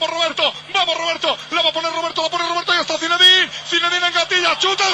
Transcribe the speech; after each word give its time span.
Vamos 0.00 0.14
Roberto, 0.14 0.52
vamos 0.72 0.96
Roberto, 0.96 1.36
la 1.50 1.60
va 1.60 1.70
a 1.70 1.72
poner 1.72 1.92
Roberto, 1.92 2.22
la 2.22 2.28
pone 2.30 2.46
Roberto 2.46 2.72
y 2.72 2.78
está 2.78 2.96
Zinedine, 2.98 3.50
Zinedine 3.68 4.06
en 4.06 4.12
gatilla, 4.12 4.56
chuta. 4.56 4.84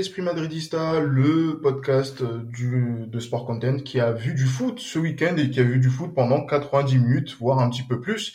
Esprit 0.00 0.22
Madridista, 0.22 0.98
le 1.00 1.60
podcast 1.60 2.22
du, 2.22 3.04
de 3.06 3.20
Sport 3.20 3.44
Content 3.44 3.76
qui 3.78 4.00
a 4.00 4.12
vu 4.12 4.32
du 4.34 4.46
foot 4.46 4.80
ce 4.80 4.98
week-end 4.98 5.36
et 5.36 5.50
qui 5.50 5.60
a 5.60 5.62
vu 5.62 5.78
du 5.78 5.90
foot 5.90 6.14
pendant 6.14 6.44
90 6.46 6.98
minutes, 6.98 7.36
voire 7.38 7.58
un 7.58 7.68
petit 7.68 7.82
peu 7.82 8.00
plus. 8.00 8.34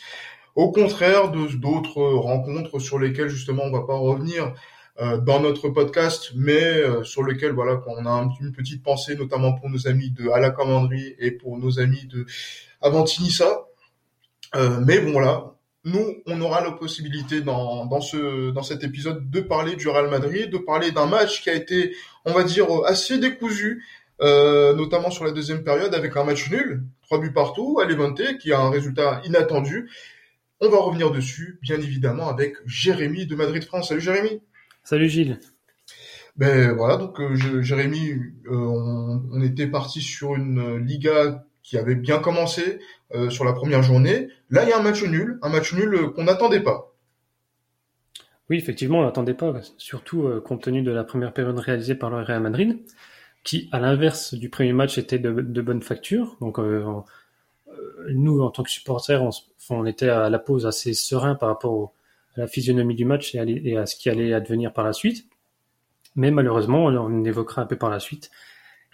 Au 0.54 0.70
contraire 0.70 1.32
de 1.32 1.56
d'autres 1.56 2.00
rencontres 2.02 2.78
sur 2.78 3.00
lesquelles 3.00 3.28
justement 3.28 3.64
on 3.64 3.72
va 3.72 3.82
pas 3.84 3.96
revenir 3.96 4.54
euh, 5.00 5.18
dans 5.18 5.40
notre 5.40 5.68
podcast, 5.68 6.30
mais 6.36 6.62
euh, 6.62 7.02
sur 7.02 7.24
lesquelles 7.24 7.52
voilà 7.52 7.82
on 7.98 8.06
a 8.06 8.10
un- 8.10 8.30
une 8.40 8.52
petite 8.52 8.84
pensée, 8.84 9.16
notamment 9.16 9.52
pour 9.52 9.68
nos 9.68 9.88
amis 9.88 10.10
de 10.10 10.28
à 10.30 10.38
et 11.18 11.32
pour 11.32 11.58
nos 11.58 11.80
amis 11.80 12.06
de 12.06 12.26
Avantinissa. 12.80 13.66
Euh, 14.54 14.80
mais 14.86 15.00
bon 15.00 15.10
voilà, 15.12 15.55
nous, 15.86 16.16
on 16.26 16.40
aura 16.40 16.62
la 16.62 16.72
possibilité 16.72 17.40
dans, 17.40 17.86
dans, 17.86 18.00
ce, 18.00 18.50
dans 18.50 18.64
cet 18.64 18.82
épisode 18.82 19.30
de 19.30 19.40
parler 19.40 19.76
du 19.76 19.88
Real 19.88 20.10
Madrid, 20.10 20.50
de 20.50 20.58
parler 20.58 20.90
d'un 20.90 21.06
match 21.06 21.42
qui 21.42 21.48
a 21.48 21.54
été, 21.54 21.94
on 22.24 22.32
va 22.32 22.42
dire, 22.42 22.66
assez 22.84 23.18
décousu, 23.18 23.84
euh, 24.20 24.74
notamment 24.74 25.12
sur 25.12 25.24
la 25.24 25.30
deuxième 25.30 25.62
période 25.62 25.94
avec 25.94 26.16
un 26.16 26.24
match 26.24 26.50
nul, 26.50 26.82
trois 27.02 27.20
buts 27.20 27.32
partout, 27.32 27.78
à 27.80 27.86
Levante, 27.86 28.20
qui 28.40 28.52
a 28.52 28.60
un 28.60 28.70
résultat 28.70 29.22
inattendu. 29.24 29.88
On 30.60 30.68
va 30.68 30.78
revenir 30.78 31.12
dessus, 31.12 31.60
bien 31.62 31.76
évidemment, 31.76 32.28
avec 32.28 32.56
Jérémy 32.66 33.26
de 33.26 33.36
Madrid 33.36 33.62
France. 33.62 33.90
Salut 33.90 34.00
Jérémy 34.00 34.42
Salut 34.82 35.08
Gilles. 35.08 35.38
Ben 36.34 36.72
voilà, 36.72 36.96
donc 36.96 37.20
euh, 37.20 37.62
Jérémy, 37.62 38.10
euh, 38.10 38.50
on, 38.50 39.22
on 39.32 39.40
était 39.40 39.68
parti 39.68 40.00
sur 40.00 40.34
une 40.34 40.78
Liga 40.78 41.44
qui 41.62 41.78
avait 41.78 41.94
bien 41.94 42.18
commencé 42.18 42.80
euh, 43.14 43.30
sur 43.30 43.44
la 43.44 43.52
première 43.52 43.82
journée. 43.82 44.28
Là, 44.50 44.64
il 44.64 44.68
y 44.68 44.72
a 44.72 44.78
un 44.78 44.82
match 44.82 45.02
nul, 45.02 45.38
un 45.42 45.48
match 45.48 45.72
nul 45.74 45.94
euh, 45.94 46.08
qu'on 46.10 46.24
n'attendait 46.24 46.62
pas. 46.62 46.92
Oui, 48.48 48.56
effectivement, 48.58 49.00
on 49.00 49.02
l'attendait 49.02 49.34
pas, 49.34 49.52
surtout 49.76 50.22
euh, 50.26 50.40
compte 50.40 50.62
tenu 50.62 50.82
de 50.82 50.92
la 50.92 51.04
première 51.04 51.32
période 51.32 51.58
réalisée 51.58 51.96
par 51.96 52.10
le 52.10 52.22
Real 52.22 52.40
Madrid, 52.40 52.78
qui, 53.44 53.68
à 53.72 53.80
l'inverse 53.80 54.34
du 54.34 54.50
premier 54.50 54.72
match, 54.72 54.98
était 54.98 55.18
de, 55.18 55.30
bonne 55.62 55.82
facture. 55.82 56.36
Donc, 56.40 56.58
on- 56.58 57.04
nous, 58.10 58.40
en 58.40 58.50
tant 58.50 58.62
que 58.62 58.70
supporters, 58.70 59.22
on, 59.22 59.30
on 59.70 59.86
était 59.86 60.08
à 60.08 60.30
la 60.30 60.38
pause 60.38 60.66
assez 60.66 60.94
serein 60.94 61.34
par 61.34 61.48
rapport 61.48 61.92
à 62.36 62.40
la 62.40 62.46
physionomie 62.46 62.94
du 62.94 63.04
match 63.04 63.34
et 63.34 63.38
à, 63.40 63.44
et 63.46 63.76
à 63.76 63.86
ce 63.86 63.96
qui 63.96 64.08
allait 64.10 64.32
advenir 64.32 64.72
par 64.72 64.84
la 64.84 64.92
suite. 64.92 65.26
Mais 66.16 66.30
malheureusement, 66.30 66.84
on 66.86 67.24
évoquera 67.24 67.62
un 67.62 67.66
peu 67.66 67.76
par 67.76 67.90
la 67.90 68.00
suite. 68.00 68.30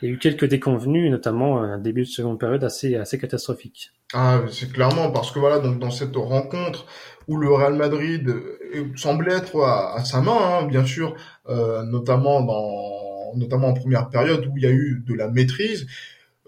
Il 0.02 0.08
y 0.08 0.10
a 0.10 0.14
eu 0.14 0.18
quelques 0.18 0.46
déconvenus, 0.46 1.10
notamment 1.10 1.62
un 1.62 1.78
début 1.78 2.02
de 2.02 2.08
seconde 2.08 2.38
période 2.40 2.64
assez, 2.64 2.96
assez 2.96 3.18
catastrophique. 3.18 3.92
Ah, 4.12 4.40
c'est 4.50 4.70
clairement 4.72 5.10
parce 5.10 5.30
que 5.30 5.38
voilà, 5.38 5.60
donc 5.60 5.78
dans 5.78 5.90
cette 5.92 6.16
rencontre 6.16 6.86
où 7.28 7.36
le 7.38 7.48
Real 7.52 7.74
Madrid 7.74 8.28
euh, 8.28 8.84
semblait 8.96 9.34
être 9.34 9.60
à, 9.62 9.94
à 9.94 10.04
sa 10.04 10.20
main, 10.20 10.36
hein, 10.60 10.66
bien 10.66 10.84
sûr, 10.84 11.14
euh, 11.48 11.84
notamment 11.84 12.42
dans, 12.42 13.36
notamment 13.36 13.68
en 13.68 13.74
première 13.74 14.08
période 14.10 14.44
où 14.46 14.56
il 14.56 14.64
y 14.64 14.66
a 14.66 14.70
eu 14.72 15.02
de 15.06 15.14
la 15.14 15.28
maîtrise. 15.28 15.86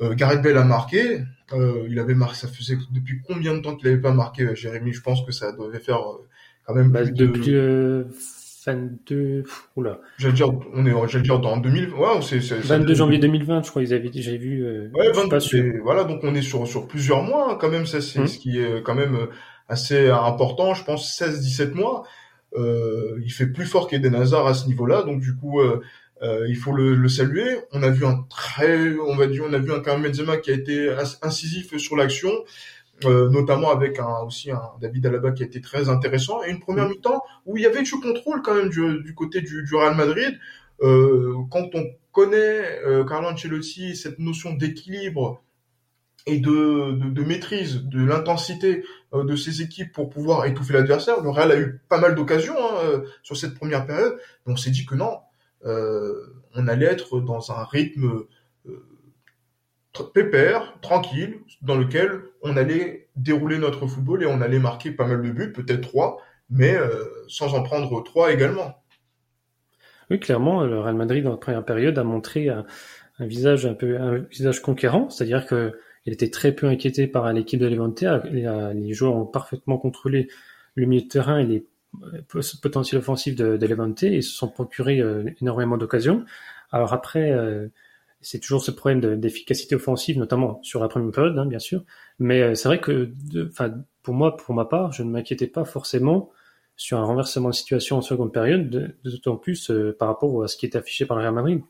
Euh, 0.03 0.15
Gareth 0.15 0.43
Bale 0.43 0.59
a 0.59 0.65
marqué. 0.65 1.21
Euh, 1.53 1.87
il 1.89 1.99
avait 2.01 2.15
marqué. 2.15 2.35
Ça 2.37 2.49
faisait 2.49 2.77
depuis 2.91 3.21
combien 3.27 3.55
de 3.55 3.61
temps 3.61 3.77
qu'il 3.77 3.89
n'avait 3.89 4.01
pas 4.01 4.13
marqué, 4.13 4.43
euh, 4.43 4.55
Jérémy? 4.57 4.93
Je 4.93 5.01
pense 5.01 5.25
que 5.25 5.31
ça 5.31 5.53
devait 5.53 5.79
faire 5.79 6.01
euh, 6.01 6.27
quand 6.67 6.75
même 6.75 6.91
Bah, 6.91 7.03
plus 7.03 7.13
de. 7.13 7.27
depuis 7.27 7.55
22, 8.67 9.43
pff, 9.43 9.69
oula, 9.77 10.01
J'allais 10.19 10.35
dire, 10.35 10.49
on 10.73 10.87
est, 10.87 11.09
j'allais 11.09 11.23
dire 11.25 11.39
dans 11.41 11.57
2000. 11.57 11.91
Ouais, 11.95 12.07
c'est, 12.23 12.41
c'est, 12.41 12.57
c'est- 12.63 12.69
22 12.69 12.95
janvier 12.95 13.19
2020, 13.19 13.63
je 13.65 13.71
crois, 13.71 13.83
ils 13.83 13.93
avaient, 13.95 14.11
j'ai 14.13 14.39
vu, 14.39 14.65
euh, 14.65 14.89
Ouais, 14.95 15.07
je 15.07 15.13
suis 15.13 15.17
22, 15.17 15.29
pas 15.29 15.41
sûr. 15.41 15.59
c'est- 15.63 15.79
Voilà, 15.81 16.05
donc 16.05 16.21
on 16.23 16.35
est 16.35 16.43
sur 16.43 16.67
sur 16.67 16.87
plusieurs 16.87 17.23
mois 17.23 17.53
hein, 17.53 17.59
quand 17.61 17.69
même. 17.71 17.87
Ça, 17.87 18.01
c'est 18.01 18.21
Mhm. 18.21 18.27
ce 18.27 18.39
qui 18.39 18.59
est 18.61 18.83
quand 18.83 18.95
même 18.95 19.15
euh, 19.17 19.27
assez 19.69 20.09
important. 20.09 20.75
Je 20.75 20.85
pense 20.85 21.13
16-17 21.17 21.75
mois. 21.75 22.05
Euh, 22.57 23.19
il 23.25 23.31
fait 23.31 23.47
plus 23.47 23.67
fort 23.67 23.89
qu'Eden 23.89 24.15
Hazard 24.15 24.47
à 24.47 24.55
ce 24.55 24.67
niveau-là, 24.69 25.03
donc 25.03 25.21
du 25.21 25.35
coup, 25.35 25.61
euh, 25.61 25.81
euh, 26.23 26.47
il 26.49 26.57
faut 26.57 26.73
le, 26.73 26.95
le 26.95 27.09
saluer. 27.09 27.59
On 27.73 27.83
a 27.83 27.91
vu 27.91 28.07
un 28.07 28.25
très, 28.31 28.97
on 28.99 29.17
va 29.17 29.27
dire, 29.27 29.43
on 29.49 29.53
a 29.53 29.59
vu 29.59 29.73
un 29.73 29.81
Karim 29.81 30.03
Benzema 30.05 30.37
qui 30.37 30.51
a 30.53 30.55
été 30.55 30.95
incisif 31.23 31.77
sur 31.79 31.97
l'action, 31.97 32.31
euh, 33.05 33.29
notamment 33.31 33.71
avec 33.71 33.99
un 33.99 34.21
aussi 34.27 34.51
un 34.51 34.63
David 34.81 35.07
Alaba 35.07 35.33
qui 35.33 35.43
a 35.43 35.47
été 35.47 35.61
très 35.61 35.89
intéressant 35.89 36.43
et 36.45 36.51
une 36.51 36.61
première 36.61 36.85
Mhm. 36.85 36.93
mi-temps 36.93 37.23
où 37.47 37.57
il 37.57 37.63
y 37.63 37.67
avait 37.67 37.83
du 37.83 37.91
contrôle 37.93 38.41
quand 38.43 38.55
même 38.55 38.71
du, 38.71 39.03
du 39.03 39.15
côté 39.15 39.41
du, 39.41 39.65
du 39.65 39.75
Real 39.75 39.97
Madrid. 39.97 40.39
Euh, 40.81 41.35
quand 41.51 41.69
on 41.75 41.85
connaît 42.13 42.81
euh, 42.87 43.05
Carlo 43.05 43.29
Ancelotti, 43.29 43.97
cette 43.97 44.19
notion 44.19 44.53
d'équilibre 44.55 45.43
et 46.27 46.39
de, 46.39 46.93
de, 46.93 47.11
de 47.11 47.23
maîtrise 47.25 47.83
de 47.83 48.03
l'intensité 48.05 48.85
euh, 49.13 49.25
de 49.25 49.37
ses 49.37 49.61
équipes 49.61 49.93
pour 49.93 50.09
pouvoir 50.09 50.47
étouffer 50.47 50.73
l'adversaire. 50.73 51.21
Le 51.21 51.29
Real 51.31 51.53
a 51.53 51.59
eu 51.59 51.81
pas 51.89 51.99
mal 51.99 52.15
d'occasions 52.15 52.57
hein, 52.59 52.79
euh, 52.85 53.01
sur 53.23 53.37
cette 53.37 53.55
première 53.55 53.87
période, 53.87 54.17
mais 54.47 54.53
on 54.53 54.57
s'est 54.57 54.71
dit 54.71 54.87
que 54.87 54.95
non, 54.95 55.19
euh, 55.67 56.15
on 56.55 56.67
allait 56.69 56.87
être 56.87 57.21
dans 57.21 57.51
un 57.53 57.65
rythme 57.65 58.25
pépère, 60.03 60.75
tranquille, 60.81 61.39
dans 61.63 61.77
lequel 61.77 62.23
on 62.43 62.57
allait 62.57 63.09
dérouler 63.17 63.59
notre 63.59 63.87
football 63.87 64.23
et 64.23 64.27
on 64.27 64.41
allait 64.41 64.59
marquer 64.59 64.91
pas 64.91 65.07
mal 65.07 65.23
de 65.23 65.31
buts, 65.31 65.53
peut-être 65.53 65.83
trois, 65.83 66.21
mais 66.51 66.75
euh, 66.75 67.05
sans 67.29 67.55
en 67.55 67.63
prendre 67.63 68.03
trois 68.03 68.33
également. 68.33 68.83
Oui, 70.11 70.21
clairement, 70.21 70.65
le 70.65 70.81
Real 70.81 70.97
Madrid, 70.97 71.25
dans 71.25 71.31
la 71.31 71.37
première 71.37 71.65
période, 71.65 71.99
a 71.99 72.05
montré 72.05 72.49
un, 72.49 72.67
visage 73.21 73.65
un 73.67 73.75
peu, 73.75 73.99
un 73.99 74.19
visage 74.19 74.61
conquérant, 74.61 75.09
c'est-à-dire 75.09 75.47
que 75.47 75.73
il 76.07 76.13
était 76.13 76.29
très 76.29 76.53
peu 76.53 76.67
inquiété 76.67 77.07
par 77.07 77.33
l'équipe 77.33 77.59
de 77.59 77.67
Levante. 77.67 78.05
Les, 78.31 78.47
les 78.75 78.93
joueurs 78.93 79.15
ont 79.15 79.25
parfaitement 79.25 79.79
contrôlé 79.79 80.29
le 80.75 80.85
milieu 80.85 81.03
de 81.03 81.09
terrain 81.09 81.39
et 81.39 81.47
les 81.47 81.67
euh, 82.03 82.43
potentiels 82.61 82.99
offensifs 82.99 83.37
de, 83.37 83.57
de 83.57 83.67
Levante 83.67 84.03
et 84.03 84.21
se 84.21 84.33
sont 84.33 84.49
procurés 84.49 85.01
euh, 85.01 85.25
énormément 85.41 85.77
d'occasions. 85.77 86.25
Alors 86.73 86.93
après, 86.93 87.33
c'est 88.25 88.41
toujours 88.41 88.63
ce 88.65 88.71
problème 88.71 89.01
de- 89.01 89.15
d'efficacité 89.15 89.75
offensive, 89.77 90.19
notamment 90.19 90.61
sur 90.63 90.81
la 90.81 90.89
première 90.89 91.11
période, 91.13 91.39
hein, 91.39 91.47
bien 91.47 91.59
sûr. 91.59 91.85
Mais 92.19 92.43
euh, 92.43 92.55
c'est 92.55 92.69
vrai 92.69 92.81
que, 92.81 93.13
de- 93.31 93.49
enfin, 93.51 93.75
pour 94.03 94.15
moi, 94.15 94.37
pour 94.37 94.55
ma 94.55 94.65
part, 94.65 94.93
je 94.93 95.03
ne 95.03 95.11
m'inquiétais 95.11 95.47
pas 95.47 95.65
forcément 95.65 96.31
sur 96.77 96.99
un 96.99 97.05
renversement 97.05 97.51
de 97.51 97.55
situation 97.55 97.97
en 97.99 98.03
seconde 98.03 98.33
période, 98.33 98.69
de- 98.69 98.97
d'autant 99.05 99.37
plus 99.37 99.71
euh, 99.71 99.97
par 99.99 100.09
rapport 100.09 100.43
à 100.43 100.49
ce 100.49 100.57
qui 100.57 100.67
était 100.67 100.79
affiché 100.79 101.07
par 101.07 101.17
le 101.17 101.23
Real 101.23 101.35
Madrid. 101.35 101.61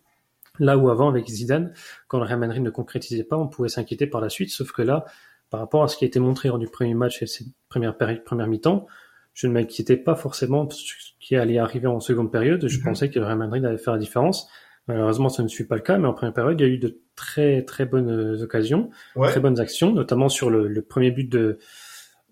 Là 0.60 0.78
où 0.78 0.88
avant, 0.88 1.08
avec 1.08 1.26
Zidane, 1.28 1.74
quand 2.08 2.18
le 2.18 2.24
Real 2.24 2.38
Madrid 2.38 2.62
ne 2.62 2.70
concrétisait 2.70 3.24
pas, 3.24 3.36
on 3.36 3.48
pouvait 3.48 3.68
s'inquiéter 3.68 4.06
par 4.06 4.20
la 4.20 4.28
suite, 4.28 4.50
sauf 4.50 4.70
que 4.72 4.82
là, 4.82 5.04
par 5.50 5.60
rapport 5.60 5.82
à 5.82 5.88
ce 5.88 5.96
qui 5.96 6.04
a 6.04 6.06
été 6.06 6.20
montré 6.20 6.48
lors 6.48 6.58
du 6.58 6.68
premier 6.68 6.94
match 6.94 7.22
et 7.22 7.26
cette 7.26 7.48
première, 7.68 7.96
première 7.96 8.46
mi-temps, 8.46 8.86
je 9.34 9.48
ne 9.48 9.52
m'inquiétais 9.52 9.96
pas 9.96 10.14
forcément 10.14 10.70
sur 10.70 10.96
ce 11.00 11.10
qui 11.18 11.34
allait 11.34 11.58
arriver 11.58 11.88
en 11.88 11.98
seconde 11.98 12.30
période. 12.30 12.66
Je 12.68 12.78
Mhm. 12.78 12.84
pensais 12.84 13.10
que 13.10 13.18
le 13.18 13.24
Real 13.26 13.36
Madrid 13.38 13.64
allait 13.64 13.78
faire 13.78 13.94
la 13.94 13.98
différence. 13.98 14.48
Malheureusement, 14.88 15.28
ce 15.30 15.40
ne 15.42 15.48
fut 15.48 15.66
pas 15.66 15.76
le 15.76 15.80
cas, 15.82 15.96
mais 15.98 16.06
en 16.06 16.12
première 16.12 16.34
période, 16.34 16.60
il 16.60 16.66
y 16.66 16.70
a 16.70 16.72
eu 16.72 16.78
de 16.78 17.00
très 17.16 17.62
très 17.62 17.86
bonnes 17.86 18.10
euh, 18.10 18.42
occasions, 18.42 18.90
Ouais. 19.16 19.28
très 19.30 19.40
bonnes 19.40 19.58
actions, 19.60 19.92
notamment 19.92 20.28
sur 20.28 20.50
le, 20.50 20.68
le 20.68 20.82
premier 20.82 21.10
but 21.10 21.28
de, 21.28 21.58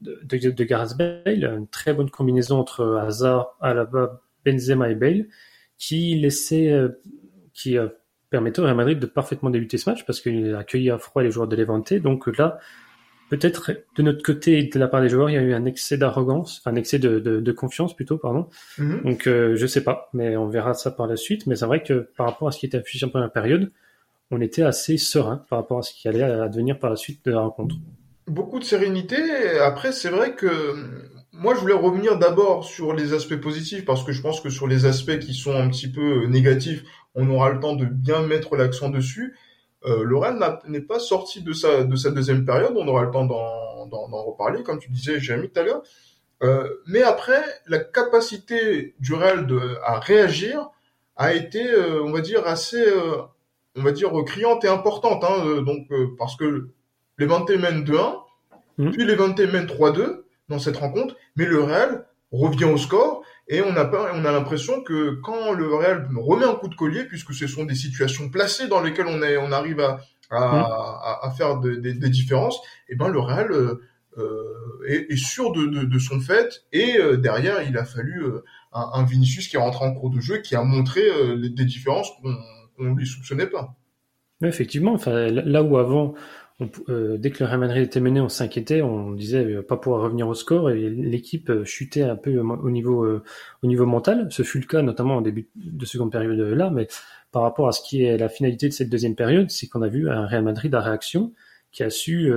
de, 0.03 0.19
de, 0.25 0.51
de 0.51 0.65
Gareth 0.65 0.97
Bale, 0.99 1.45
une 1.59 1.69
très 1.69 1.95
bonne 1.95 2.11
combinaison 2.11 2.59
entre 2.59 2.99
Hazard, 3.07 3.57
Alaba, 3.61 4.21
Benzema 4.45 4.91
et 4.91 4.95
Bale, 4.95 5.27
qui 5.79 6.15
laissait, 6.17 6.71
euh, 6.71 6.89
qui 7.55 7.79
euh, 7.79 7.89
permettait 8.31 8.61
au 8.61 8.65
Real 8.65 8.77
Madrid 8.77 8.99
de 8.99 9.07
parfaitement 9.07 9.51
débuter 9.51 9.79
ce 9.79 9.89
match 9.89 10.05
parce 10.05 10.21
qu'il 10.21 10.55
a 10.55 10.59
accueilli 10.59 10.91
à 10.91 10.99
froid 10.99 11.23
les 11.23 11.31
joueurs 11.31 11.49
de 11.49 11.57
Levante. 11.57 11.95
Donc 11.95 12.27
là, 12.39 12.59
peut-être 13.33 13.73
de 13.97 14.03
notre 14.03 14.23
côté 14.23 14.59
et 14.59 14.65
de 14.65 14.79
la 14.79 14.89
part 14.89 15.01
des 15.01 15.09
joueurs, 15.09 15.31
il 15.31 15.33
y 15.33 15.39
a 15.39 15.41
eu 15.41 15.55
un 15.55 15.65
excès 15.65 15.97
d'arrogance, 15.97 16.61
enfin 16.61 16.75
un 16.75 16.77
excès 16.77 16.99
de, 16.99 17.19
de, 17.19 17.41
de 17.41 17.53
confiance 17.53 17.97
plutôt, 17.97 18.19
pardon. 18.19 18.47
Mhm. 18.77 19.01
Donc 19.05 19.27
euh, 19.27 19.57
je 19.57 19.67
sais 19.67 19.83
pas, 19.83 20.11
mais 20.13 20.37
on 20.37 20.49
verra 20.49 20.75
ça 20.75 20.91
par 20.91 21.07
la 21.07 21.17
suite. 21.17 21.47
Mais 21.47 21.57
c'est 21.57 21.65
vrai 21.65 21.83
que 21.83 22.11
par 22.19 22.27
rapport 22.27 22.49
à 22.49 22.53
ce 22.53 22.59
qui 22.59 22.67
était 22.67 22.77
affiché 22.77 23.07
en 23.07 23.09
première 23.09 23.33
période, 23.33 23.73
on 24.31 24.43
était 24.43 24.61
assez 24.61 24.99
serein 24.99 25.47
par 25.49 25.61
rapport 25.61 25.79
à 25.79 25.83
ce 25.83 25.95
qui 25.95 26.09
allait 26.09 26.23
advenir 26.23 26.79
par 26.79 26.91
la 26.91 26.97
suite 26.97 27.25
de 27.25 27.31
la 27.31 27.41
rencontre. 27.41 27.77
beaucoup 28.27 28.59
de 28.59 28.65
sérénité. 28.65 29.17
Après, 29.61 29.93
c'est 29.93 30.11
vrai 30.11 30.35
que 30.35 30.75
moi, 31.33 31.55
je 31.55 31.61
voulais 31.61 31.73
revenir 31.73 32.19
d'abord 32.19 32.67
sur 32.67 32.93
les 32.93 33.15
aspects 33.15 33.41
positifs 33.41 33.87
parce 33.87 34.05
que 34.05 34.13
je 34.13 34.21
pense 34.21 34.43
que 34.43 34.51
sur 34.51 34.69
les 34.69 34.85
aspects 34.85 35.19
qui 35.19 35.33
sont 35.33 35.55
un 35.55 35.71
petit 35.71 35.91
peu 35.91 36.27
négatifs, 36.27 36.85
on 37.15 37.31
aura 37.31 37.51
le 37.51 37.61
temps 37.61 37.77
de 37.77 37.87
bien 37.87 38.21
mettre 38.21 38.57
l'accent 38.57 38.91
dessus. 38.91 39.35
Euh, 39.85 40.05
le 40.05 40.17
Real 40.17 40.39
n'est 40.67 40.81
pas 40.81 40.99
sorti 40.99 41.43
de 41.43 41.53
sa, 41.53 41.85
de 41.85 41.97
sa 41.97 42.11
deuxième 42.11 42.45
période. 42.45 42.75
On 42.77 42.87
aura 42.87 43.03
le 43.03 43.11
temps 43.11 43.25
d'en 43.25 44.23
reparler, 44.23 44.63
comme 44.63 44.79
tu 44.79 44.91
disais, 44.91 45.21
Jérémy, 45.21 45.51
tout 45.51 45.61
à 45.61 45.63
l'heure. 45.63 45.83
Euh, 46.43 46.69
mais 46.87 47.03
après, 47.03 47.43
la 47.67 47.79
capacité 47.79 48.95
du 49.01 49.15
Real 49.15 49.47
de, 49.47 49.79
à 49.85 50.01
réagir 50.01 50.71
a 51.17 51.35
été, 51.35 51.71
euh, 51.71 52.03
on 52.03 52.13
va 52.13 52.21
dire, 52.21 52.47
assez, 52.47 52.85
on 53.77 53.83
va 53.83 53.93
dire, 53.93 54.13
criante 54.25 54.65
et 54.65 54.69
importante. 54.69 55.25
Hein, 55.25 55.63
donc, 55.63 55.89
parce 56.19 56.37
que 56.37 56.69
les 57.19 57.27
mène 57.27 57.85
2-1, 57.85 58.17
mmh. 58.79 58.91
puis 58.91 59.05
les 59.05 59.17
mène 59.17 59.67
3-2 59.67 60.23
dans 60.49 60.59
cette 60.59 60.77
rencontre, 60.77 61.17
mais 61.37 61.45
le 61.45 61.63
Real 61.63 62.07
revient 62.33 62.65
au 62.65 62.77
score 62.77 63.23
et 63.53 63.63
on 63.63 63.77
a 63.77 63.85
pas, 63.85 64.11
on 64.15 64.25
a 64.25 64.33
l'impression 64.33 64.83
que 64.83 65.21
quand 65.23 65.53
le 65.53 65.75
Real 65.75 66.09
remet 66.17 66.47
un 66.47 66.55
coup 66.55 66.69
de 66.69 66.75
collier, 66.75 67.05
puisque 67.05 67.35
ce 67.35 67.47
sont 67.47 67.65
des 67.65 67.75
situations 67.75 68.31
placées 68.31 68.67
dans 68.67 68.81
lesquelles 68.81 69.09
on 69.09 69.23
est, 69.23 69.37
on 69.37 69.53
arrive 69.53 69.81
à, 69.81 70.01
à, 70.31 71.21
à, 71.23 71.31
faire 71.33 71.61
des 71.61 72.09
différences, 72.09 72.57
et 72.89 72.95
eh 72.95 72.97
ben 72.97 73.09
le 73.09 73.21
Real 73.21 73.53
euh, 73.53 73.83
euh, 74.19 74.87
est, 74.87 75.11
est, 75.11 75.17
sûr 75.17 75.53
de, 75.53 75.65
de, 75.67 75.85
de, 75.85 75.99
son 75.99 76.21
fait. 76.21 76.65
Et 76.73 76.99
euh, 76.99 77.17
derrière 77.17 77.63
il 77.63 77.79
a 77.79 77.85
fallu 77.85 78.23
euh, 78.23 78.45
un, 78.73 78.91
un, 78.93 79.05
Vinicius 79.05 79.49
qui 79.49 79.57
est 79.57 79.61
rentré 79.61 79.87
en 79.87 79.95
cours 79.95 80.11
de 80.11 80.21
jeu 80.21 80.39
qui 80.39 80.55
a 80.55 80.63
montré 80.63 81.03
des 81.37 81.65
différences 81.65 82.11
qu'on 82.21 82.85
ne 82.85 82.95
lui 82.95 83.07
soupçonnait 83.07 83.47
pas. 83.47 83.75
effectivement, 84.43 84.93
enfin, 84.93 85.29
là 85.29 85.63
où 85.63 85.79
avant 85.79 86.15
euh, 86.89 87.17
dès 87.19 87.31
que 87.31 87.43
le 87.43 87.49
Real 87.49 87.61
Madrid 87.61 87.83
était 87.83 88.01
mené, 88.01 88.21
on 88.21 88.29
s'inquiétait, 88.29 88.83
on 88.83 89.13
disait 89.13 89.45
euh, 89.45 89.63
pas 89.63 89.77
pouvoir 89.77 90.03
revenir 90.03 90.29
au 90.29 90.35
score 90.35 90.71
et 90.71 90.91
l'équipe 90.91 91.51
euh, 91.51 91.65
chutait 91.65 92.03
un 92.03 92.17
peu 92.17 92.39
au 92.39 92.71
niveau 92.71 93.07
au 93.63 93.67
niveau 93.67 93.87
mental. 93.87 94.29
Ce 94.31 94.43
fut 94.43 94.59
le 94.61 94.67
cas 94.67 94.83
notamment 94.83 95.17
au 95.19 95.23
début 95.23 95.49
de 95.55 95.85
seconde 95.85 96.13
période 96.13 96.39
là, 96.39 96.71
mais 96.71 96.89
par 97.31 97.43
rapport 97.43 97.69
à 97.69 97.73
ce 97.73 97.81
qui 97.83 98.05
est 98.05 98.17
la 98.19 98.29
finalité 98.29 98.69
de 98.69 98.73
cette 98.73 98.91
deuxième 98.91 99.15
période, 99.15 99.51
c'est 99.51 99.67
qu'on 99.67 99.83
a 99.83 99.89
vu 99.89 100.11
un 100.11 100.27
Real 100.27 100.45
Madrid 100.45 100.75
à 100.75 100.81
réaction 100.81 101.33
qui 101.71 101.83
a 101.83 101.91
su 101.91 102.33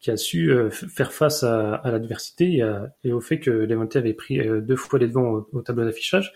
qui 0.00 0.10
a 0.10 0.16
su 0.16 0.52
faire 0.70 1.12
face 1.12 1.42
à, 1.42 1.82
l'adversité 1.84 2.64
et, 3.04 3.12
au 3.12 3.20
fait 3.20 3.38
que 3.38 3.50
Levante 3.50 3.96
avait 3.96 4.14
pris 4.14 4.38
deux 4.62 4.76
fois 4.76 4.98
les 4.98 5.08
devants 5.08 5.46
au, 5.52 5.62
tableau 5.62 5.84
d'affichage 5.84 6.32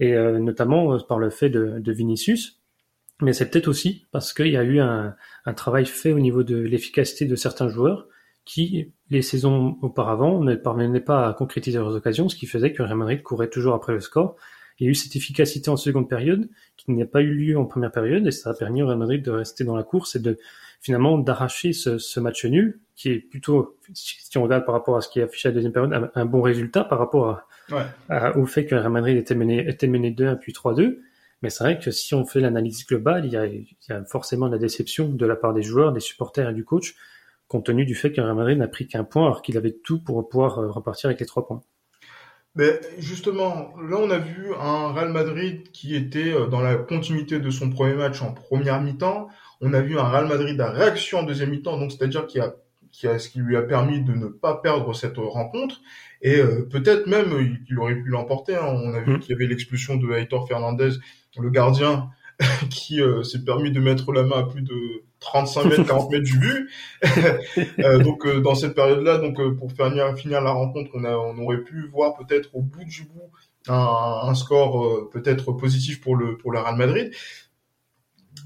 et 0.00 0.14
notamment 0.14 0.98
par 1.00 1.18
le 1.18 1.30
fait 1.30 1.50
de, 1.50 1.78
de 1.78 1.92
Vinicius 1.92 2.60
mais 3.22 3.32
c'est 3.32 3.50
peut-être 3.50 3.68
aussi 3.68 4.06
parce 4.12 4.32
qu'il 4.32 4.48
y 4.48 4.56
a 4.56 4.64
eu 4.64 4.80
un, 4.80 5.14
un, 5.46 5.54
travail 5.54 5.86
fait 5.86 6.12
au 6.12 6.18
niveau 6.18 6.42
de 6.42 6.56
l'efficacité 6.56 7.24
de 7.24 7.34
certains 7.34 7.68
joueurs 7.68 8.08
qui, 8.44 8.92
les 9.10 9.22
saisons 9.22 9.76
auparavant, 9.82 10.40
ne 10.40 10.54
parvenaient 10.54 11.00
pas 11.00 11.28
à 11.28 11.34
concrétiser 11.34 11.78
leurs 11.78 11.94
occasions, 11.94 12.28
ce 12.28 12.36
qui 12.36 12.46
faisait 12.46 12.72
que 12.72 12.82
Real 12.82 12.96
Madrid 12.96 13.22
courait 13.22 13.50
toujours 13.50 13.74
après 13.74 13.92
le 13.92 14.00
score. 14.00 14.36
Il 14.78 14.84
y 14.84 14.86
a 14.88 14.90
eu 14.90 14.94
cette 14.94 15.16
efficacité 15.16 15.70
en 15.70 15.76
seconde 15.76 16.08
période 16.08 16.48
qui 16.76 16.92
n'a 16.92 17.06
pas 17.06 17.22
eu 17.22 17.34
lieu 17.34 17.58
en 17.58 17.64
première 17.64 17.90
période 17.90 18.26
et 18.26 18.30
ça 18.30 18.50
a 18.50 18.54
permis 18.54 18.82
au 18.82 18.86
Real 18.86 18.98
Madrid 18.98 19.22
de 19.22 19.30
rester 19.30 19.64
dans 19.64 19.74
la 19.74 19.82
course 19.82 20.16
et 20.16 20.20
de 20.20 20.38
finalement 20.80 21.18
d'arracher 21.18 21.72
ce, 21.72 21.98
ce, 21.98 22.20
match 22.20 22.44
nul 22.44 22.80
qui 22.94 23.08
est 23.10 23.18
plutôt, 23.18 23.78
si 23.94 24.38
on 24.38 24.42
regarde 24.42 24.64
par 24.64 24.74
rapport 24.74 24.96
à 24.96 25.00
ce 25.00 25.08
qui 25.08 25.18
est 25.18 25.22
affiché 25.22 25.48
à 25.48 25.50
la 25.50 25.54
deuxième 25.54 25.72
période, 25.72 26.10
un, 26.14 26.24
bon 26.26 26.42
résultat 26.42 26.84
par 26.84 26.98
rapport 26.98 27.42
à, 28.08 28.36
au 28.36 28.46
fait 28.46 28.66
que 28.66 28.74
Real 28.74 28.92
Madrid 28.92 29.16
était 29.16 29.34
mené, 29.34 29.66
était 29.66 29.88
mené 29.88 30.10
2-1 30.10 30.38
puis 30.38 30.52
3-2. 30.52 30.98
Mais 31.42 31.50
c'est 31.50 31.64
vrai 31.64 31.78
que 31.78 31.90
si 31.90 32.14
on 32.14 32.24
fait 32.24 32.40
l'analyse 32.40 32.86
globale, 32.86 33.26
il 33.26 33.32
y, 33.32 33.36
a, 33.36 33.46
il 33.46 33.66
y 33.88 33.92
a 33.92 34.04
forcément 34.04 34.48
la 34.48 34.58
déception 34.58 35.08
de 35.08 35.26
la 35.26 35.36
part 35.36 35.52
des 35.52 35.62
joueurs, 35.62 35.92
des 35.92 36.00
supporters 36.00 36.48
et 36.48 36.54
du 36.54 36.64
coach, 36.64 36.94
compte 37.48 37.66
tenu 37.66 37.84
du 37.84 37.94
fait 37.94 38.12
qu'un 38.12 38.24
Real 38.24 38.36
Madrid 38.36 38.58
n'a 38.58 38.68
pris 38.68 38.86
qu'un 38.86 39.04
point 39.04 39.26
alors 39.26 39.42
qu'il 39.42 39.56
avait 39.56 39.76
tout 39.84 40.00
pour 40.00 40.28
pouvoir 40.28 40.58
euh, 40.58 40.70
repartir 40.70 41.08
avec 41.08 41.20
les 41.20 41.26
trois 41.26 41.46
points. 41.46 41.62
Mais 42.54 42.80
justement, 42.98 43.74
là 43.76 43.98
on 43.98 44.10
a 44.10 44.18
vu 44.18 44.52
un 44.58 44.92
Real 44.92 45.12
Madrid 45.12 45.70
qui 45.72 45.94
était 45.94 46.32
euh, 46.32 46.46
dans 46.46 46.62
la 46.62 46.76
continuité 46.76 47.38
de 47.38 47.50
son 47.50 47.70
premier 47.70 47.94
match 47.94 48.22
en 48.22 48.32
première 48.32 48.80
mi-temps. 48.80 49.28
On 49.60 49.72
a 49.74 49.80
vu 49.80 49.98
un 49.98 50.08
Real 50.08 50.26
Madrid 50.26 50.60
à 50.60 50.70
réaction 50.70 51.18
en 51.18 51.22
deuxième 51.22 51.50
mi-temps, 51.50 51.78
donc 51.78 51.92
c'est-à-dire 51.92 52.26
qu'il 52.26 52.40
a, 52.40 52.54
qui 52.90 53.06
a 53.06 53.18
ce 53.18 53.28
qui 53.28 53.40
lui 53.40 53.56
a 53.56 53.62
permis 53.62 54.02
de 54.02 54.12
ne 54.12 54.26
pas 54.26 54.56
perdre 54.56 54.94
cette 54.94 55.18
rencontre 55.18 55.80
et 56.22 56.38
euh, 56.38 56.66
peut-être 56.68 57.06
même 57.06 57.58
qu'il 57.66 57.78
aurait 57.78 57.94
pu 57.94 58.08
l'emporter. 58.08 58.56
Hein. 58.56 58.66
On 58.66 58.94
a 58.94 59.00
vu 59.00 59.12
mmh. 59.12 59.20
qu'il 59.20 59.30
y 59.30 59.34
avait 59.34 59.46
l'expulsion 59.46 59.96
de 59.96 60.10
Aitor 60.12 60.48
Fernandez 60.48 60.92
le 61.40 61.50
gardien 61.50 62.10
qui 62.70 63.00
euh, 63.00 63.22
s'est 63.22 63.44
permis 63.44 63.70
de 63.70 63.80
mettre 63.80 64.12
la 64.12 64.22
main 64.22 64.40
à 64.40 64.42
plus 64.42 64.62
de 64.62 65.04
35 65.20 65.64
mètres, 65.64 65.82
40 65.84 66.10
mètres 66.10 66.24
du 66.24 66.38
but. 66.38 66.70
euh, 67.78 67.98
donc 67.98 68.26
euh, 68.26 68.40
dans 68.40 68.54
cette 68.54 68.74
période-là, 68.74 69.18
donc 69.18 69.40
pour 69.56 69.70
finir, 69.72 70.40
la 70.42 70.50
rencontre, 70.50 70.90
on 70.94 71.38
aurait 71.38 71.62
pu 71.62 71.88
voir 71.88 72.14
peut-être 72.16 72.54
au 72.54 72.60
bout 72.60 72.84
du 72.84 73.04
bout 73.04 73.30
un, 73.68 74.28
un 74.28 74.34
score 74.34 75.08
peut-être 75.10 75.52
positif 75.52 76.00
pour 76.00 76.14
le 76.14 76.36
pour 76.36 76.52
le 76.52 76.60
Real 76.60 76.76
Madrid. 76.76 77.12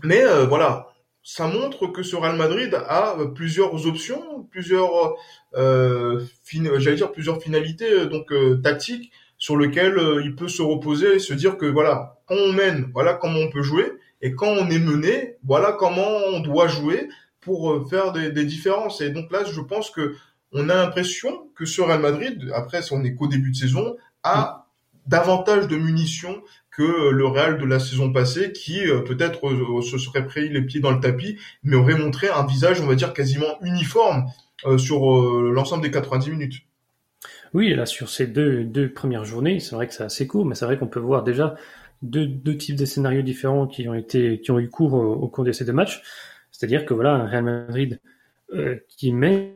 Mais 0.04 0.22
voilà, 0.48 0.86
ça 1.22 1.46
montre 1.46 1.88
que 1.88 2.02
ce 2.02 2.16
Real 2.16 2.36
Madrid 2.36 2.74
a 2.74 3.16
plusieurs 3.34 3.86
options, 3.86 4.44
plusieurs, 4.50 5.16
j'allais 5.52 6.96
dire 6.96 7.12
plusieurs 7.12 7.42
finalités 7.42 8.06
donc 8.06 8.32
tactiques 8.62 9.12
sur 9.40 9.56
lequel 9.56 9.98
euh, 9.98 10.22
il 10.22 10.36
peut 10.36 10.48
se 10.48 10.62
reposer 10.62 11.16
et 11.16 11.18
se 11.18 11.34
dire 11.34 11.56
que 11.56 11.66
voilà, 11.66 12.18
quand 12.26 12.36
on 12.36 12.52
mène, 12.52 12.90
voilà 12.92 13.14
comment 13.14 13.40
on 13.40 13.50
peut 13.50 13.62
jouer, 13.62 13.90
et 14.20 14.32
quand 14.32 14.48
on 14.48 14.68
est 14.68 14.78
mené, 14.78 15.36
voilà 15.42 15.72
comment 15.72 16.08
on 16.28 16.40
doit 16.40 16.68
jouer 16.68 17.08
pour 17.40 17.72
euh, 17.72 17.86
faire 17.88 18.12
des, 18.12 18.30
des 18.30 18.44
différences. 18.44 19.00
Et 19.00 19.10
donc 19.10 19.32
là, 19.32 19.40
je 19.50 19.60
pense 19.62 19.90
que 19.90 20.14
on 20.52 20.68
a 20.68 20.74
l'impression 20.74 21.48
que 21.56 21.64
ce 21.64 21.80
Real 21.80 22.00
Madrid, 22.00 22.50
après, 22.54 22.80
on 22.92 23.02
est 23.02 23.14
qu'au 23.14 23.28
début 23.28 23.50
de 23.50 23.56
saison, 23.56 23.96
a 24.22 24.66
davantage 25.06 25.68
de 25.68 25.76
munitions 25.76 26.42
que 26.70 27.10
le 27.10 27.26
Real 27.26 27.56
de 27.56 27.64
la 27.64 27.80
saison 27.80 28.12
passée, 28.12 28.52
qui 28.52 28.86
euh, 28.86 29.00
peut-être 29.00 29.40
se 29.82 29.96
serait 29.96 30.26
pris 30.26 30.50
les 30.50 30.60
pieds 30.60 30.80
dans 30.80 30.92
le 30.92 31.00
tapis, 31.00 31.38
mais 31.62 31.76
aurait 31.76 31.96
montré 31.96 32.28
un 32.28 32.44
visage, 32.44 32.78
on 32.82 32.86
va 32.86 32.94
dire, 32.94 33.14
quasiment 33.14 33.58
uniforme 33.62 34.26
sur 34.76 35.00
l'ensemble 35.40 35.82
des 35.82 35.90
90 35.90 36.30
minutes. 36.32 36.62
Oui, 37.52 37.74
là, 37.74 37.86
sur 37.86 38.08
ces 38.08 38.26
deux, 38.26 38.64
deux 38.64 38.92
premières 38.92 39.24
journées, 39.24 39.58
c'est 39.60 39.74
vrai 39.74 39.88
que 39.88 39.94
c'est 39.94 40.04
assez 40.04 40.26
court, 40.26 40.46
mais 40.46 40.54
c'est 40.54 40.64
vrai 40.64 40.78
qu'on 40.78 40.86
peut 40.86 41.00
voir 41.00 41.24
déjà 41.24 41.56
deux, 42.02 42.26
deux 42.26 42.56
types 42.56 42.76
de 42.76 42.84
scénarios 42.84 43.22
différents 43.22 43.66
qui 43.66 43.88
ont 43.88 43.94
été, 43.94 44.40
qui 44.40 44.50
ont 44.50 44.58
eu 44.58 44.68
cours 44.68 44.94
au, 44.94 45.28
cours 45.28 45.44
de 45.44 45.52
ces 45.52 45.64
deux 45.64 45.72
matchs. 45.72 46.02
C'est-à-dire 46.52 46.86
que 46.86 46.94
voilà, 46.94 47.14
un 47.14 47.26
Real 47.26 47.44
Madrid 47.44 48.00
euh, 48.52 48.76
qui 48.88 49.12
mène, 49.12 49.54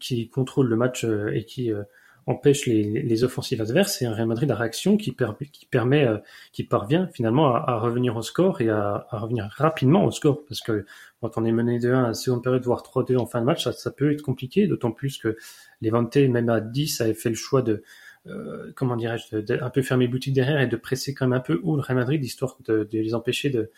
qui 0.00 0.28
contrôle 0.28 0.68
le 0.68 0.76
match 0.76 1.04
euh, 1.04 1.30
et 1.34 1.44
qui 1.44 1.72
euh, 1.72 1.82
empêche 2.26 2.66
les, 2.66 3.02
les, 3.02 3.24
offensives 3.24 3.60
adverses, 3.60 4.02
et 4.02 4.06
un 4.06 4.14
Real 4.14 4.26
Madrid 4.26 4.50
à 4.50 4.54
réaction 4.54 4.96
qui, 4.96 5.16
qui 5.52 5.66
permet, 5.66 6.08
qui 6.52 6.64
parvient 6.64 7.08
finalement 7.08 7.54
à, 7.54 7.78
revenir 7.78 8.16
au 8.16 8.22
score 8.22 8.60
et 8.60 8.68
à, 8.68 9.06
à, 9.10 9.18
revenir 9.18 9.48
rapidement 9.56 10.04
au 10.04 10.10
score, 10.10 10.44
parce 10.46 10.60
que 10.60 10.84
quand 11.20 11.36
on 11.36 11.44
est 11.44 11.52
mené 11.52 11.78
de 11.78 11.92
1 11.92 12.04
à 12.04 12.08
la 12.08 12.14
seconde 12.14 12.42
période, 12.42 12.64
voire 12.64 12.82
3-2 12.82 13.16
en 13.16 13.26
fin 13.26 13.40
de 13.40 13.46
match, 13.46 13.64
ça, 13.64 13.72
ça 13.72 13.90
peut 13.90 14.12
être 14.12 14.22
compliqué, 14.22 14.66
d'autant 14.66 14.92
plus 14.92 15.18
que 15.18 15.36
Levante, 15.82 16.16
même 16.16 16.48
à 16.48 16.60
10, 16.60 17.00
avait 17.00 17.14
fait 17.14 17.30
le 17.30 17.34
choix 17.34 17.62
de, 17.62 17.82
euh, 18.26 18.72
comment 18.76 18.96
dirais-je, 18.96 19.38
d'un 19.38 19.70
peu 19.70 19.82
fermer 19.82 20.08
boutique 20.08 20.34
derrière 20.34 20.60
et 20.60 20.66
de 20.66 20.76
presser 20.76 21.14
quand 21.14 21.26
même 21.26 21.38
un 21.38 21.40
peu 21.42 21.60
haut 21.62 21.76
le 21.76 21.82
Real 21.82 21.96
Madrid, 21.96 22.22
histoire 22.24 22.58
de, 22.66 22.84
de 22.84 22.98
les 22.98 23.14
empêcher 23.14 23.50
de, 23.50 23.70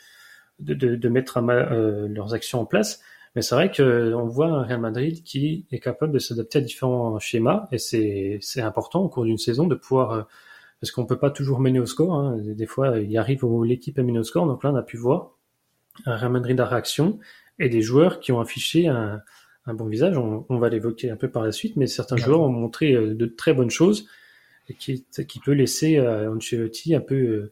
de, 0.58 0.96
de 0.96 1.08
mettre 1.08 1.38
euh, 1.38 2.08
leurs 2.08 2.34
actions 2.34 2.60
en 2.60 2.66
place. 2.66 3.00
Mais 3.34 3.42
c'est 3.42 3.54
vrai 3.54 3.70
qu'on 3.70 4.26
voit 4.26 4.48
un 4.48 4.62
Real 4.62 4.80
Madrid 4.80 5.22
qui 5.22 5.66
est 5.70 5.78
capable 5.80 6.12
de 6.12 6.18
s'adapter 6.18 6.58
à 6.58 6.60
différents 6.60 7.18
schémas 7.18 7.66
et 7.72 7.78
c'est 7.78 8.60
important 8.60 9.02
au 9.02 9.08
cours 9.08 9.24
d'une 9.24 9.38
saison 9.38 9.66
de 9.66 9.74
pouvoir 9.74 10.12
euh, 10.12 10.22
parce 10.80 10.90
qu'on 10.90 11.06
peut 11.06 11.18
pas 11.18 11.30
toujours 11.30 11.60
mener 11.60 11.80
au 11.80 11.86
score. 11.86 12.14
Hein. 12.14 12.38
Des 12.40 12.66
fois, 12.66 12.98
il 12.98 13.16
arrive 13.16 13.44
où 13.44 13.62
l'équipe 13.62 13.98
est 13.98 14.02
menée 14.02 14.18
au 14.18 14.24
score. 14.24 14.46
Donc 14.46 14.64
là, 14.64 14.72
on 14.72 14.76
a 14.76 14.82
pu 14.82 14.96
voir 14.96 15.36
un 16.06 16.16
Real 16.16 16.32
Madrid 16.32 16.60
à 16.60 16.66
réaction 16.66 17.18
et 17.58 17.68
des 17.68 17.82
joueurs 17.82 18.20
qui 18.20 18.32
ont 18.32 18.40
affiché 18.40 18.88
un, 18.88 19.22
un 19.66 19.74
bon 19.74 19.86
visage. 19.86 20.16
On, 20.18 20.44
on 20.48 20.58
va 20.58 20.68
l'évoquer 20.68 21.10
un 21.10 21.16
peu 21.16 21.30
par 21.30 21.44
la 21.44 21.52
suite, 21.52 21.76
mais 21.76 21.86
certains 21.86 22.16
joueurs 22.16 22.40
ont 22.40 22.48
montré 22.48 22.94
euh, 22.94 23.14
de 23.14 23.26
très 23.26 23.54
bonnes 23.54 23.70
choses 23.70 24.06
et 24.68 24.74
qui, 24.74 25.04
qui 25.28 25.38
peut 25.40 25.52
laisser 25.52 25.98
euh, 25.98 26.32
Ancelotti 26.34 26.94
un 26.94 27.00
peu, 27.00 27.14
euh, 27.14 27.50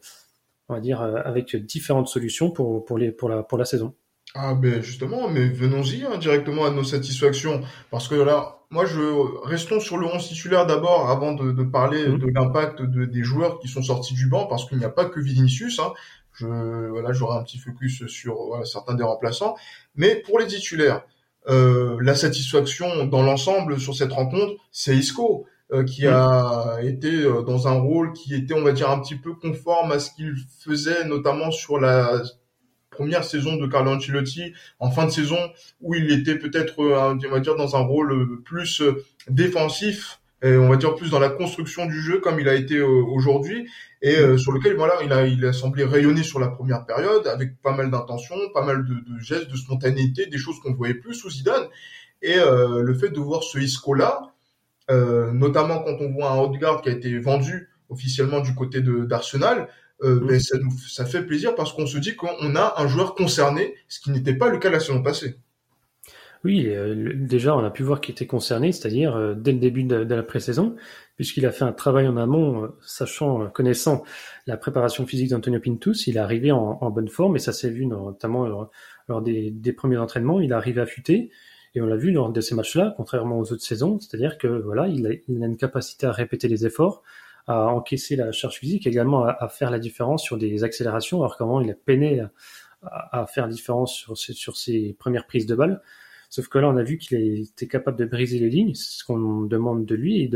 on 0.69 0.75
va 0.75 0.79
dire, 0.79 1.01
avec 1.01 1.55
différentes 1.55 2.07
solutions 2.07 2.51
pour, 2.51 2.85
pour, 2.85 2.97
les, 2.97 3.11
pour, 3.11 3.29
la, 3.29 3.43
pour 3.43 3.57
la 3.57 3.65
saison. 3.65 3.93
Ah 4.33 4.53
ben 4.53 4.81
justement, 4.81 5.27
mais 5.27 5.47
venons-y 5.49 6.05
hein, 6.05 6.17
directement 6.17 6.65
à 6.65 6.71
nos 6.71 6.85
satisfactions, 6.85 7.61
parce 7.89 8.07
que 8.07 8.15
là, 8.15 8.59
moi 8.69 8.85
je 8.85 9.01
restons 9.45 9.81
sur 9.81 9.97
le 9.97 10.05
11 10.05 10.25
titulaire 10.25 10.65
d'abord 10.65 11.09
avant 11.09 11.33
de, 11.33 11.51
de 11.51 11.63
parler 11.63 12.07
mmh. 12.07 12.17
de 12.17 12.27
l'impact 12.33 12.81
de, 12.81 13.03
des 13.03 13.23
joueurs 13.23 13.59
qui 13.59 13.67
sont 13.67 13.83
sortis 13.83 14.13
du 14.13 14.27
banc, 14.27 14.45
parce 14.45 14.67
qu'il 14.67 14.77
n'y 14.77 14.85
a 14.85 14.89
pas 14.89 15.05
que 15.05 15.19
Vinicius. 15.19 15.79
Hein. 15.79 15.91
Je 16.33 16.45
voilà, 16.45 17.11
j'aurai 17.11 17.37
un 17.37 17.43
petit 17.43 17.59
focus 17.59 18.07
sur 18.07 18.35
voilà, 18.35 18.63
certains 18.63 18.93
des 18.93 19.03
remplaçants, 19.03 19.55
mais 19.95 20.15
pour 20.15 20.39
les 20.39 20.47
titulaires, 20.47 21.03
euh, 21.49 21.97
la 22.01 22.15
satisfaction 22.15 23.05
dans 23.05 23.23
l'ensemble 23.23 23.79
sur 23.79 23.95
cette 23.95 24.13
rencontre, 24.13 24.53
c'est 24.71 24.95
Isco 24.95 25.45
euh, 25.73 25.83
qui 25.83 26.05
a 26.05 26.77
été 26.83 27.23
euh, 27.23 27.41
dans 27.41 27.67
un 27.67 27.79
rôle 27.79 28.13
qui 28.13 28.35
était, 28.35 28.53
on 28.53 28.61
va 28.61 28.71
dire, 28.71 28.89
un 28.89 28.99
petit 28.99 29.15
peu 29.15 29.33
conforme 29.33 29.91
à 29.91 29.99
ce 29.99 30.11
qu'il 30.11 30.35
faisait, 30.63 31.03
notamment 31.05 31.49
sur 31.49 31.79
la 31.79 32.21
première 32.91 33.23
saison 33.23 33.55
de 33.55 33.65
Carlo 33.65 33.91
Ancelotti, 33.91 34.53
en 34.79 34.91
fin 34.91 35.05
de 35.05 35.11
saison, 35.11 35.39
où 35.81 35.95
il 35.95 36.11
était 36.11 36.35
peut-être, 36.35 36.79
on 36.79 37.29
va 37.29 37.39
dire, 37.39 37.55
dans 37.55 37.75
un 37.75 37.79
rôle 37.79 38.41
plus 38.43 38.83
défensif 39.27 40.19
et 40.43 40.55
on 40.57 40.69
va 40.69 40.75
dire 40.75 40.95
plus 40.95 41.11
dans 41.11 41.19
la 41.19 41.29
construction 41.29 41.85
du 41.85 42.01
jeu 42.01 42.19
comme 42.19 42.39
il 42.39 42.49
a 42.49 42.55
été 42.55 42.81
aujourd'hui 42.81 43.67
et 44.01 44.15
euh, 44.15 44.37
sur 44.37 44.51
lequel 44.51 44.75
voilà 44.75 44.95
il 45.03 45.13
a 45.13 45.27
il 45.27 45.45
a 45.45 45.53
semblé 45.53 45.83
rayonner 45.83 46.23
sur 46.23 46.39
la 46.39 46.47
première 46.47 46.85
période 46.85 47.27
avec 47.27 47.61
pas 47.61 47.73
mal 47.73 47.91
d'intention, 47.91 48.35
pas 48.51 48.65
mal 48.65 48.83
de, 48.83 48.93
de, 48.93 49.19
gestes, 49.19 49.51
de 49.51 49.55
spontanéité, 49.55 50.25
des 50.25 50.37
choses 50.39 50.59
qu'on 50.59 50.71
ne 50.71 50.75
voyait 50.75 50.95
plus 50.95 51.13
sous 51.13 51.29
Zidane. 51.29 51.67
Et 52.23 52.37
euh, 52.37 52.81
le 52.81 52.93
fait 52.95 53.09
de 53.09 53.19
voir 53.19 53.43
ce 53.43 53.59
Isco 53.59 53.93
là 53.93 54.31
euh, 54.89 55.31
notamment 55.31 55.79
quand 55.83 55.97
on 56.01 56.11
voit 56.11 56.31
un 56.31 56.37
Haute-Garde 56.39 56.83
qui 56.83 56.89
a 56.89 56.91
été 56.91 57.17
vendu 57.19 57.69
officiellement 57.89 58.39
du 58.39 58.55
côté 58.55 58.81
d'Arsenal, 58.81 59.67
euh, 60.03 60.19
ben, 60.19 60.39
ça, 60.39 60.57
nous, 60.57 60.71
ça 60.89 61.05
fait 61.05 61.23
plaisir 61.23 61.55
parce 61.55 61.73
qu'on 61.73 61.87
se 61.87 61.97
dit 61.97 62.15
qu'on 62.15 62.55
a 62.55 62.75
un 62.77 62.87
joueur 62.87 63.15
concerné, 63.15 63.75
ce 63.87 63.99
qui 63.99 64.11
n'était 64.11 64.35
pas 64.35 64.49
le 64.49 64.57
cas 64.57 64.69
la 64.69 64.79
saison 64.79 65.01
passée. 65.01 65.37
Oui, 66.43 66.65
euh, 66.69 67.13
déjà, 67.15 67.55
on 67.55 67.63
a 67.63 67.69
pu 67.69 67.83
voir 67.83 68.01
qu'il 68.01 68.13
était 68.13 68.25
concerné, 68.25 68.71
c'est-à-dire 68.71 69.15
euh, 69.15 69.35
dès 69.35 69.51
le 69.51 69.59
début 69.59 69.83
de, 69.83 70.03
de 70.03 70.15
la 70.15 70.23
pré-saison, 70.23 70.75
puisqu'il 71.15 71.45
a 71.45 71.51
fait 71.51 71.65
un 71.65 71.71
travail 71.71 72.07
en 72.07 72.17
amont, 72.17 72.63
euh, 72.63 72.67
sachant, 72.83 73.47
connaissant 73.51 74.03
la 74.47 74.57
préparation 74.57 75.05
physique 75.05 75.29
d'Antonio 75.29 75.59
Pintus, 75.59 76.07
il 76.07 76.17
est 76.17 76.19
arrivé 76.19 76.51
en, 76.51 76.79
en 76.81 76.89
bonne 76.89 77.09
forme, 77.09 77.35
et 77.35 77.39
ça 77.39 77.53
s'est 77.53 77.69
vu 77.69 77.85
notamment 77.85 78.47
lors, 78.47 78.71
lors 79.07 79.21
des, 79.21 79.51
des 79.51 79.71
premiers 79.71 79.97
entraînements, 79.97 80.39
il 80.41 80.49
est 80.49 80.55
arrivé 80.55 80.81
affûté, 80.81 81.29
et 81.75 81.81
on 81.81 81.85
l'a 81.85 81.95
vu 81.95 82.11
lors 82.11 82.31
de 82.31 82.41
ces 82.41 82.55
matchs-là, 82.55 82.95
contrairement 82.97 83.37
aux 83.37 83.53
autres 83.53 83.63
saisons, 83.63 83.99
c'est-à-dire 83.99 84.39
que 84.39 84.47
voilà, 84.47 84.87
il 84.87 85.05
a, 85.05 85.11
il 85.27 85.43
a 85.43 85.45
une 85.45 85.57
capacité 85.57 86.07
à 86.07 86.11
répéter 86.11 86.47
les 86.47 86.65
efforts, 86.65 87.03
à 87.47 87.67
encaisser 87.67 88.15
la 88.15 88.31
charge 88.31 88.55
physique, 88.55 88.87
également 88.87 89.25
à, 89.25 89.49
faire 89.49 89.71
la 89.71 89.79
différence 89.79 90.23
sur 90.23 90.37
des 90.37 90.63
accélérations, 90.63 91.19
alors 91.19 91.37
qu'avant 91.37 91.61
il 91.61 91.69
a 91.71 91.73
peiné 91.73 92.25
à, 92.83 93.25
faire 93.27 93.45
la 93.47 93.53
différence 93.53 94.07
sur 94.15 94.57
ses, 94.57 94.95
premières 94.99 95.27
prises 95.27 95.45
de 95.45 95.55
balles. 95.55 95.81
Sauf 96.29 96.47
que 96.47 96.59
là, 96.59 96.69
on 96.69 96.77
a 96.77 96.83
vu 96.83 96.97
qu'il 96.97 97.41
était 97.41 97.67
capable 97.67 97.97
de 97.97 98.05
briser 98.05 98.39
les 98.39 98.49
lignes, 98.49 98.73
c'est 98.73 98.99
ce 98.99 99.03
qu'on 99.03 99.41
demande 99.41 99.85
de 99.85 99.95
lui, 99.95 100.21
et 100.21 100.31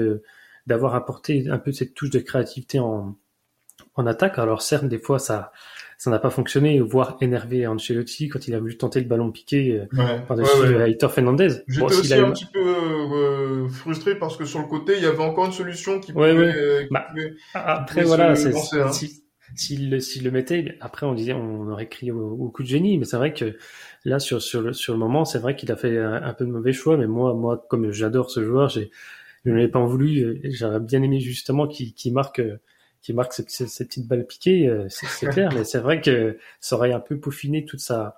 d'avoir 0.68 0.96
apporté 0.96 1.48
un 1.50 1.58
peu 1.58 1.72
cette 1.72 1.94
touche 1.94 2.10
de 2.10 2.20
créativité 2.20 2.80
en, 2.80 3.16
en 3.96 4.06
attaque. 4.08 4.38
Alors 4.40 4.62
certes, 4.62 4.86
des 4.86 5.00
fois, 5.00 5.20
ça 5.20 5.52
ça 5.98 6.12
n'a 6.12 6.20
pas 6.20 6.30
fonctionné, 6.30 6.82
voire 6.82 7.16
énervé 7.22 7.66
Ancelotti 7.68 8.28
quand 8.28 8.48
il 8.50 8.54
a 8.54 8.60
voulu 8.60 8.78
tenter 8.78 9.00
le 9.00 9.08
ballon 9.08 9.32
piqué 9.32 9.80
euh, 9.80 9.86
Ouais, 9.98 10.22
par-dessus 10.28 10.58
ouais, 10.58 10.76
ouais. 10.76 10.92
Aitor 10.92 11.12
Fernandez. 11.14 11.48
J'étais 11.68 11.80
Bon, 11.80 11.86
aussi 11.88 12.14
eu- 12.14 12.20
un 12.20 12.32
petit 12.32 12.46
peu 12.48 12.60
euh, 12.60 13.68
frustré 13.70 14.16
parce 14.20 14.36
que 14.38 14.46
sur 14.46 14.60
le 14.60 14.68
côté, 14.68 14.94
il 14.98 15.04
y 15.04 15.06
avait 15.06 15.24
encore 15.24 15.46
une 15.46 15.54
solution 15.54 16.00
qui 16.02 16.12
pouvait, 16.12 16.32
euh, 16.32 16.84
qui 16.84 16.88
Bah, 16.92 17.08
pouvait- 17.10 17.34
Après, 17.54 18.04
voilà, 18.04 18.36
c'est- 18.36 18.54
hein. 18.80 18.92
si- 18.92 19.24
s'il 19.56 19.90
le, 19.90 20.00
s'il 20.02 20.24
le 20.26 20.32
mettait, 20.32 20.78
après 20.82 21.06
on 21.06 21.14
disait, 21.14 21.32
on 21.34 21.70
aurait 21.70 21.88
crié 21.88 22.12
au, 22.12 22.32
au 22.32 22.50
coup 22.50 22.64
de 22.64 22.68
génie, 22.68 22.98
mais 22.98 23.06
c'est 23.06 23.16
vrai 23.16 23.34
que 23.34 23.56
là, 24.04 24.20
sur, 24.20 24.42
sur, 24.42 24.62
le, 24.62 24.74
sur 24.74 24.92
le 24.94 25.00
moment, 25.00 25.24
c'est 25.24 25.40
vrai 25.40 25.56
qu'il 25.56 25.72
a 25.72 25.78
fait 25.78 25.98
un, 25.98 26.14
un 26.22 26.34
peu 26.34 26.46
de 26.46 26.52
mauvais 26.52 26.74
choix, 26.74 26.98
mais 26.98 27.08
moi, 27.08 27.34
moi, 27.34 27.66
comme 27.70 27.90
j'adore 27.92 28.30
ce 28.32 28.44
joueur, 28.44 28.68
j'ai, 28.68 28.92
je 29.46 29.52
ne 29.52 29.56
l'ai 29.56 29.68
pas 29.70 29.80
en 29.80 29.86
voulu, 29.86 30.20
euh, 30.24 30.40
j'aurais 30.46 30.82
bien 30.82 31.02
aimé 31.04 31.22
justement 31.22 31.68
qu'il 31.68 31.94
qu'il 31.94 32.12
marque, 32.14 32.42
qu'il 33.06 33.16
marque 33.16 33.34
ces 33.34 33.44
petites 33.44 34.08
balles 34.08 34.26
piquées, 34.26 34.68
euh, 34.68 34.88
c'est 34.90 35.28
clair, 35.28 35.52
mais 35.54 35.64
c'est 35.64 35.78
vrai 35.80 36.02
que 36.02 36.38
ça 36.60 36.76
aurait 36.76 36.92
un 36.92 37.00
peu 37.00 37.18
peaufiné 37.20 37.64
toute 37.64 37.80
sa, 37.80 38.18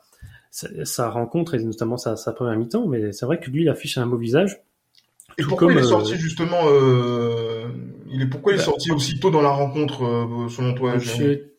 sa, 0.50 0.70
sa 0.86 1.10
rencontre 1.10 1.56
et 1.56 1.64
notamment 1.64 1.98
sa, 1.98 2.16
sa 2.16 2.32
première 2.32 2.58
mi-temps, 2.58 2.88
mais 2.88 3.12
c'est 3.12 3.26
vrai 3.26 3.40
que 3.40 3.50
lui, 3.52 3.64
il 3.64 3.70
affiche 3.70 3.98
un 3.98 4.08
beau 4.08 4.18
visage. 4.18 4.62
Et 5.38 5.44
Tout 5.44 5.50
pourquoi 5.50 5.68
comme, 5.68 5.78
il 5.78 5.80
est 5.80 5.86
euh, 5.86 5.90
sorti 5.90 6.16
justement 6.16 6.62
euh, 6.68 7.68
Il 8.10 8.22
est 8.22 8.28
pourquoi 8.28 8.54
il 8.54 8.56
est 8.56 8.60
Bah, 8.60 8.64
sorti 8.64 8.92
aussitôt 8.92 9.30
dans 9.30 9.42
la 9.42 9.50
rencontre 9.52 10.04
euh, 10.06 10.48
selon 10.50 10.74
toi 10.74 10.96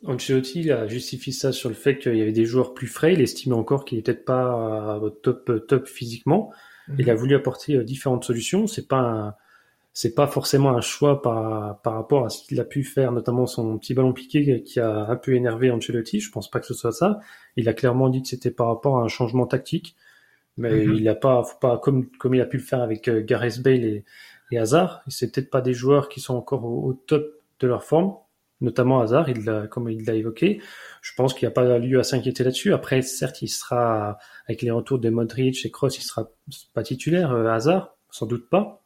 Ancelotti 0.07 0.71
a 0.73 0.87
justifié 0.89 1.33
ça 1.33 1.53
sur 1.53 1.69
le 1.69 1.75
fait 1.75 1.99
qu'il 1.99 2.17
y 2.17 2.23
avait 2.23 2.33
des 2.33 2.47
joueurs 2.47 2.73
plus 2.73 2.87
frais. 2.87 3.13
Il 3.13 3.21
estimait 3.21 3.55
encore 3.55 3.85
qu'il 3.85 3.99
n'était 3.99 4.15
pas 4.15 4.99
top 5.23 5.67
top 5.69 5.87
physiquement. 5.87 6.51
Il 6.99 7.11
a 7.11 7.15
voulu 7.15 7.35
apporter 7.35 7.85
différentes 7.85 8.25
solutions. 8.25 8.67
C'est 8.67 8.89
pas 8.89 9.01
un- 9.01 9.35
c'est 10.01 10.15
pas 10.15 10.27
forcément 10.29 10.71
un 10.77 10.81
choix 10.81 11.23
par 11.23 11.81
par 11.83 11.95
rapport 11.95 12.25
à 12.27 12.29
ce 12.31 12.45
qu'il 12.47 12.61
a 12.61 12.65
pu 12.65 12.85
faire, 12.85 13.11
notamment 13.13 13.47
son 13.47 13.79
petit 13.79 13.95
ballon 13.95 14.13
piqué 14.13 14.63
qui 14.63 14.79
a 14.81 14.91
un 15.09 15.17
peu 15.17 15.33
énervé 15.35 15.71
Ancelotti. 15.73 16.21
Je 16.21 16.31
pense 16.31 16.51
pas 16.51 16.61
que 16.61 16.67
ce 16.67 16.75
soit 16.75 16.93
ça. 16.93 17.19
Il 17.57 17.69
a 17.69 17.75
clairement 17.75 18.09
dit 18.09 18.23
que 18.23 18.29
c'était 18.29 18.51
par 18.53 18.69
rapport 18.69 18.99
à 18.99 19.03
un 19.03 19.09
changement 19.09 19.47
tactique. 19.47 19.97
Mais 20.57 20.87
Mhm. 20.87 20.95
il 20.97 21.09
a 21.09 21.15
pas, 21.15 21.43
faut 21.45 21.59
pas 21.61 21.79
comme 21.79 22.09
comme 22.19 22.35
il 22.35 22.41
a 22.41 22.47
pu 22.47 22.59
le 22.59 22.63
faire 22.63 22.83
avec 22.83 23.09
euh, 23.09 23.23
Gareth 23.25 23.61
Bale 23.63 23.85
et, 23.85 24.05
et 24.53 24.59
Hazard. 24.59 25.03
C'est 25.09 25.33
peut-être 25.33 25.51
pas 25.51 25.61
des 25.63 25.75
joueurs 25.75 26.09
qui 26.09 26.21
sont 26.21 26.35
encore 26.37 26.65
au, 26.65 26.89
au 26.89 26.93
top 26.95 27.25
de 27.61 27.67
leur 27.69 27.85
forme, 27.85 28.15
notamment 28.61 29.01
Hazard. 29.01 29.29
Il 29.31 29.45
l'a, 29.45 29.67
comme 29.69 29.89
il 29.91 30.05
l'a 30.07 30.15
évoqué. 30.15 30.61
Je 31.03 31.13
pense 31.17 31.35
qu'il 31.35 31.47
n'y 31.47 31.53
a 31.53 31.55
pas 31.55 31.79
lieu 31.79 31.99
à 32.01 32.05
s'inquiéter 32.05 32.45
là-dessus. 32.45 32.73
Après, 32.73 33.03
certes, 33.03 33.43
il 33.43 33.49
sera 33.49 34.19
avec 34.47 34.63
les 34.63 34.71
retours 34.71 34.99
de 34.99 35.11
Modric 35.11 35.65
et 35.65 35.71
Kroos, 35.71 35.89
il 35.91 36.03
sera 36.03 36.31
pas 36.75 36.83
titulaire. 36.83 37.33
euh, 37.33 37.49
Hazard, 37.49 37.97
sans 38.11 38.27
doute 38.27 38.49
pas. 38.51 38.78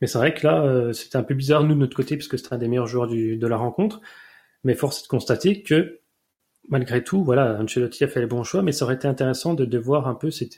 Mais 0.00 0.06
c'est 0.06 0.18
vrai 0.18 0.34
que 0.34 0.46
là, 0.46 0.62
euh, 0.64 0.92
c'était 0.92 1.16
un 1.16 1.22
peu 1.22 1.34
bizarre 1.34 1.64
nous 1.64 1.74
de 1.74 1.80
notre 1.80 1.96
côté, 1.96 2.16
puisque 2.16 2.38
c'était 2.38 2.54
un 2.54 2.58
des 2.58 2.68
meilleurs 2.68 2.86
joueurs 2.86 3.08
de 3.08 3.46
la 3.46 3.56
rencontre. 3.56 4.00
Mais 4.64 4.74
force 4.74 5.00
est 5.00 5.02
de 5.04 5.08
constater 5.08 5.62
que 5.62 6.00
malgré 6.68 7.04
tout, 7.04 7.22
voilà, 7.24 7.58
Ancelotti 7.60 8.04
a 8.04 8.08
fait 8.08 8.20
les 8.20 8.26
bons 8.26 8.42
choix, 8.42 8.62
mais 8.62 8.72
ça 8.72 8.84
aurait 8.84 8.94
été 8.94 9.08
intéressant 9.08 9.54
de, 9.54 9.78
voir 9.78 10.08
un 10.08 10.14
peu 10.14 10.30
ces, 10.30 10.48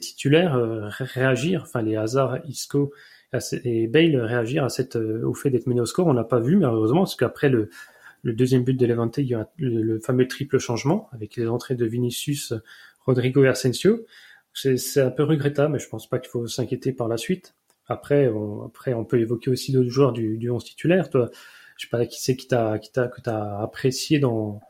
titulaires 0.00 0.56
euh, 0.56 0.88
ré- 0.88 1.04
réagir, 1.04 1.62
enfin 1.62 1.82
les 1.82 1.96
Hazard, 1.96 2.38
Isco 2.46 2.92
et 3.64 3.88
Bale 3.88 4.16
réagir 4.16 4.66
euh, 4.94 5.22
au 5.24 5.34
fait 5.34 5.50
d'être 5.50 5.66
mené 5.66 5.80
au 5.80 5.86
score. 5.86 6.06
On 6.06 6.14
n'a 6.14 6.24
pas 6.24 6.40
vu, 6.40 6.56
malheureusement, 6.56 7.00
parce 7.00 7.16
qu'après 7.16 7.48
le, 7.48 7.68
le 8.22 8.32
deuxième 8.32 8.64
but 8.64 8.74
de 8.74 8.86
Levante, 8.86 9.18
il 9.18 9.26
y 9.26 9.34
a 9.34 9.48
le, 9.56 9.82
le 9.82 10.00
fameux 10.00 10.26
triple 10.28 10.58
changement 10.58 11.08
avec 11.12 11.36
les 11.36 11.48
entrées 11.48 11.74
de 11.74 11.84
Vinicius, 11.84 12.54
Rodrigo 13.04 13.44
et 13.44 13.48
Asensio. 13.48 14.06
C'est 14.52 15.00
un 15.00 15.10
peu 15.10 15.24
regrettable, 15.24 15.72
mais 15.72 15.78
je 15.80 15.88
pense 15.88 16.08
pas 16.08 16.20
qu'il 16.20 16.30
faut 16.30 16.46
s'inquiéter 16.46 16.92
par 16.92 17.08
la 17.08 17.16
suite. 17.16 17.54
Après, 17.86 18.28
on, 18.28 18.66
après, 18.66 18.94
on 18.94 19.04
peut 19.04 19.20
évoquer 19.20 19.50
aussi 19.50 19.72
d'autres 19.72 19.90
joueurs 19.90 20.12
du, 20.12 20.38
du 20.38 20.50
11 20.50 20.64
titulaire. 20.64 21.10
Toi, 21.10 21.28
je 21.76 21.84
sais 21.86 21.90
pas 21.90 22.06
qui 22.06 22.20
c'est 22.22 22.36
qui 22.36 22.46
t'a, 22.48 22.78
qui 22.78 22.90
t'a, 22.92 23.08
que 23.08 23.20
t'as 23.20 23.58
apprécié 23.60 24.18
dans, 24.18 24.60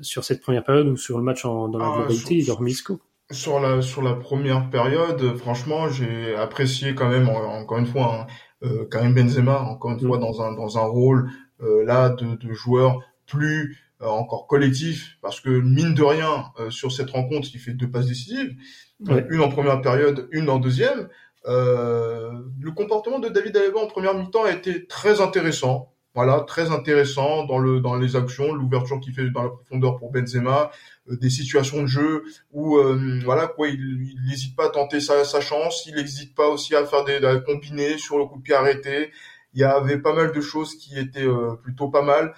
sur 0.00 0.24
cette 0.24 0.40
première 0.40 0.64
période 0.64 0.86
ou 0.88 0.96
sur 0.96 1.18
le 1.18 1.24
match 1.24 1.44
en, 1.44 1.68
dans 1.68 1.78
la 1.78 1.86
Ah, 1.92 1.96
globalité, 1.98 2.42
sur- 2.42 2.54
hormis 2.54 2.72
Isco. 2.72 3.00
Sur 3.30 3.58
la 3.58 3.80
sur 3.80 4.02
la 4.02 4.12
première 4.14 4.68
période, 4.68 5.36
franchement, 5.38 5.88
j'ai 5.88 6.34
apprécié 6.34 6.94
quand 6.94 7.08
même 7.08 7.28
en- 7.30 7.58
encore 7.60 7.78
une 7.78 7.86
fois 7.86 8.20
hein, 8.20 8.26
euh, 8.66 8.84
Karim 8.86 9.14
Benzema 9.14 9.60
encore 9.62 9.92
une 9.92 9.96
Mm. 10.04 10.06
fois 10.08 10.18
dans 10.18 10.42
un 10.42 10.52
dans 10.52 10.76
un 10.76 10.84
rôle 10.84 11.30
euh, 11.62 11.84
là 11.86 12.10
de, 12.10 12.34
de 12.36 12.52
joueur 12.52 13.00
plus 13.26 13.78
euh, 14.02 14.06
encore 14.06 14.46
collectif 14.46 15.16
parce 15.22 15.40
que 15.40 15.48
mine 15.48 15.94
de 15.94 16.02
rien 16.02 16.44
euh, 16.60 16.68
sur 16.68 16.92
cette 16.92 17.10
rencontre, 17.10 17.48
il 17.54 17.58
fait 17.60 17.72
deux 17.72 17.90
passes 17.90 18.06
décisives, 18.08 18.54
Ouais. 19.00 19.26
une 19.30 19.40
en 19.40 19.48
première 19.48 19.80
période, 19.80 20.28
une 20.30 20.50
en 20.50 20.58
deuxième. 20.58 21.08
Euh, 21.46 22.30
le 22.60 22.70
comportement 22.72 23.18
de 23.18 23.28
David 23.28 23.56
Alaba 23.56 23.80
en 23.80 23.86
première 23.86 24.14
mi-temps 24.14 24.44
a 24.44 24.50
été 24.52 24.86
très 24.86 25.20
intéressant. 25.20 25.90
Voilà, 26.14 26.40
très 26.46 26.70
intéressant 26.70 27.44
dans 27.44 27.58
le 27.58 27.80
dans 27.80 27.96
les 27.96 28.14
actions, 28.14 28.52
l'ouverture 28.54 29.00
qu'il 29.00 29.12
fait 29.12 29.28
dans 29.30 29.42
la 29.42 29.48
profondeur 29.48 29.96
pour 29.96 30.12
Benzema, 30.12 30.70
euh, 31.10 31.16
des 31.16 31.28
situations 31.28 31.82
de 31.82 31.88
jeu 31.88 32.22
où 32.52 32.76
euh, 32.78 33.20
voilà 33.24 33.48
quoi, 33.48 33.66
il 33.68 34.14
n'hésite 34.28 34.54
pas 34.54 34.66
à 34.66 34.68
tenter 34.68 35.00
sa, 35.00 35.24
sa 35.24 35.40
chance, 35.40 35.84
il 35.86 35.96
n'hésite 35.96 36.34
pas 36.36 36.46
aussi 36.48 36.76
à 36.76 36.84
faire 36.86 37.04
des 37.04 37.16
à 37.24 37.36
combiner 37.40 37.98
sur 37.98 38.16
le 38.18 38.26
coup 38.26 38.38
de 38.38 38.42
pied 38.42 38.54
arrêté. 38.54 39.10
Il 39.54 39.60
y 39.60 39.64
avait 39.64 39.98
pas 39.98 40.14
mal 40.14 40.30
de 40.32 40.40
choses 40.40 40.76
qui 40.76 40.96
étaient 40.98 41.26
euh, 41.26 41.54
plutôt 41.62 41.88
pas 41.88 42.02
mal. 42.02 42.32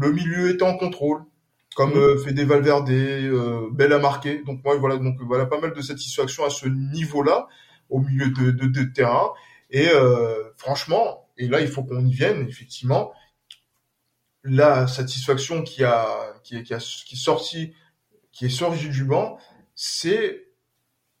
Le 0.00 0.10
milieu 0.10 0.50
était 0.50 0.64
en 0.64 0.76
contrôle, 0.76 1.22
comme 1.76 1.90
Mhm. 1.90 1.96
euh, 1.98 2.18
Fede 2.18 2.40
Valverde, 2.40 2.90
euh, 2.90 3.68
Belle 3.72 3.92
a 3.92 4.00
marqué. 4.00 4.42
Donc 4.44 4.64
moi 4.64 4.76
voilà 4.78 4.96
donc 4.96 5.16
voilà 5.20 5.46
pas 5.46 5.60
mal 5.60 5.72
de 5.72 5.80
satisfaction 5.80 6.44
à 6.44 6.50
ce 6.50 6.66
niveau-là 6.66 7.46
au 7.90 8.00
milieu 8.00 8.30
de, 8.30 8.82
terrain. 8.84 9.30
Et 9.70 9.88
euh, 9.88 10.44
franchement, 10.56 11.28
et 11.36 11.48
là 11.48 11.60
il 11.60 11.68
faut 11.68 11.82
qu'on 11.82 12.06
y 12.06 12.12
vienne 12.12 12.46
effectivement. 12.48 13.12
La 14.44 14.86
satisfaction 14.86 15.62
qui 15.62 15.82
a 15.82 16.34
qui 16.44 16.62
qui 16.62 16.72
a 16.72 16.78
qui 16.78 17.14
est 17.14 17.18
sortie 17.18 17.74
qui 18.32 18.46
est 18.46 18.50
sorti 18.50 18.88
du 18.88 19.04
banc, 19.04 19.38
c'est 19.74 20.46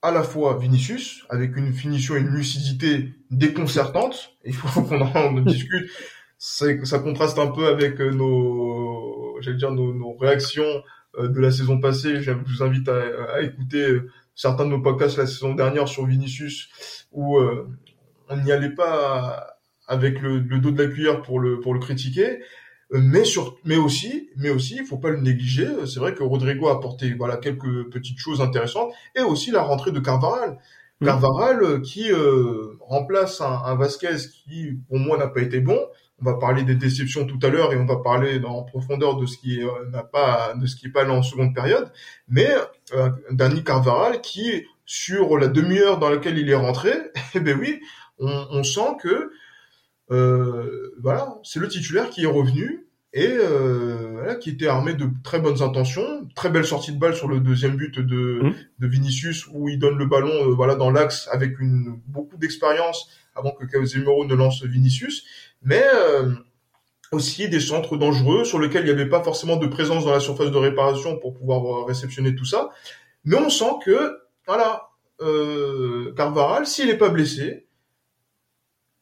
à 0.02 0.12
la 0.12 0.22
fois 0.22 0.58
Vinicius 0.58 1.24
avec 1.30 1.56
une 1.56 1.72
finition 1.72 2.14
et 2.14 2.20
une 2.20 2.28
lucidité 2.28 3.14
déconcertante. 3.30 4.36
Il 4.44 4.54
faut 4.54 4.82
qu'on 4.82 5.00
en 5.00 5.32
discute. 5.40 5.90
Ça 6.38 6.98
contraste 6.98 7.38
un 7.38 7.48
peu 7.48 7.66
avec 7.66 8.00
euh, 8.00 8.10
nos, 8.10 9.40
j'allais 9.40 9.56
dire 9.56 9.72
nos, 9.72 10.16
réactions 10.16 10.82
euh, 11.18 11.28
de 11.28 11.40
la 11.40 11.50
saison 11.50 11.80
passée. 11.80 12.22
Je 12.22 12.30
vous 12.30 12.62
invite 12.62 12.88
à, 12.88 13.34
à 13.34 13.40
écouter 13.40 13.90
euh, 13.90 14.10
certains 14.36 14.66
de 14.66 14.70
nos 14.70 14.80
podcasts 14.80 15.16
la 15.16 15.26
saison 15.26 15.54
dernière 15.54 15.88
sur 15.88 16.06
Vinicius 16.06 16.68
où 17.10 17.38
euh, 17.38 17.68
on 18.28 18.36
n'y 18.36 18.52
allait 18.52 18.74
pas 18.74 19.58
avec 19.88 20.20
le, 20.20 20.38
le 20.38 20.58
dos 20.58 20.70
de 20.70 20.82
la 20.82 20.88
cuillère 20.88 21.22
pour 21.22 21.40
le 21.40 21.58
pour 21.58 21.74
le 21.74 21.80
critiquer. 21.80 22.40
Euh, 22.92 23.00
mais 23.02 23.24
sur 23.24 23.58
mais 23.64 23.76
aussi 23.76 24.30
mais 24.36 24.50
aussi 24.50 24.76
il 24.76 24.86
faut 24.86 24.98
pas 24.98 25.10
le 25.10 25.20
négliger 25.20 25.66
c'est 25.86 25.98
vrai 25.98 26.14
que 26.14 26.22
Rodrigo 26.22 26.68
a 26.68 26.74
apporté 26.74 27.14
voilà 27.14 27.36
quelques 27.36 27.90
petites 27.90 28.18
choses 28.18 28.40
intéressantes 28.40 28.92
et 29.16 29.22
aussi 29.22 29.50
la 29.50 29.62
rentrée 29.62 29.90
de 29.90 29.98
Carvaral. 29.98 30.58
Carvaral 31.04 31.62
euh, 31.62 31.80
qui 31.80 32.10
euh, 32.10 32.76
remplace 32.80 33.40
un, 33.40 33.62
un 33.64 33.74
Vasquez 33.74 34.16
qui 34.44 34.78
pour 34.88 34.98
moi 34.98 35.18
n'a 35.18 35.26
pas 35.26 35.42
été 35.42 35.60
bon 35.60 35.78
on 36.20 36.24
va 36.24 36.34
parler 36.34 36.62
des 36.62 36.74
déceptions 36.74 37.26
tout 37.26 37.38
à 37.42 37.48
l'heure 37.48 37.72
et 37.72 37.76
on 37.76 37.84
va 37.84 37.96
parler 37.96 38.38
dans, 38.38 38.56
en 38.56 38.62
profondeur 38.62 39.16
de 39.16 39.26
ce 39.26 39.36
qui 39.36 39.62
euh, 39.62 39.68
n'a 39.90 40.02
pas 40.02 40.54
de 40.54 40.66
ce 40.66 40.76
qui 40.76 40.86
est 40.86 40.90
pas 40.90 41.02
allé 41.02 41.10
en 41.10 41.22
seconde 41.22 41.54
période. 41.54 41.90
Mais 42.28 42.48
euh, 42.94 43.10
Dani 43.30 43.62
Carvaral 43.62 44.20
qui 44.20 44.64
sur 44.86 45.36
la 45.36 45.48
demi-heure 45.48 45.98
dans 45.98 46.08
laquelle 46.08 46.38
il 46.38 46.48
est 46.48 46.54
rentré 46.54 46.92
eh 47.34 47.40
ben 47.40 47.58
oui 47.58 47.80
on, 48.18 48.46
on 48.50 48.62
sent 48.62 48.96
que 49.02 49.30
euh, 50.10 50.94
voilà, 51.00 51.36
c'est 51.42 51.58
le 51.58 51.68
titulaire 51.68 52.10
qui 52.10 52.22
est 52.22 52.28
revenu 52.28 52.86
et 53.12 53.26
euh, 53.28 54.10
voilà, 54.12 54.36
qui 54.36 54.50
était 54.50 54.68
armé 54.68 54.94
de 54.94 55.08
très 55.24 55.40
bonnes 55.40 55.62
intentions, 55.62 56.28
très 56.36 56.50
belle 56.50 56.64
sortie 56.64 56.92
de 56.92 56.98
balle 56.98 57.16
sur 57.16 57.28
le 57.28 57.40
deuxième 57.40 57.76
but 57.76 57.98
de, 57.98 58.52
de 58.78 58.86
Vinicius 58.86 59.46
où 59.52 59.68
il 59.68 59.78
donne 59.78 59.98
le 59.98 60.06
ballon 60.06 60.54
voilà 60.54 60.76
dans 60.76 60.90
l'axe 60.90 61.28
avec 61.32 61.58
une 61.58 62.00
beaucoup 62.06 62.36
d'expérience 62.36 63.10
avant 63.34 63.52
que 63.52 63.64
Casemiro 63.64 64.24
ne 64.24 64.34
lance 64.34 64.64
Vinicius, 64.64 65.24
mais 65.66 65.84
aussi 67.12 67.48
des 67.48 67.60
centres 67.60 67.96
dangereux 67.96 68.44
sur 68.44 68.58
lesquels 68.58 68.82
il 68.82 68.86
n'y 68.86 69.00
avait 69.00 69.08
pas 69.08 69.22
forcément 69.22 69.56
de 69.56 69.66
présence 69.66 70.04
dans 70.04 70.12
la 70.12 70.20
surface 70.20 70.50
de 70.50 70.56
réparation 70.56 71.18
pour 71.18 71.34
pouvoir 71.34 71.84
réceptionner 71.86 72.34
tout 72.34 72.44
ça. 72.44 72.70
Mais 73.24 73.36
on 73.36 73.50
sent 73.50 73.72
que, 73.84 74.18
voilà, 74.46 74.88
euh, 75.20 76.14
Carvaral, 76.14 76.66
s'il 76.66 76.86
n'est 76.86 76.96
pas 76.96 77.08
blessé, 77.08 77.66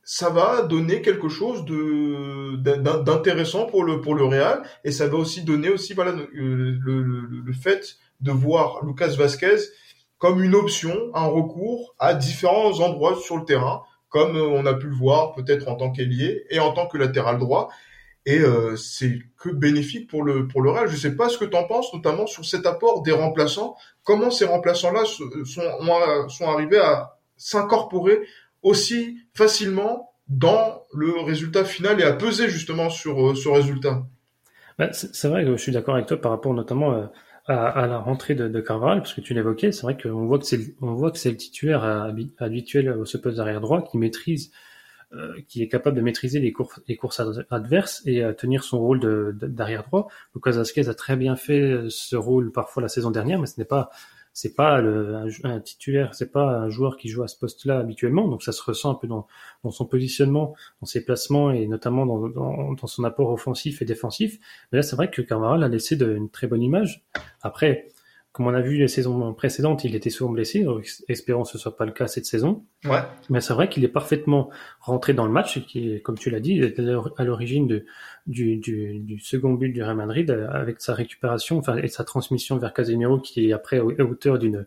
ça 0.03 0.31
va 0.31 0.63
donner 0.63 1.01
quelque 1.03 1.29
chose 1.29 1.65
de 1.65 2.57
d'intéressant 2.57 3.67
pour 3.67 3.85
le 3.85 4.01
pour 4.01 4.15
le 4.15 4.25
Real 4.25 4.63
et 4.85 4.93
ça 4.93 5.09
va 5.09 5.17
aussi 5.17 5.43
donner 5.43 5.71
aussi 5.71 5.95
voilà 5.95 6.13
le, 6.13 6.29
le, 6.33 7.03
le 7.03 7.53
fait 7.55 7.97
de 8.21 8.31
voir 8.31 8.85
Lucas 8.85 9.15
Vasquez 9.17 9.57
comme 10.19 10.43
une 10.43 10.55
option, 10.55 11.11
un 11.15 11.27
recours 11.27 11.95
à 11.99 12.15
différents 12.15 12.81
endroits 12.81 13.17
sur 13.17 13.37
le 13.37 13.45
terrain, 13.45 13.83
comme 14.15 14.37
on 14.37 14.65
a 14.65 14.75
pu 14.75 14.87
le 14.87 14.95
voir 14.95 15.33
peut-être 15.33 15.67
en 15.69 15.75
tant 15.75 15.91
qu'ailier 15.91 16.45
et 16.49 16.61
en 16.61 16.73
tant 16.73 16.87
que 16.87 16.97
latéral 16.97 17.37
droit 17.37 17.69
et 18.27 18.39
euh, 18.39 18.77
c'est 18.77 19.19
que 19.37 19.49
bénéfique 19.49 20.09
pour 20.09 20.23
le 20.23 20.47
pour 20.47 20.63
le 20.63 20.71
Real. 20.71 20.89
Je 20.89 20.97
sais 20.97 21.17
pas 21.17 21.29
ce 21.29 21.37
que 21.37 21.45
tu 21.45 21.57
en 21.57 21.65
penses, 21.65 21.93
notamment 21.93 22.29
sur 22.29 22.45
cet 22.45 22.65
apport 22.65 23.03
des 23.03 23.11
remplaçants. 23.11 23.77
Comment 24.05 24.31
ces 24.31 24.45
remplaçants-là 24.45 25.05
sont, 25.05 26.29
sont 26.29 26.49
arrivés 26.49 26.79
à 26.79 27.19
s'incorporer 27.37 28.21
aussi 28.63 29.19
facilement 29.35 30.13
dans 30.29 30.85
le 30.95 31.21
résultat 31.21 31.65
final 31.65 32.01
et 32.01 32.05
à 32.05 32.13
peser 32.13 32.49
justement 32.49 32.91
sur 32.91 33.21
euh, 33.21 33.35
ce 33.35 33.49
résultat? 33.49 34.07
Bah, 34.79 34.93
C'est 34.93 35.29
vrai 35.29 35.45
que 35.45 35.57
je 35.57 35.61
suis 35.61 35.73
d'accord 35.73 35.97
avec 35.97 36.07
toi 36.07 36.21
par 36.21 36.31
rapport 36.31 36.55
notamment 36.55 36.95
euh, 36.95 37.07
à, 37.47 37.67
à 37.67 37.87
la 37.87 37.99
rentrée 37.99 38.35
de, 38.35 38.49
de 38.49 38.61
Carvalho, 38.61 39.01
parce 39.01 39.15
que 39.15 39.21
tu 39.21 39.35
l'évoquais. 39.35 39.73
C'est 39.73 39.83
vrai 39.83 39.97
qu'on 39.97 40.27
voit 40.27 40.39
que 40.39 40.47
c'est 40.47 40.75
on 40.81 40.95
voit 40.95 41.11
que 41.11 41.19
c'est 41.19 41.31
le 41.31 41.37
titulaire 41.37 41.85
habituel 42.39 42.91
au 42.91 43.05
ce 43.05 43.17
poste 43.19 43.37
d'arrière 43.37 43.61
droit 43.61 43.83
qui 43.83 43.99
maîtrise 43.99 44.51
euh, 45.15 45.33
qui 45.47 45.63
est 45.63 45.69
capable 45.69 45.97
de 45.97 46.03
maîtriser 46.03 46.41
les, 46.41 46.53
les 46.89 46.97
courses 46.97 47.23
adverses 47.51 48.03
et 48.05 48.25
à 48.25 48.35
tenir 48.35 48.65
son 48.65 48.81
rôle 48.81 49.37
d'arrière 49.37 49.85
droit. 49.85 50.09
Lucas 50.35 50.53
Vasquez 50.53 50.89
a 50.89 50.95
très 50.95 51.17
bien 51.17 51.37
fait 51.37 51.61
euh, 51.61 51.87
ce 51.89 52.17
rôle 52.17 52.51
parfois 52.51 52.83
la 52.83 52.89
saison 52.89 53.13
dernière, 53.13 53.39
mais 53.39 53.47
ce 53.47 53.61
n'est 53.61 53.67
pas 53.67 53.91
c'est 54.35 54.55
pas 54.55 54.81
le, 54.81 55.15
un, 55.45 55.61
titulaire, 55.61 56.15
c'est 56.15 56.33
pas 56.33 56.59
un 56.59 56.69
joueur 56.69 56.97
qui 56.97 57.09
joue 57.09 57.23
à 57.23 57.29
ce 57.29 57.39
poste-là 57.39 57.79
habituellement, 57.79 58.29
donc 58.29 58.43
ça 58.43 58.51
se 58.51 58.63
ressent 58.63 58.91
un 58.91 58.95
peu 58.97 59.07
dans, 59.07 59.29
dans 59.63 59.71
son 59.71 59.87
positionnement, 59.87 60.55
dans 60.81 60.87
ses 60.87 61.05
placements 61.05 61.53
et 61.53 61.69
notamment 61.69 62.05
dans, 62.05 62.29
dans, 62.29 62.73
dans 62.73 62.87
son 62.89 63.05
apport 63.05 63.31
offensif 63.31 63.81
et 63.81 63.85
défensif. 63.85 64.39
Mais 64.73 64.79
là, 64.79 64.83
c'est 64.83 64.97
vrai 64.97 65.09
que 65.09 65.23
Carvajal 65.23 65.63
a 65.63 65.69
laissé 65.69 65.95
de, 65.95 66.17
une 66.17 66.29
très 66.29 66.49
bonne 66.49 66.63
image. 66.63 67.05
Après, 67.43 67.87
comme 68.35 68.49
on 68.49 68.55
a 68.55 68.61
vu 68.61 68.79
les 68.79 68.89
saisons 68.89 69.33
précédentes, 69.33 69.85
il 69.85 69.95
était 69.95 70.11
souvent 70.11 70.33
blessé, 70.33 70.65
donc 70.65 70.89
espérons 71.07 71.45
que 71.45 71.49
ce 71.51 71.57
soit 71.57 71.77
pas 71.77 71.85
le 71.85 71.93
cas 71.93 72.09
cette 72.09 72.27
saison. 72.27 72.65
Ouais. 72.85 72.99
Mais 73.31 73.41
c'est 73.41 73.55
vrai 73.55 73.69
qu'il 73.69 73.85
est 73.85 73.89
parfaitement 73.89 74.51
rentré 74.81 75.15
dans 75.15 75.25
le 75.25 75.31
match 75.31 75.57
et 75.57 75.61
qui, 75.63 76.03
comme 76.03 76.19
tu 76.19 76.31
l'as 76.31 76.41
dit, 76.41 76.59
est 76.59 76.81
à 76.81 77.23
l'origine 77.23 77.69
de, 77.69 77.87
du, 78.27 78.57
du, 78.57 78.99
du, 78.99 79.21
second 79.21 79.53
but 79.53 79.69
du 79.69 79.85
Real 79.85 79.95
Madrid 79.95 80.33
avec 80.51 80.81
sa 80.81 80.95
récupération, 80.95 81.59
enfin 81.59 81.77
et 81.77 81.87
sa 81.87 82.03
transmission 82.03 82.59
vers 82.59 82.75
Casemiro 82.75 83.21
qui 83.21 83.49
est 83.49 83.53
après 83.53 83.79
à 83.79 83.85
hauteur 83.85 84.41
d'une 84.41 84.67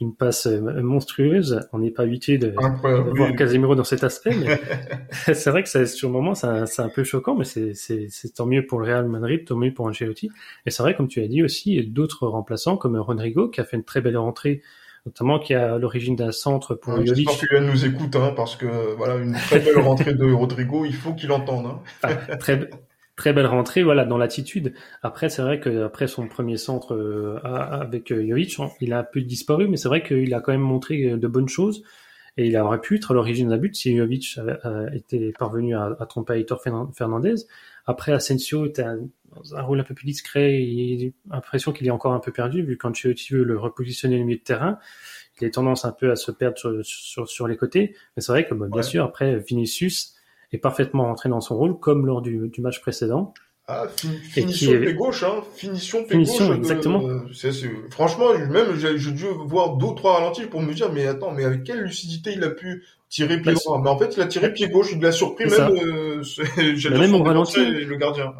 une 0.00 0.14
passe 0.14 0.46
euh, 0.46 0.82
monstrueuse. 0.82 1.60
On 1.72 1.78
n'est 1.78 1.90
pas 1.90 2.04
habitué 2.04 2.38
de, 2.38 2.54
voir 2.56 3.34
Casemiro 3.36 3.74
dans 3.74 3.84
cet 3.84 4.02
aspect, 4.04 4.34
mais 4.34 4.60
c'est 5.34 5.50
vrai 5.50 5.62
que 5.62 5.68
ça, 5.68 5.84
sur 5.86 6.08
le 6.08 6.12
moment, 6.12 6.34
c'est 6.34 6.46
un, 6.46 6.88
peu 6.88 7.04
choquant, 7.04 7.36
mais 7.36 7.44
c'est 7.44 8.34
tant 8.34 8.46
mieux 8.46 8.66
pour 8.66 8.80
le 8.80 8.86
Real 8.86 9.08
Madrid, 9.08 9.44
tant 9.44 9.56
mieux 9.56 9.72
pour 9.72 9.86
Ancelotti. 9.86 10.30
Et 10.66 10.70
c'est 10.70 10.82
vrai, 10.82 10.94
comme 10.94 11.08
tu 11.08 11.22
as 11.22 11.28
dit 11.28 11.42
aussi, 11.42 11.84
d'autres 11.86 12.26
remplaçants 12.26 12.76
comme 12.76 12.96
Rodrigo, 12.96 13.48
qui 13.48 13.60
a 13.60 13.64
fait 13.64 13.76
une 13.76 13.84
très 13.84 14.00
belle 14.00 14.16
rentrée 14.16 14.62
notamment 15.06 15.38
qui 15.38 15.54
est 15.54 15.56
à 15.56 15.78
l'origine 15.78 16.14
d'un 16.14 16.30
centre 16.30 16.74
pour 16.74 16.92
ouais. 16.92 17.06
J'espère 17.06 17.48
qu'il 17.48 17.58
nous 17.60 17.86
écoute, 17.86 18.14
hein, 18.16 18.34
parce 18.36 18.54
que 18.54 18.94
voilà, 18.96 19.16
une 19.16 19.32
très 19.32 19.60
belle 19.60 19.78
rentrée 19.78 20.12
de 20.12 20.30
Rodrigo, 20.30 20.84
il 20.84 20.94
faut 20.94 21.14
qu'il 21.14 21.32
entende. 21.32 21.66
Hein. 21.66 21.80
Ah, 22.02 22.36
très, 22.36 22.68
très 23.20 23.34
belle 23.34 23.46
rentrée, 23.46 23.82
voilà, 23.82 24.06
dans 24.06 24.16
l'attitude. 24.16 24.72
Après, 25.02 25.28
c'est 25.28 25.42
vrai 25.42 25.60
que 25.60 25.84
après 25.84 26.06
son 26.06 26.26
premier 26.26 26.56
centre 26.56 26.94
euh, 26.94 27.38
avec 27.44 28.10
euh, 28.12 28.26
Jovic, 28.26 28.56
il 28.80 28.94
a 28.94 29.00
un 29.00 29.04
peu 29.04 29.20
disparu, 29.20 29.68
mais 29.68 29.76
c'est 29.76 29.88
vrai 29.88 30.02
qu'il 30.02 30.32
a 30.32 30.40
quand 30.40 30.52
même 30.52 30.62
montré 30.62 31.04
euh, 31.04 31.18
de 31.18 31.28
bonnes 31.28 31.48
choses 31.48 31.82
et 32.38 32.46
il 32.46 32.56
aurait 32.56 32.80
pu 32.80 32.96
être 32.96 33.10
à 33.10 33.14
l'origine 33.14 33.50
d'un 33.50 33.58
but 33.58 33.76
si 33.76 33.94
Jovic 33.94 34.38
avait, 34.38 34.96
été 34.96 35.32
parvenu 35.38 35.76
à, 35.76 35.94
à 36.00 36.06
tromper 36.06 36.40
Aitor 36.40 36.62
Fernandez. 36.62 37.34
Après, 37.84 38.12
Asensio 38.12 38.64
était 38.64 38.84
un, 38.84 39.00
dans 39.36 39.54
un 39.54 39.60
rôle 39.60 39.80
un 39.80 39.84
peu 39.84 39.94
plus 39.94 40.06
discret, 40.06 40.62
il 40.62 41.12
a 41.30 41.34
l'impression 41.34 41.72
qu'il 41.72 41.86
est 41.86 41.90
encore 41.90 42.14
un 42.14 42.20
peu 42.20 42.32
perdu, 42.32 42.62
vu 42.62 42.78
qu'Ancelotti 42.78 43.34
veut 43.34 43.44
le 43.44 43.58
repositionner 43.58 44.18
au 44.18 44.24
milieu 44.24 44.38
de 44.38 44.44
terrain. 44.44 44.78
Il 45.42 45.46
a 45.46 45.50
tendance 45.50 45.84
un 45.84 45.92
peu 45.92 46.10
à 46.10 46.16
se 46.16 46.30
perdre 46.30 46.56
sur, 46.56 46.72
sur, 46.84 47.28
sur 47.28 47.46
les 47.46 47.58
côtés. 47.58 47.94
Mais 48.16 48.22
c'est 48.22 48.32
vrai 48.32 48.46
que, 48.46 48.54
bien 48.54 48.82
sûr, 48.82 49.04
après, 49.04 49.38
Vinicius, 49.38 50.14
est 50.52 50.58
parfaitement 50.58 51.04
rentré 51.04 51.28
dans 51.28 51.40
son 51.40 51.56
rôle, 51.56 51.78
comme 51.78 52.06
lors 52.06 52.22
du, 52.22 52.48
du 52.48 52.60
match 52.60 52.80
précédent. 52.80 53.32
Ah, 53.72 53.86
finition 54.30 54.80
pied 54.80 54.94
gauche, 54.94 55.22
hein. 55.22 55.42
Finition 55.54 56.04
pied 56.04 56.24
gauche. 56.24 56.50
exactement. 56.56 57.02
franchement, 57.90 58.36
même 58.48 58.74
j'ai 58.74 59.12
dû 59.12 59.26
voir 59.46 59.76
deux 59.76 59.94
trois 59.94 60.14
ralentis 60.14 60.46
pour 60.46 60.60
me 60.60 60.72
dire, 60.74 60.92
mais 60.92 61.06
attends, 61.06 61.32
mais 61.32 61.44
avec 61.44 61.62
quelle 61.62 61.82
lucidité 61.82 62.32
il 62.32 62.42
a 62.42 62.50
pu 62.50 62.84
tirer 63.08 63.40
pied 63.40 63.52
droit 63.52 63.80
Mais 63.80 63.90
en 63.90 63.96
fait, 63.96 64.16
il 64.16 64.22
a 64.22 64.26
tiré 64.26 64.52
pied 64.52 64.68
gauche. 64.68 64.88
Il 64.92 65.00
l'a 65.00 65.12
surpris 65.12 65.44
même. 65.44 65.76
Euh, 65.76 66.22
même 66.90 67.14
au 67.14 67.22
ralenti, 67.22 67.64
le 67.64 67.96
gardien. 67.96 68.34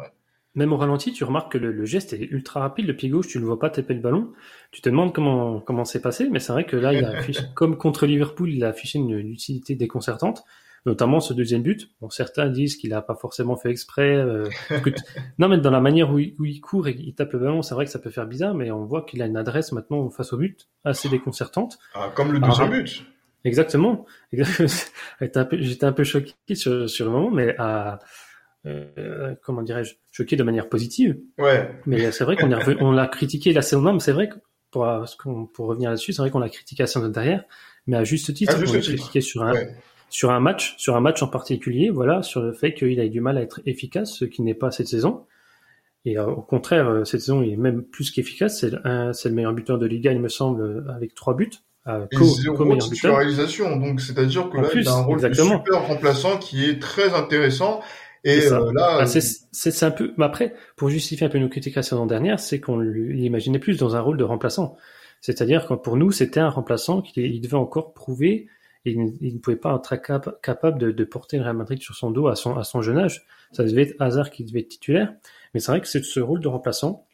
Même 0.55 0.73
au 0.73 0.77
ralenti, 0.77 1.13
tu 1.13 1.23
remarques 1.23 1.53
que 1.53 1.57
le, 1.57 1.85
geste 1.85 2.11
est 2.11 2.27
ultra 2.29 2.59
rapide. 2.59 2.87
Le 2.87 2.95
pied 2.95 3.07
gauche, 3.07 3.29
tu 3.29 3.37
ne 3.37 3.43
le 3.43 3.47
vois 3.47 3.59
pas 3.59 3.69
taper 3.69 3.93
le 3.93 4.01
ballon. 4.01 4.33
Tu 4.71 4.81
te 4.81 4.89
demandes 4.89 5.13
comment 5.13 5.61
comment 5.61 5.85
c'est 5.85 6.01
passé, 6.01 6.27
mais 6.29 6.39
c'est 6.39 6.51
vrai 6.51 6.65
que 6.65 6.75
là, 6.75 6.91
il 6.91 7.05
a 7.05 7.09
affiché, 7.19 7.43
comme 7.55 7.77
contre 7.77 8.05
Liverpool, 8.05 8.51
il 8.51 8.65
a 8.65 8.69
affiché 8.69 8.99
une 8.99 9.15
lucidité 9.15 9.75
déconcertante 9.75 10.43
notamment 10.85 11.19
ce 11.19 11.33
deuxième 11.33 11.61
but. 11.61 11.89
Bon, 12.01 12.09
certains 12.09 12.49
disent 12.49 12.75
qu'il 12.75 12.93
a 12.93 13.01
pas 13.01 13.15
forcément 13.15 13.55
fait 13.55 13.69
exprès. 13.69 14.15
Euh, 14.15 14.49
non, 15.39 15.47
mais 15.47 15.57
dans 15.57 15.71
la 15.71 15.81
manière 15.81 16.11
où 16.11 16.19
il, 16.19 16.35
où 16.39 16.45
il, 16.45 16.59
court 16.59 16.87
et 16.87 16.95
il 16.97 17.13
tape 17.13 17.33
le 17.33 17.39
ballon, 17.39 17.61
c'est 17.61 17.75
vrai 17.75 17.85
que 17.85 17.91
ça 17.91 17.99
peut 17.99 18.09
faire 18.09 18.25
bizarre, 18.25 18.55
mais 18.55 18.71
on 18.71 18.85
voit 18.85 19.03
qu'il 19.03 19.21
a 19.21 19.25
une 19.25 19.37
adresse 19.37 19.71
maintenant 19.71 20.09
face 20.09 20.33
au 20.33 20.37
but 20.37 20.67
assez 20.83 21.09
déconcertante. 21.09 21.77
Ah, 21.93 22.11
comme 22.13 22.31
le 22.31 22.39
deuxième 22.39 22.69
but. 22.69 23.05
Exactement. 23.43 24.05
J'étais 24.33 25.85
un 25.85 25.91
peu, 25.93 26.03
choqué 26.03 26.33
sur, 26.53 26.89
sur 26.89 27.05
le 27.05 27.11
moment, 27.11 27.31
mais 27.31 27.55
à, 27.57 27.99
euh, 28.67 29.33
comment 29.43 29.63
dirais-je, 29.63 29.95
choqué 30.11 30.35
de 30.35 30.43
manière 30.43 30.69
positive. 30.69 31.17
Ouais. 31.37 31.71
Mais 31.85 32.11
c'est 32.11 32.23
vrai 32.23 32.35
qu'on 32.35 32.51
on 32.79 32.91
l'a 32.91 33.07
critiqué 33.07 33.53
la 33.53 33.61
saison 33.61 33.93
mais 33.93 33.99
c'est 33.99 34.11
vrai 34.11 34.29
que 34.29 34.35
pour, 34.69 34.87
pour 35.53 35.67
revenir 35.67 35.89
là-dessus, 35.89 36.13
c'est 36.13 36.21
vrai 36.21 36.31
qu'on 36.31 36.39
l'a 36.39 36.49
critiqué 36.49 36.83
à 36.83 36.87
saison 36.87 37.09
derrière, 37.09 37.43
mais 37.87 37.97
à 37.97 38.03
juste 38.03 38.33
titre, 38.33 38.55
on 38.55 38.73
l'a 38.73 38.79
critiqué 38.79 39.21
sur 39.21 39.43
un, 39.43 39.53
sur 40.11 40.29
un 40.29 40.39
match, 40.39 40.75
sur 40.77 40.95
un 40.95 41.01
match 41.01 41.23
en 41.23 41.27
particulier, 41.27 41.89
voilà, 41.89 42.21
sur 42.21 42.41
le 42.41 42.53
fait 42.53 42.73
qu'il 42.73 42.99
a 42.99 43.05
eu 43.05 43.09
du 43.09 43.21
mal 43.21 43.37
à 43.37 43.41
être 43.41 43.61
efficace, 43.65 44.13
ce 44.13 44.25
qui 44.25 44.43
n'est 44.43 44.53
pas 44.53 44.69
cette 44.69 44.87
saison. 44.87 45.25
Et 46.05 46.17
euh, 46.17 46.27
au 46.27 46.41
contraire, 46.41 46.87
euh, 46.87 47.05
cette 47.05 47.21
saison 47.21 47.41
il 47.41 47.53
est 47.53 47.57
même 47.57 47.83
plus 47.83 48.11
qu'efficace. 48.11 48.59
C'est 48.59 48.71
le, 48.71 49.35
meilleur 49.35 49.53
buteur 49.53 49.79
de 49.79 49.87
Liga, 49.87 50.11
il 50.11 50.19
me 50.19 50.29
semble, 50.29 50.85
avec 50.95 51.15
trois 51.15 51.35
buts. 51.35 51.51
Euh, 51.87 52.05
co, 52.15 52.25
zéro 52.25 52.75
titularisation, 52.77 53.75
donc 53.77 54.01
c'est-à-dire 54.01 54.51
que 54.51 54.57
là, 54.57 54.69
il 54.75 54.87
a 54.87 54.93
un 54.93 55.01
rôle 55.01 55.19
super 55.19 55.87
remplaçant 55.87 56.37
qui 56.37 56.69
est 56.69 56.79
très 56.79 57.13
intéressant. 57.15 57.81
Et 58.23 58.45
euh, 58.51 58.71
là, 58.75 58.99
ah, 59.01 59.05
c'est 59.07 59.83
un 59.83 59.89
peu. 59.89 60.13
Mais 60.17 60.25
après, 60.25 60.53
pour 60.75 60.89
justifier 60.89 61.25
un 61.25 61.29
peu 61.29 61.39
nos 61.39 61.49
critiques 61.49 61.73
la 61.73 61.81
saison 61.81 62.05
dernière, 62.05 62.39
c'est 62.39 62.59
qu'on 62.59 62.79
l'imaginait 62.79 63.57
plus 63.57 63.79
dans 63.79 63.95
un 63.95 63.99
rôle 63.99 64.17
de 64.17 64.23
remplaçant. 64.23 64.77
C'est-à-dire 65.21 65.67
que 65.67 65.73
pour 65.73 65.97
nous, 65.97 66.11
c'était 66.11 66.39
un 66.39 66.49
remplaçant 66.49 67.01
qui 67.01 67.39
devait 67.39 67.55
encore 67.55 67.93
prouver 67.93 68.47
il, 68.85 69.33
ne 69.33 69.37
pouvait 69.39 69.57
pas 69.57 69.75
être 69.75 70.39
capable 70.41 70.93
de, 70.93 71.03
porter 71.03 71.37
le 71.37 71.43
Real 71.43 71.55
Madrid 71.55 71.81
sur 71.81 71.95
son 71.95 72.11
dos 72.11 72.27
à 72.27 72.35
son, 72.35 72.81
jeune 72.81 72.97
âge. 72.97 73.25
Ça 73.51 73.63
devait 73.63 73.83
être 73.83 73.95
Hazard 73.99 74.31
qui 74.31 74.43
devait 74.43 74.61
être 74.61 74.69
titulaire. 74.69 75.13
Mais 75.53 75.59
c'est 75.59 75.71
vrai 75.71 75.81
que 75.81 75.87
c'est 75.87 76.03
ce 76.03 76.19
rôle 76.19 76.39
de 76.39 76.47
remplaçant. 76.47 77.05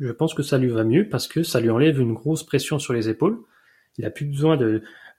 Je 0.00 0.12
pense 0.12 0.34
que 0.34 0.42
ça 0.42 0.58
lui 0.58 0.68
va 0.68 0.84
mieux 0.84 1.08
parce 1.08 1.26
que 1.26 1.42
ça 1.42 1.60
lui 1.60 1.70
enlève 1.70 1.98
une 2.00 2.14
grosse 2.14 2.44
pression 2.44 2.78
sur 2.78 2.92
les 2.92 3.08
épaules. 3.08 3.38
Il 3.96 4.04
a 4.04 4.10
plus 4.10 4.26
besoin 4.26 4.56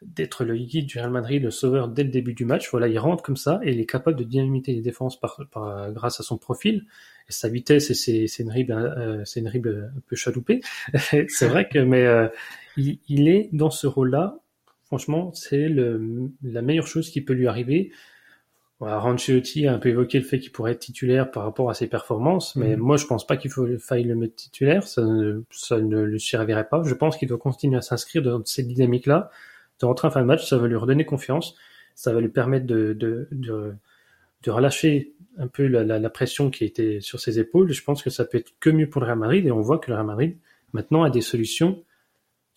d'être 0.01 0.45
le 0.45 0.55
guide 0.55 0.85
du 0.85 0.99
Real 0.99 1.11
Madrid, 1.11 1.43
le 1.43 1.51
sauveur 1.51 1.89
dès 1.89 2.03
le 2.03 2.09
début 2.09 2.33
du 2.33 2.45
match. 2.45 2.69
Voilà, 2.71 2.87
il 2.87 2.97
rentre 2.97 3.23
comme 3.23 3.35
ça 3.35 3.59
et 3.63 3.71
il 3.71 3.79
est 3.79 3.85
capable 3.85 4.17
de 4.17 4.23
dynamiter 4.23 4.73
les 4.73 4.81
défenses 4.81 5.19
par, 5.19 5.41
par 5.51 5.91
grâce 5.91 6.19
à 6.19 6.23
son 6.23 6.37
profil 6.37 6.85
sa 7.29 7.47
vitesse 7.47 7.93
c'est 7.93 8.25
une 8.39 8.51
ribe 8.51 8.71
euh, 8.71 9.23
c'est 9.23 9.39
une 9.39 9.47
un 9.47 10.01
peu 10.07 10.15
chaloupée. 10.15 10.61
c'est 10.97 11.47
vrai 11.47 11.67
que 11.69 11.79
mais 11.79 12.05
euh, 12.05 12.27
il, 12.77 13.29
est 13.29 13.49
dans 13.53 13.69
ce 13.69 13.87
rôle-là 13.87 14.39
Franchement, 14.89 15.31
c'est 15.35 15.69
la 15.69 16.61
meilleure 16.63 16.87
chose 16.87 17.11
qui 17.11 17.21
peut 17.21 17.33
lui 17.33 17.47
arriver. 17.47 17.91
Voilà, 18.79 18.97
Ranchetti 18.97 19.67
a 19.67 19.73
un 19.73 19.77
peu 19.77 19.89
évoqué 19.89 20.17
le 20.17 20.25
fait 20.25 20.39
qu'il 20.39 20.51
pourrait 20.51 20.71
être 20.71 20.79
titulaire 20.79 21.29
par 21.29 21.43
rapport 21.43 21.69
à 21.69 21.75
ses 21.75 21.85
performances, 21.85 22.55
mais 22.55 22.75
mhm. 22.75 22.81
moi 22.81 22.97
je 22.97 23.05
pense 23.05 23.27
pas 23.27 23.37
qu'il 23.37 23.51
faille 23.77 24.03
le 24.03 24.15
mettre 24.15 24.35
titulaire, 24.35 24.87
ça 24.87 25.03
ne, 25.03 25.43
ça 25.51 25.79
ne 25.79 26.01
le 26.01 26.17
servirait 26.17 26.67
pas. 26.67 26.81
Je 26.83 26.95
pense 26.95 27.17
qu'il 27.17 27.27
doit 27.27 27.37
continuer 27.37 27.77
à 27.77 27.81
s'inscrire 27.81 28.23
dans 28.23 28.43
cette 28.45 28.67
dynamique-là, 28.67 29.29
de 29.79 29.85
rentrer 29.85 30.07
en 30.07 30.11
fin 30.11 30.21
de 30.21 30.25
match, 30.25 30.49
ça 30.49 30.57
va 30.57 30.67
lui 30.67 30.75
redonner 30.75 31.05
confiance, 31.05 31.53
ça 31.93 32.11
va 32.11 32.19
lui 32.19 32.29
permettre 32.29 32.65
de, 32.65 32.93
de, 32.93 33.27
de, 33.31 33.75
de 34.41 34.51
relâcher 34.51 35.13
un 35.37 35.47
peu 35.47 35.67
la, 35.67 35.83
la, 35.83 35.99
la, 35.99 36.09
pression 36.09 36.49
qui 36.49 36.65
était 36.65 36.99
sur 36.99 37.19
ses 37.19 37.37
épaules. 37.37 37.71
Je 37.71 37.83
pense 37.83 38.01
que 38.01 38.09
ça 38.09 38.25
peut 38.25 38.39
être 38.39 38.53
que 38.59 38.71
mieux 38.71 38.89
pour 38.89 39.01
le 39.01 39.05
Real 39.05 39.19
Madrid 39.19 39.45
et 39.45 39.51
on 39.51 39.61
voit 39.61 39.77
que 39.77 39.91
le 39.91 39.97
Real 39.97 40.07
Madrid 40.07 40.35
maintenant 40.73 41.03
a 41.03 41.11
des 41.11 41.21
solutions 41.21 41.83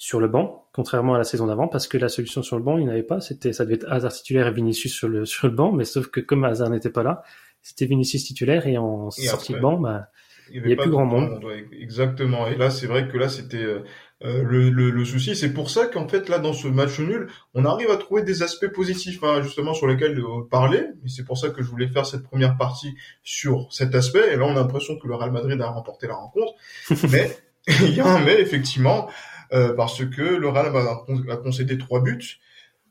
sur 0.02 0.18
le 0.18 0.26
banc, 0.26 0.66
contrairement 0.72 1.14
à 1.14 1.18
la 1.18 1.22
saison 1.22 1.46
d'avant, 1.46 1.68
parce 1.68 1.86
que 1.86 1.96
la 1.96 2.08
solution 2.08 2.42
sur 2.42 2.56
le 2.56 2.64
banc, 2.64 2.76
il 2.76 2.86
n'avait 2.86 3.04
pas. 3.04 3.20
C'était, 3.20 3.52
ça 3.52 3.64
devait 3.64 3.76
être 3.76 3.86
Hazard 3.88 4.12
titulaire 4.12 4.48
et 4.48 4.52
Vinicius 4.52 4.92
sur 4.92 5.08
le, 5.08 5.24
sur 5.32 5.46
le 5.46 5.54
banc, 5.54 5.70
mais 5.70 5.84
sauf 5.84 6.08
que 6.08 6.18
comme 6.18 6.42
Hazard 6.42 6.70
n'était 6.70 6.90
pas 6.90 7.04
là, 7.04 7.22
c'était 7.60 7.86
Vinicius 7.86 8.24
titulaire 8.24 8.66
et 8.66 8.76
en 8.78 9.12
sortie 9.12 9.52
de 9.52 9.60
banc, 9.60 9.78
bah, 9.78 10.08
il 10.50 10.64
n'y 10.64 10.72
a 10.72 10.76
plus 10.76 10.90
grand 10.90 11.06
monde. 11.06 11.40
exactement. 11.80 12.48
Et 12.48 12.56
là, 12.56 12.70
c'est 12.70 12.88
vrai 12.88 13.06
que 13.06 13.16
là, 13.16 13.28
c'était 13.28 13.62
euh, 13.62 13.84
euh, 14.24 14.42
le, 14.42 14.70
le, 14.70 14.90
le, 14.90 15.04
souci. 15.04 15.36
C'est 15.36 15.52
pour 15.52 15.70
ça 15.70 15.86
qu'en 15.86 16.08
fait, 16.08 16.28
là, 16.28 16.40
dans 16.40 16.52
ce 16.52 16.66
match 16.66 16.98
nul, 16.98 17.28
on 17.54 17.64
arrive 17.64 17.92
à 17.92 17.96
trouver 17.96 18.22
des 18.22 18.42
aspects 18.42 18.72
positifs, 18.74 19.22
hein, 19.22 19.40
justement, 19.40 19.72
sur 19.72 19.86
lesquels 19.86 20.18
euh, 20.18 20.48
parler. 20.50 20.80
Et 21.04 21.08
c'est 21.08 21.24
pour 21.24 21.38
ça 21.38 21.50
que 21.50 21.62
je 21.62 21.70
voulais 21.70 21.86
faire 21.86 22.06
cette 22.06 22.24
première 22.24 22.56
partie 22.56 22.96
sur 23.22 23.68
cet 23.70 23.94
aspect. 23.94 24.32
Et 24.32 24.36
là, 24.36 24.46
on 24.46 24.50
a 24.50 24.54
l'impression 24.54 24.98
que 24.98 25.06
le 25.06 25.14
Real 25.14 25.30
Madrid 25.30 25.60
a 25.60 25.68
remporté 25.68 26.08
la 26.08 26.16
rencontre. 26.16 26.54
mais 27.12 27.38
il 27.68 27.94
y 27.94 28.00
a 28.00 28.06
un 28.06 28.24
mais, 28.24 28.40
effectivement, 28.40 29.08
euh, 29.52 29.74
parce 29.74 30.04
que 30.04 30.22
le 30.22 30.48
Real 30.48 30.72
a, 30.76 31.36
concédé 31.36 31.78
trois 31.78 32.00
buts. 32.00 32.38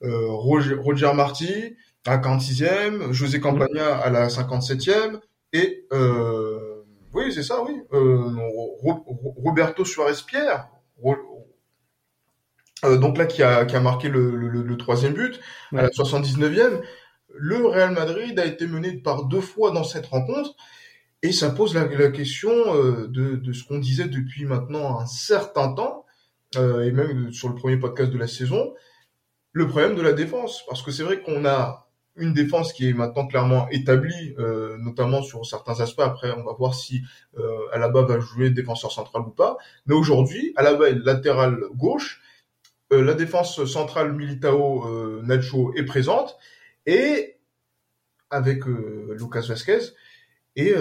Roger, 0.04 0.74
Roger 0.74 1.13
Marti 1.13 1.76
à 2.06 2.17
46e, 2.17 3.12
José 3.12 3.39
Campagna 3.39 3.95
à 3.95 4.10
la 4.10 4.28
57e 4.28 5.19
et 5.54 5.86
euh, 5.93 6.84
oui 7.13 7.32
c'est 7.34 7.43
ça 7.43 7.63
oui. 7.63 7.74
Euh, 7.93 8.19
Roberto 8.82 9.86
Suarez-Pierre 9.86 10.67
euh, 12.84 12.97
donc 12.97 13.17
là 13.17 13.26
qui 13.26 13.43
a, 13.43 13.65
qui 13.65 13.76
a 13.76 13.80
marqué 13.80 14.10
le, 14.10 14.36
le, 14.36 14.50
le 14.63 14.78
troisième 14.78 15.13
but 15.13 15.39
à 15.74 15.84
la 15.84 15.89
79e 15.89 16.82
le 17.34 17.65
Real 17.67 17.91
Madrid 17.91 18.38
a 18.39 18.45
été 18.45 18.65
mené 18.65 18.93
par 18.97 19.26
deux 19.26 19.41
fois 19.41 19.71
dans 19.71 19.84
cette 19.84 20.08
rencontre 20.08 20.56
et 21.21 21.32
ça 21.32 21.52
pose 21.52 21.76
la, 21.76 21.86
la 21.86 22.10
question 22.10 22.52
euh, 22.52 23.08
de, 23.08 23.36
de 23.36 23.54
ce 23.54 23.63
qu'on 23.63 23.78
disait 23.78 24.08
depuis 24.08 24.45
maintenant 24.45 25.00
un 25.00 25.06
certain 25.06 25.74
temps 25.74 26.01
euh, 26.58 26.84
et 26.84 26.92
même 26.92 27.32
sur 27.32 27.48
le 27.48 27.56
premier 27.56 27.78
podcast 27.78 28.12
de 28.12 28.18
la 28.18 28.28
saison 28.28 28.74
le 29.54 29.68
problème 29.68 29.96
de 29.96 30.02
la 30.02 30.12
défense 30.12 30.66
parce 30.68 30.82
que 30.82 30.92
c'est 30.92 31.04
vrai 31.04 31.22
qu'on 31.22 31.46
a 31.46 31.88
une 32.18 32.34
défense 32.34 32.74
qui 32.74 32.90
est 32.90 32.94
maintenant 32.94 33.26
clairement 33.26 33.70
établie, 33.70 34.36
euh, 34.38 34.76
notamment 34.78 35.24
sur 35.24 35.46
certains 35.46 35.80
aspects. 35.80 36.02
Après, 36.02 36.30
on 36.32 36.44
va 36.44 36.52
voir 36.52 36.76
si 36.76 37.04
euh, 37.38 37.72
Alaba 37.72 38.02
va 38.02 38.20
jouer 38.20 38.50
défenseur 38.50 38.92
central 38.92 39.22
ou 39.22 39.30
pas. 39.30 39.58
Mais 39.86 39.96
aujourd'hui, 39.96 40.52
Alaba 40.58 40.90
est 40.90 41.06
latéral 41.06 41.58
gauche. 41.74 42.22
La 42.92 43.14
défense 43.14 43.64
centrale 43.64 44.12
Militao 44.12 45.22
Nacho 45.24 45.74
est 45.78 45.86
présente 45.86 46.38
et 46.86 47.38
avec 48.30 48.66
Lucas 48.66 49.46
Vasquez. 49.48 49.94
Et 50.58 50.74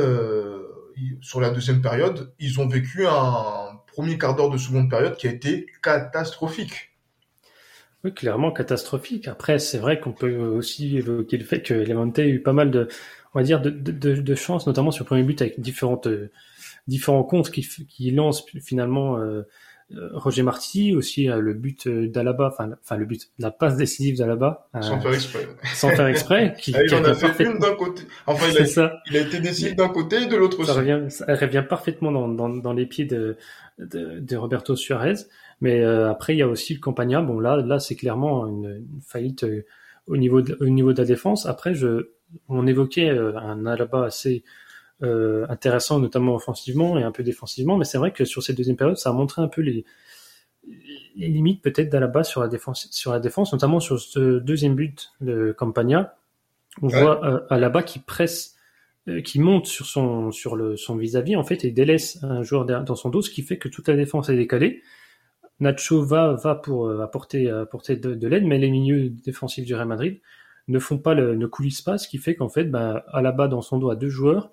sur 1.21 1.41
la 1.41 1.51
deuxième 1.51 1.81
période, 1.81 2.35
ils 2.41 2.59
ont 2.59 2.67
vécu 2.67 3.07
un 3.07 3.70
premier 4.01 4.17
quart 4.17 4.35
d'heure 4.35 4.49
de 4.49 4.57
seconde 4.57 4.89
période 4.89 5.15
qui 5.17 5.29
a 5.29 5.31
été 5.31 5.67
catastrophique. 5.83 6.91
Oui, 8.03 8.15
clairement 8.15 8.51
catastrophique. 8.51 9.29
Après, 9.29 9.59
c'est 9.59 9.77
vrai 9.77 10.01
qu'on 10.01 10.13
peut 10.13 10.37
aussi 10.37 10.97
évoquer 10.97 11.37
le 11.37 11.45
fait 11.45 11.61
que 11.61 11.75
Levante 11.75 12.19
a 12.19 12.25
eu 12.25 12.41
pas 12.41 12.55
mal 12.55 12.71
de, 12.71 12.89
on 13.35 13.39
va 13.39 13.43
dire, 13.43 13.61
de, 13.61 13.69
de, 13.69 14.15
de 14.15 14.35
chance, 14.35 14.67
notamment 14.67 14.91
sur 14.91 15.05
le 15.05 15.09
premier 15.09 15.23
but 15.23 15.43
avec 15.43 15.61
différentes, 15.61 16.07
euh, 16.07 16.31
différents 16.87 17.25
comptes 17.25 17.51
qui, 17.51 18.11
lancent 18.11 18.47
finalement 18.63 19.19
euh, 19.19 19.43
Roger 20.12 20.42
Marty, 20.42 20.94
aussi 20.94 21.24
le 21.26 21.53
but 21.53 21.88
d'Alaba, 21.88 22.53
enfin, 22.53 22.96
le 22.96 23.05
but, 23.05 23.31
la 23.38 23.50
passe 23.50 23.76
décisive 23.76 24.16
d'Alaba. 24.18 24.68
sans 24.81 25.00
faire 25.00 25.14
exprès. 25.14 25.48
Sans 25.74 25.90
faire 25.90 26.07
exprès. 26.07 26.55
Qui, 26.61 26.74
ah, 26.76 26.83
il 26.85 26.94
en 26.94 27.05
a 27.05 27.14
fait 27.14 27.44
une 27.44 27.59
d'un 27.59 27.74
côté. 27.74 28.03
Enfin, 28.26 28.46
il 28.53 28.59
a, 28.59 28.66
ça. 28.66 29.00
il 29.11 29.16
a 29.16 29.20
été 29.20 29.40
décisif 29.40 29.74
d'un 29.74 29.88
côté 29.88 30.22
et 30.22 30.26
de 30.26 30.37
l'autre 30.37 30.61
aussi. 30.61 30.70
Revient, 30.70 31.07
ça 31.09 31.26
revient 31.35 31.64
parfaitement 31.68 32.12
dans, 32.12 32.29
dans, 32.29 32.48
dans 32.48 32.72
les 32.72 32.87
pieds 32.87 33.05
de, 33.05 33.37
de, 33.79 34.20
de 34.20 34.37
Roberto 34.37 34.76
Suarez. 34.76 35.14
Mais 35.61 35.81
euh, 35.81 36.11
après, 36.11 36.35
il 36.35 36.38
y 36.38 36.42
a 36.42 36.48
aussi 36.48 36.74
le 36.74 36.81
Campagna. 36.81 37.20
Bon, 37.20 37.38
là, 37.38 37.57
là, 37.57 37.79
c'est 37.79 37.96
clairement 37.96 38.46
une, 38.46 38.87
faillite 39.07 39.44
euh, 39.44 39.64
au 40.07 40.16
niveau 40.16 40.40
de, 40.42 40.57
au 40.61 40.66
niveau 40.66 40.92
de 40.92 40.98
la 40.98 41.05
défense. 41.05 41.46
Après, 41.46 41.74
je, 41.74 42.11
on 42.48 42.66
évoquait 42.66 43.11
euh, 43.11 43.37
un 43.38 43.66
Alaba 43.66 44.05
assez 44.05 44.42
intéressant, 45.03 45.99
notamment 45.99 46.35
offensivement 46.35 46.99
et 46.99 47.03
un 47.03 47.13
peu 47.13 47.23
défensivement. 47.23 47.77
Mais 47.77 47.85
c'est 47.85 47.99
vrai 47.99 48.13
que 48.13 48.25
sur 48.25 48.43
cette 48.43 48.57
deuxième 48.57 48.77
période, 48.77 48.97
ça 48.97 49.11
a 49.11 49.13
montré 49.13 49.43
un 49.43 49.49
peu 49.49 49.63
les, 49.63 49.85
les 51.17 51.29
limites 51.29 51.63
peut-être 51.63 51.91
d'Alaba 51.91 52.25
sur 52.25 52.41
la 52.41 52.49
défense, 52.49 52.89
sur 52.91 53.13
la 53.13 53.21
défense, 53.21 53.53
notamment 53.53 53.81
sur 53.81 54.01
ce 54.01 54.39
deuxième 54.39 54.75
but 54.75 55.13
de 55.21 55.55
Campagna. 55.57 56.17
On 56.83 56.89
voit 56.89 57.25
euh, 57.25 57.41
Alaba 57.51 57.83
qui 57.83 57.99
presse, 57.99 58.57
qui 59.25 59.41
monte 59.41 59.67
sur 59.67 59.87
son 59.87 60.31
sur 60.31 60.57
le 60.57 60.77
son 60.77 60.97
vis-à-vis 60.97 61.37
en 61.37 61.43
fait 61.43 61.65
et 61.65 61.71
délaisse 61.71 62.23
un 62.23 62.43
joueur 62.43 62.65
dans 62.65 62.95
son 62.95 63.11
dos, 63.11 63.23
ce 63.23 63.31
qui 63.31 63.43
fait 63.43 63.59
que 63.59 63.69
toute 63.69 63.89
la 63.89 63.97
défense 63.97 64.29
est 64.29 64.37
décalée. 64.37 64.83
Nacho 65.59 66.03
va, 66.03 66.35
va 66.35 66.55
pour 66.55 66.87
euh, 66.87 67.03
apporter, 67.03 67.51
apporter 67.51 67.97
de, 67.97 68.27
l'aide, 68.27 68.45
mais 68.45 68.59
les 68.59 68.71
milieux 68.71 69.11
défensifs 69.11 69.67
du 69.67 69.75
Real 69.75 69.87
Madrid 69.87 70.21
ne 70.69 70.79
font 70.79 70.97
pas 70.97 71.13
le, 71.13 71.35
ne 71.35 71.47
coulissent 71.47 71.83
pas, 71.83 71.99
ce 71.99 72.09
qui 72.09 72.17
fait 72.17 72.35
qu'en 72.35 72.49
fait, 72.49 72.65
bah, 72.65 73.05
Alaba 73.13 73.47
dans 73.47 73.61
son 73.61 73.77
dos 73.79 73.91
a 73.91 73.97
deux 73.97 74.09
joueurs, 74.09 74.51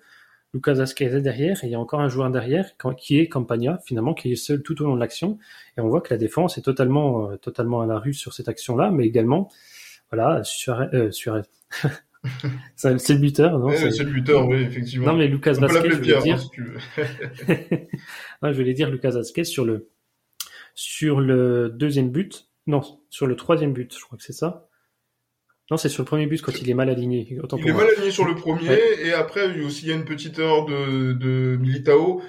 Lucas 0.58 0.80
Asquez 0.82 1.06
est 1.06 1.22
derrière, 1.22 1.64
et 1.64 1.68
il 1.68 1.70
y 1.70 1.76
a 1.76 1.80
encore 1.80 2.02
un 2.02 2.10
joueur 2.10 2.32
derrière 2.32 2.72
qui 2.98 3.20
est 3.20 3.28
Campagna, 3.28 3.80
finalement, 3.86 4.16
qui 4.16 4.32
est 4.32 4.36
seul 4.36 4.64
tout 4.64 4.82
au 4.82 4.86
long 4.86 4.96
de 4.96 5.00
l'action. 5.00 5.38
Et 5.78 5.82
on 5.82 5.88
voit 5.88 6.02
que 6.02 6.12
la 6.12 6.18
défense 6.18 6.58
est 6.58 6.64
totalement, 6.64 7.30
euh, 7.30 7.38
totalement 7.38 7.82
à 7.82 7.86
la 7.86 8.00
rue 8.00 8.16
sur 8.16 8.34
cette 8.34 8.48
action-là, 8.48 8.90
mais 8.90 9.06
également, 9.06 9.52
voilà, 10.10 10.44
sur, 10.44 10.82
euh, 10.82 11.12
c'est 12.76 13.14
le 13.14 13.20
buteur, 13.20 13.60
non? 13.60 13.70
C'est 13.70 14.00
le 14.00 14.12
buteur, 14.12 14.48
oui, 14.48 14.64
effectivement. 14.64 15.08
Non, 15.08 15.14
mais 15.14 15.28
Lucas 15.28 15.54
Vasquez, 15.54 15.92
je 15.92 15.96
voulais 15.98 16.22
dire. 16.24 16.38
non, 18.42 18.52
je 18.52 18.58
voulais 18.58 18.74
dire 18.74 18.90
Lucas 18.90 19.12
Vasquez 19.12 19.44
sur 19.44 19.64
le 19.64 19.92
sur 20.74 21.20
le 21.20 21.70
deuxième 21.70 22.10
but, 22.10 22.50
non, 22.66 22.82
sur 23.12 23.28
le 23.28 23.36
troisième 23.36 23.74
but, 23.74 23.96
je 23.96 24.04
crois 24.04 24.18
que 24.18 24.24
c'est 24.24 24.34
ça. 24.34 24.67
Non, 25.70 25.78
c'est 25.78 25.90
sur 25.90 26.02
le 26.02 26.06
premier 26.06 26.28
but 26.28 26.42
quand 26.42 26.62
il 26.62 26.70
est 26.70 26.74
mal 26.74 26.90
aligné. 26.90 27.28
il 27.30 27.68
est 27.68 27.74
mal 27.74 27.88
aligné 27.90 28.12
sur 28.12 28.26
le 28.26 28.36
premier, 28.36 28.80
et 29.04 29.14
après, 29.14 29.50
il 29.50 29.62
y 29.62 29.64
a 29.64 29.68
aussi 29.68 29.86
il 29.86 29.90
y 29.90 29.92
a 29.92 29.96
une 29.96 30.06
petite 30.06 30.40
erreur 30.40 30.66
de, 30.66 31.14
de 31.14 31.58
Militao. 31.58 32.22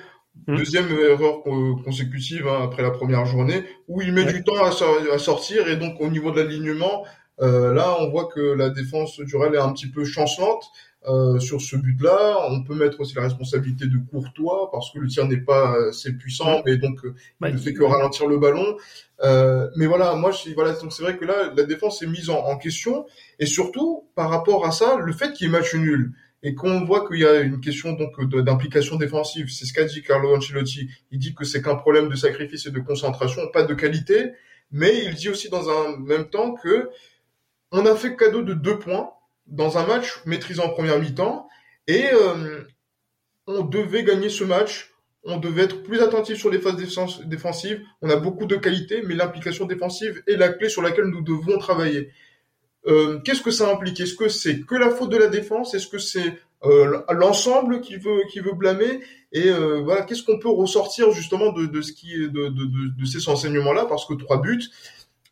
Hmm. 0.46 0.56
Deuxième 0.56 0.86
erreur 0.90 1.42
consécutive 1.84 2.46
hein, 2.46 2.60
après 2.62 2.82
la 2.82 2.90
première 2.90 3.26
journée, 3.26 3.64
où 3.88 4.02
il 4.02 4.12
met 4.12 4.24
du 4.24 4.44
temps 4.44 4.62
à, 4.62 4.68
à, 4.68 5.18
sortir, 5.18 5.68
et 5.68 5.76
donc 5.76 6.00
au 6.00 6.08
niveau 6.08 6.30
de 6.30 6.40
l'alignement, 6.40 7.04
euh, 7.40 7.72
là, 7.72 7.96
on 8.00 8.10
voit 8.10 8.26
que 8.26 8.40
la 8.40 8.70
défense 8.70 9.18
du 9.20 9.36
Real 9.36 9.54
est 9.54 9.58
un 9.58 9.72
petit 9.72 9.90
peu 9.90 10.04
chancelante. 10.04 10.64
Euh, 11.06 11.38
sur 11.38 11.60
ce 11.60 11.76
but-là. 11.76 12.48
On 12.50 12.64
peut 12.64 12.74
mettre 12.74 12.98
aussi 13.00 13.14
la 13.14 13.22
responsabilité 13.22 13.86
de 13.86 13.98
Courtois 14.10 14.68
parce 14.72 14.92
que 14.92 14.98
le 14.98 15.06
tir 15.06 15.26
n'est 15.28 15.40
pas 15.40 15.76
assez 15.88 16.12
puissant, 16.12 16.60
mais 16.66 16.76
donc 16.76 17.04
euh, 17.04 17.14
il 17.46 17.54
ne 17.54 17.56
fait 17.56 17.72
que 17.72 17.84
ralentir 17.84 18.26
le 18.26 18.36
ballon. 18.36 18.76
Euh, 19.22 19.70
mais 19.76 19.86
voilà, 19.86 20.16
moi, 20.16 20.32
je, 20.32 20.52
voilà, 20.54 20.72
donc 20.72 20.92
c'est 20.92 21.04
vrai 21.04 21.16
que 21.16 21.24
là, 21.24 21.52
la 21.56 21.62
défense 21.62 22.02
est 22.02 22.06
mise 22.08 22.30
en, 22.30 22.56
question 22.56 23.06
et 23.38 23.46
surtout 23.46 24.08
par 24.16 24.28
rapport 24.28 24.66
à 24.66 24.72
ça, 24.72 24.96
le 24.96 25.12
fait 25.12 25.32
qu'il 25.32 25.46
y 25.46 25.48
ait 25.48 25.52
match 25.52 25.72
nul 25.76 26.14
et 26.42 26.56
qu'on 26.56 26.84
voit 26.84 27.06
qu'il 27.06 27.20
y 27.20 27.26
a 27.26 27.40
une 27.40 27.60
question 27.60 27.92
donc 27.92 28.20
d'implication 28.34 28.96
défensive. 28.96 29.48
C'est 29.50 29.66
ce 29.66 29.72
qu'a 29.72 29.84
dit 29.84 30.02
Carlo 30.02 30.36
Ancelotti. 30.36 30.88
Il 31.12 31.20
dit 31.20 31.32
que 31.32 31.44
c'est 31.44 31.62
qu'un 31.62 31.76
problème 31.76 32.08
de 32.08 32.16
sacrifice 32.16 32.66
et 32.66 32.72
de 32.72 32.80
concentration, 32.80 33.42
pas 33.52 33.62
de 33.62 33.74
qualité. 33.74 34.32
Mais 34.72 35.04
il 35.04 35.14
dit 35.14 35.28
aussi 35.28 35.48
dans 35.48 35.70
un 35.70 35.96
même 35.96 36.28
temps 36.28 36.54
que 36.54 36.90
on 37.70 37.86
a 37.86 37.94
fait 37.94 38.16
cadeau 38.16 38.42
de 38.42 38.54
deux 38.54 38.80
points 38.80 39.12
dans 39.48 39.78
un 39.78 39.86
match 39.86 40.20
maîtrisé 40.26 40.60
en 40.60 40.68
première 40.68 40.98
mi-temps 41.00 41.48
et 41.86 42.06
euh, 42.12 42.62
on 43.46 43.62
devait 43.62 44.04
gagner 44.04 44.28
ce 44.28 44.44
match. 44.44 44.92
On 45.24 45.38
devait 45.38 45.62
être 45.62 45.82
plus 45.82 46.00
attentif 46.00 46.38
sur 46.38 46.50
les 46.50 46.58
phases 46.58 46.76
défensives. 47.24 47.82
On 48.02 48.08
a 48.10 48.16
beaucoup 48.16 48.46
de 48.46 48.56
qualité, 48.56 49.02
mais 49.04 49.14
l'implication 49.14 49.66
défensive 49.66 50.22
est 50.26 50.36
la 50.36 50.50
clé 50.50 50.68
sur 50.68 50.80
laquelle 50.80 51.06
nous 51.06 51.22
devons 51.22 51.58
travailler. 51.58 52.10
Euh, 52.86 53.18
Qu'est-ce 53.20 53.42
que 53.42 53.50
ça 53.50 53.70
implique? 53.70 54.00
Est-ce 54.00 54.14
que 54.14 54.28
c'est 54.28 54.60
que 54.60 54.76
la 54.76 54.90
faute 54.90 55.10
de 55.10 55.16
la 55.16 55.26
défense? 55.26 55.74
Est-ce 55.74 55.88
que 55.88 55.98
c'est 55.98 56.34
euh, 56.64 57.02
l'ensemble 57.10 57.80
qui 57.80 57.96
veut 57.96 58.22
qui 58.30 58.40
veut 58.40 58.52
blâmer? 58.52 59.00
Et 59.32 59.50
voilà, 59.50 60.02
qu'est-ce 60.02 60.22
qu'on 60.22 60.38
peut 60.38 60.48
ressortir 60.48 61.10
justement 61.10 61.52
de, 61.52 61.66
de 61.66 63.04
ces 63.04 63.28
enseignements-là? 63.28 63.84
Parce 63.86 64.06
que 64.06 64.14
trois 64.14 64.40
buts, 64.40 64.64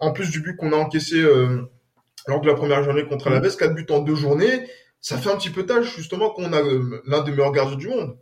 en 0.01 0.13
plus 0.13 0.31
du 0.31 0.41
but 0.41 0.57
qu'on 0.57 0.73
a 0.73 0.77
encaissé 0.77 1.25
euh, 2.29 2.33
lors 2.33 2.41
de 2.41 2.47
la 2.47 2.55
première 2.55 2.83
journée 2.83 3.05
contre 3.05 3.31
la 3.31 3.37
Alaves, 3.37 3.57
4 3.57 3.75
buts 3.75 3.87
en 3.91 4.01
deux 4.01 4.15
journées, 4.15 4.67
ça 5.01 5.19
fait 5.19 5.31
un 5.31 5.37
petit 5.37 5.51
peu 5.51 5.65
tâche 5.65 5.95
justement 5.95 6.31
qu'on 6.31 6.53
a 6.53 6.61
euh, 6.61 7.03
l'un 7.07 7.23
des 7.23 7.31
meilleurs 7.31 7.53
gardiens 7.53 7.77
du 7.77 7.89
monde, 7.89 8.17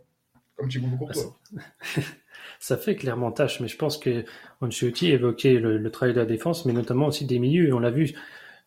comme 0.55 0.69
Thibaut 0.69 0.95
Courtois. 0.97 1.37
ça 2.59 2.77
fait 2.77 2.95
clairement 2.95 3.31
tâche, 3.31 3.59
mais 3.59 3.67
je 3.67 3.77
pense 3.77 3.97
que 3.97 4.23
Ancelotti 4.61 5.11
évoquait 5.11 5.53
le, 5.53 5.77
le, 5.77 5.91
travail 5.91 6.13
de 6.13 6.19
la 6.19 6.25
défense, 6.25 6.65
mais 6.65 6.73
notamment 6.73 7.07
aussi 7.07 7.25
des 7.25 7.39
milieux. 7.39 7.73
On 7.73 7.79
l'a 7.79 7.91
vu. 7.91 8.13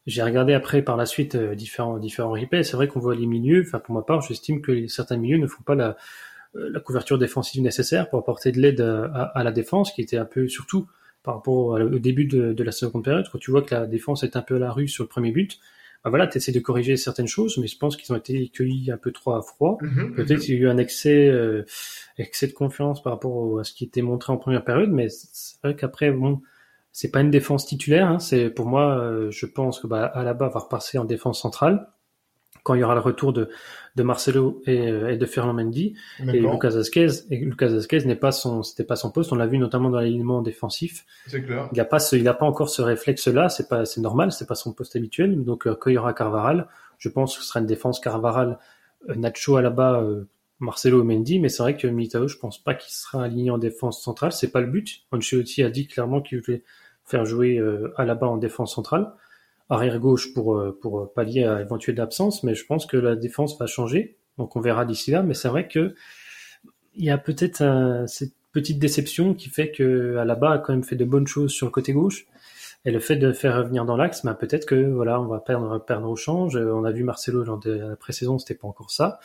J'ai 0.06 0.22
regardé 0.22 0.54
après 0.54 0.82
par 0.82 0.96
la 0.96 1.06
suite 1.06 1.34
euh, 1.34 1.54
différents 1.54 1.98
différents 1.98 2.32
replays. 2.32 2.64
C'est 2.64 2.76
vrai 2.76 2.88
qu'on 2.88 3.00
voit 3.00 3.14
les 3.14 3.26
milieux. 3.26 3.62
Enfin, 3.66 3.78
pour 3.78 3.94
ma 3.94 4.02
part, 4.02 4.22
j'estime 4.22 4.62
que 4.62 4.86
certains 4.86 5.16
milieux 5.16 5.38
ne 5.38 5.46
font 5.46 5.62
pas 5.62 5.74
la, 5.74 5.96
euh, 6.56 6.70
la 6.72 6.80
couverture 6.80 7.18
défensive 7.18 7.62
nécessaire 7.62 8.08
pour 8.08 8.18
apporter 8.18 8.50
de 8.52 8.60
l'aide 8.60 8.80
à, 8.80 9.24
à, 9.34 9.44
la 9.44 9.52
défense, 9.52 9.92
qui 9.92 10.00
était 10.00 10.16
un 10.16 10.24
peu 10.24 10.48
surtout 10.48 10.88
par 11.22 11.34
rapport 11.34 11.80
au 11.80 11.98
début 11.98 12.24
de, 12.24 12.62
la 12.62 12.72
seconde 12.72 13.04
période, 13.04 13.26
quand 13.30 13.38
tu 13.38 13.50
vois 13.50 13.62
que 13.62 13.74
la 13.74 13.86
défense 13.86 14.22
est 14.22 14.36
un 14.36 14.42
peu 14.42 14.56
à 14.56 14.58
la 14.58 14.72
rue 14.72 14.88
sur 14.88 15.04
le 15.04 15.08
premier 15.08 15.32
but, 15.32 15.58
bah 16.04 16.10
voilà, 16.10 16.28
tu 16.28 16.38
essaies 16.38 16.52
de 16.52 16.60
corriger 16.60 16.96
certaines 16.96 17.26
choses, 17.26 17.58
mais 17.58 17.66
je 17.66 17.76
pense 17.76 17.96
qu'ils 17.96 18.12
ont 18.12 18.16
été 18.16 18.48
cueillis 18.48 18.92
un 18.92 18.96
peu 18.96 19.10
trop 19.10 19.32
à 19.32 19.42
froid. 19.42 19.78
Mhm, 19.80 20.14
Peut-être 20.14 20.38
mhm. 20.38 20.38
qu'il 20.38 20.54
y 20.54 20.58
a 20.58 20.60
eu 20.60 20.68
un 20.68 20.78
excès, 20.78 21.28
euh, 21.28 21.64
excès 22.18 22.46
de 22.46 22.52
confiance 22.52 23.02
par 23.02 23.14
rapport 23.14 23.58
à 23.58 23.64
ce 23.64 23.72
qui 23.72 23.84
était 23.84 24.02
montré 24.02 24.32
en 24.32 24.36
première 24.36 24.64
période, 24.64 24.90
mais 24.90 25.08
c'est 25.08 25.60
vrai 25.62 25.74
qu'après, 25.74 26.12
bon, 26.12 26.40
c'est 26.92 27.10
pas 27.10 27.20
une 27.20 27.30
défense 27.30 27.66
titulaire. 27.66 28.08
Hein. 28.08 28.18
C'est 28.20 28.48
pour 28.50 28.66
moi, 28.66 28.98
euh, 28.98 29.30
je 29.30 29.46
pense 29.46 29.80
que 29.80 29.86
bah, 29.86 30.04
Alaba 30.04 30.48
va 30.48 30.60
repasser 30.60 30.98
en 30.98 31.04
défense 31.04 31.40
centrale 31.40 31.88
quand 32.62 32.74
il 32.74 32.80
y 32.80 32.84
aura 32.84 32.94
le 32.94 33.00
retour 33.00 33.32
de, 33.32 33.48
de 33.96 34.02
Marcelo 34.02 34.62
et, 34.66 34.90
euh, 34.90 35.10
et 35.10 35.16
de 35.16 35.26
Ferland 35.26 35.54
Mendy 35.54 35.94
et 36.20 36.40
Lucas 36.40 36.70
Vazquez. 36.70 37.08
Et 37.30 37.36
Lucas 37.38 37.68
Vazquez 37.68 38.04
n'est 38.04 38.16
pas 38.16 38.32
son, 38.32 38.62
c'était 38.62 38.84
pas 38.84 38.96
son 38.96 39.10
poste. 39.10 39.32
On 39.32 39.36
l'a 39.36 39.46
vu 39.46 39.58
notamment 39.58 39.90
dans 39.90 39.98
l'alignement 39.98 40.42
défensif. 40.42 41.04
Clair. 41.28 41.68
Il 41.72 41.80
a 41.80 41.84
pas 41.84 41.98
ce, 41.98 42.16
il 42.16 42.26
a 42.28 42.34
pas 42.34 42.46
encore 42.46 42.68
ce 42.68 42.82
réflexe-là. 42.82 43.48
C'est 43.48 43.68
pas, 43.68 43.84
c'est 43.84 44.00
normal. 44.00 44.32
C'est 44.32 44.46
pas 44.46 44.54
son 44.54 44.72
poste 44.72 44.96
habituel. 44.96 45.44
Donc 45.44 45.66
euh, 45.66 45.74
quand 45.74 45.90
il 45.90 45.94
y 45.94 45.98
aura 45.98 46.12
Carvaral, 46.12 46.68
je 46.98 47.08
pense 47.08 47.36
que 47.36 47.42
ce 47.42 47.48
sera 47.48 47.60
une 47.60 47.66
défense 47.66 48.00
Carvaral, 48.00 48.58
Nacho 49.14 49.56
Alaba. 49.56 50.04
Marcelo 50.60 51.04
Mendy, 51.04 51.38
mais 51.38 51.48
c'est 51.48 51.62
vrai 51.62 51.76
que 51.76 51.86
Militao, 51.86 52.26
je 52.26 52.36
pense 52.36 52.62
pas 52.62 52.74
qu'il 52.74 52.92
sera 52.92 53.22
aligné 53.22 53.50
en 53.50 53.58
défense 53.58 54.02
centrale, 54.02 54.32
c'est 54.32 54.50
pas 54.50 54.60
le 54.60 54.66
but. 54.66 55.02
Ancelotti 55.12 55.62
a 55.62 55.70
dit 55.70 55.86
clairement 55.86 56.20
qu'il 56.20 56.40
voulait 56.40 56.64
faire 57.04 57.24
jouer 57.24 57.58
euh, 57.58 57.92
Alaba 57.96 58.26
en 58.26 58.36
défense 58.36 58.74
centrale, 58.74 59.12
arrière 59.68 59.98
gauche 59.98 60.32
pour 60.34 60.56
euh, 60.56 60.78
pour 60.80 61.12
pallier 61.12 61.44
à 61.44 61.60
éventuelle 61.60 62.00
absence, 62.00 62.42
mais 62.42 62.54
je 62.54 62.64
pense 62.66 62.86
que 62.86 62.96
la 62.96 63.16
défense 63.16 63.58
va 63.58 63.66
changer, 63.66 64.16
donc 64.38 64.56
on 64.56 64.60
verra 64.60 64.84
d'ici 64.84 65.10
là. 65.10 65.22
Mais 65.22 65.34
c'est 65.34 65.48
vrai 65.48 65.68
que 65.68 65.94
il 66.94 67.04
y 67.04 67.10
a 67.10 67.18
peut-être 67.18 68.04
cette 68.06 68.34
petite 68.52 68.78
déception 68.78 69.34
qui 69.34 69.50
fait 69.50 69.70
que 69.70 70.16
Alaba 70.16 70.52
a 70.52 70.58
quand 70.58 70.72
même 70.72 70.82
fait 70.82 70.96
de 70.96 71.04
bonnes 71.04 71.26
choses 71.26 71.52
sur 71.52 71.66
le 71.66 71.70
côté 71.72 71.92
gauche. 71.92 72.26
Et 72.84 72.90
le 72.90 73.00
fait 73.00 73.16
de 73.16 73.32
faire 73.32 73.56
revenir 73.56 73.84
dans 73.84 73.96
l'axe, 73.96 74.24
bah, 74.24 74.34
peut-être 74.34 74.64
que 74.66 74.74
voilà, 74.74 75.20
on 75.20 75.26
va 75.26 75.40
perdre, 75.40 75.78
perdre 75.84 76.08
au 76.08 76.16
change. 76.16 76.56
On 76.56 76.84
a 76.84 76.90
vu 76.92 77.02
Marcelo 77.04 77.44
lors 77.44 77.58
de 77.58 77.72
la 77.72 77.96
pré-saison, 77.96 78.38
c'était 78.38 78.54
pas 78.54 78.68
encore 78.68 78.90
ça. 78.90 79.20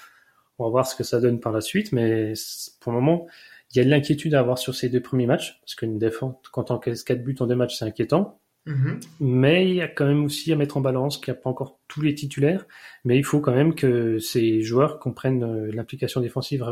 On 0.59 0.65
va 0.65 0.69
voir 0.69 0.87
ce 0.87 0.95
que 0.95 1.03
ça 1.03 1.19
donne 1.19 1.39
par 1.39 1.51
la 1.51 1.61
suite, 1.61 1.91
mais 1.91 2.33
pour 2.79 2.91
le 2.91 2.99
moment, 2.99 3.27
il 3.71 3.77
y 3.77 3.81
a 3.81 3.83
de 3.85 3.89
l'inquiétude 3.89 4.35
à 4.35 4.39
avoir 4.39 4.57
sur 4.59 4.75
ces 4.75 4.89
deux 4.89 5.01
premiers 5.01 5.25
matchs, 5.25 5.59
parce 5.61 5.75
qu'une 5.75 5.97
défense, 5.97 6.35
quand 6.51 6.71
on 6.71 6.75
encaisse 6.75 7.03
4 7.03 7.23
buts 7.23 7.35
en 7.39 7.47
deux 7.47 7.55
matchs, 7.55 7.77
c'est 7.77 7.85
inquiétant. 7.85 8.39
Mhm. 8.65 8.99
Mais 9.19 9.67
il 9.67 9.75
y 9.75 9.81
a 9.81 9.87
quand 9.87 10.05
même 10.05 10.23
aussi 10.23 10.53
à 10.53 10.55
mettre 10.55 10.77
en 10.77 10.81
balance 10.81 11.17
qu'il 11.17 11.33
n'y 11.33 11.39
a 11.39 11.41
pas 11.41 11.49
encore 11.49 11.79
tous 11.87 12.01
les 12.01 12.15
titulaires, 12.15 12.65
mais 13.03 13.17
il 13.17 13.23
faut 13.23 13.41
quand 13.41 13.53
même 13.53 13.75
que 13.75 14.19
ces 14.19 14.61
joueurs 14.61 14.99
comprennent 14.99 15.43
euh, 15.43 15.71
l'implication 15.73 16.21
défensive 16.21 16.63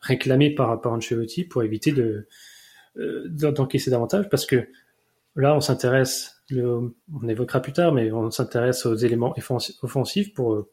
réclamée 0.00 0.54
par, 0.54 0.80
par 0.80 0.98
pour 1.50 1.62
éviter 1.62 1.92
de 1.92 2.26
euh, 2.96 3.28
d'encaisser 3.28 3.90
davantage, 3.90 4.28
parce 4.30 4.46
que 4.46 4.66
là, 5.36 5.54
on 5.54 5.60
s'intéresse 5.60 6.42
on 6.60 7.28
évoquera 7.28 7.60
plus 7.60 7.72
tard, 7.72 7.92
mais 7.92 8.10
on 8.12 8.30
s'intéresse 8.30 8.86
aux 8.86 8.94
éléments 8.94 9.34
offensifs 9.82 10.34
pour, 10.34 10.66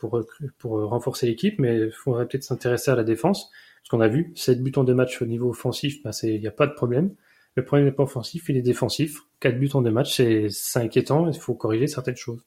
renforcer 0.63 1.27
l'équipe, 1.27 1.59
mais 1.59 1.77
il 1.79 1.91
faudrait 1.91 2.27
peut-être 2.27 2.43
s'intéresser 2.43 2.91
à 2.91 2.95
la 2.95 3.03
défense. 3.03 3.49
Parce 3.81 3.89
qu'on 3.89 4.01
a 4.01 4.07
vu, 4.07 4.31
7 4.35 4.61
buts 4.61 4.73
en 4.75 4.83
deux 4.83 4.93
matchs 4.93 5.21
au 5.21 5.25
niveau 5.25 5.49
offensif, 5.49 6.03
ben 6.03 6.11
il 6.23 6.39
n'y 6.39 6.47
a 6.47 6.51
pas 6.51 6.67
de 6.67 6.73
problème. 6.73 7.15
Le 7.55 7.65
problème 7.65 7.87
n'est 7.87 7.93
pas 7.93 8.03
offensif, 8.03 8.49
il 8.49 8.57
est 8.57 8.61
défensif. 8.61 9.21
4 9.39 9.57
buts 9.57 9.69
en 9.73 9.81
deux 9.81 9.91
matchs, 9.91 10.21
c'est 10.49 10.79
inquiétant, 10.79 11.27
il 11.27 11.37
faut 11.37 11.55
corriger 11.55 11.87
certaines 11.87 12.15
choses. 12.15 12.41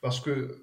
Parce 0.00 0.20
que, 0.20 0.58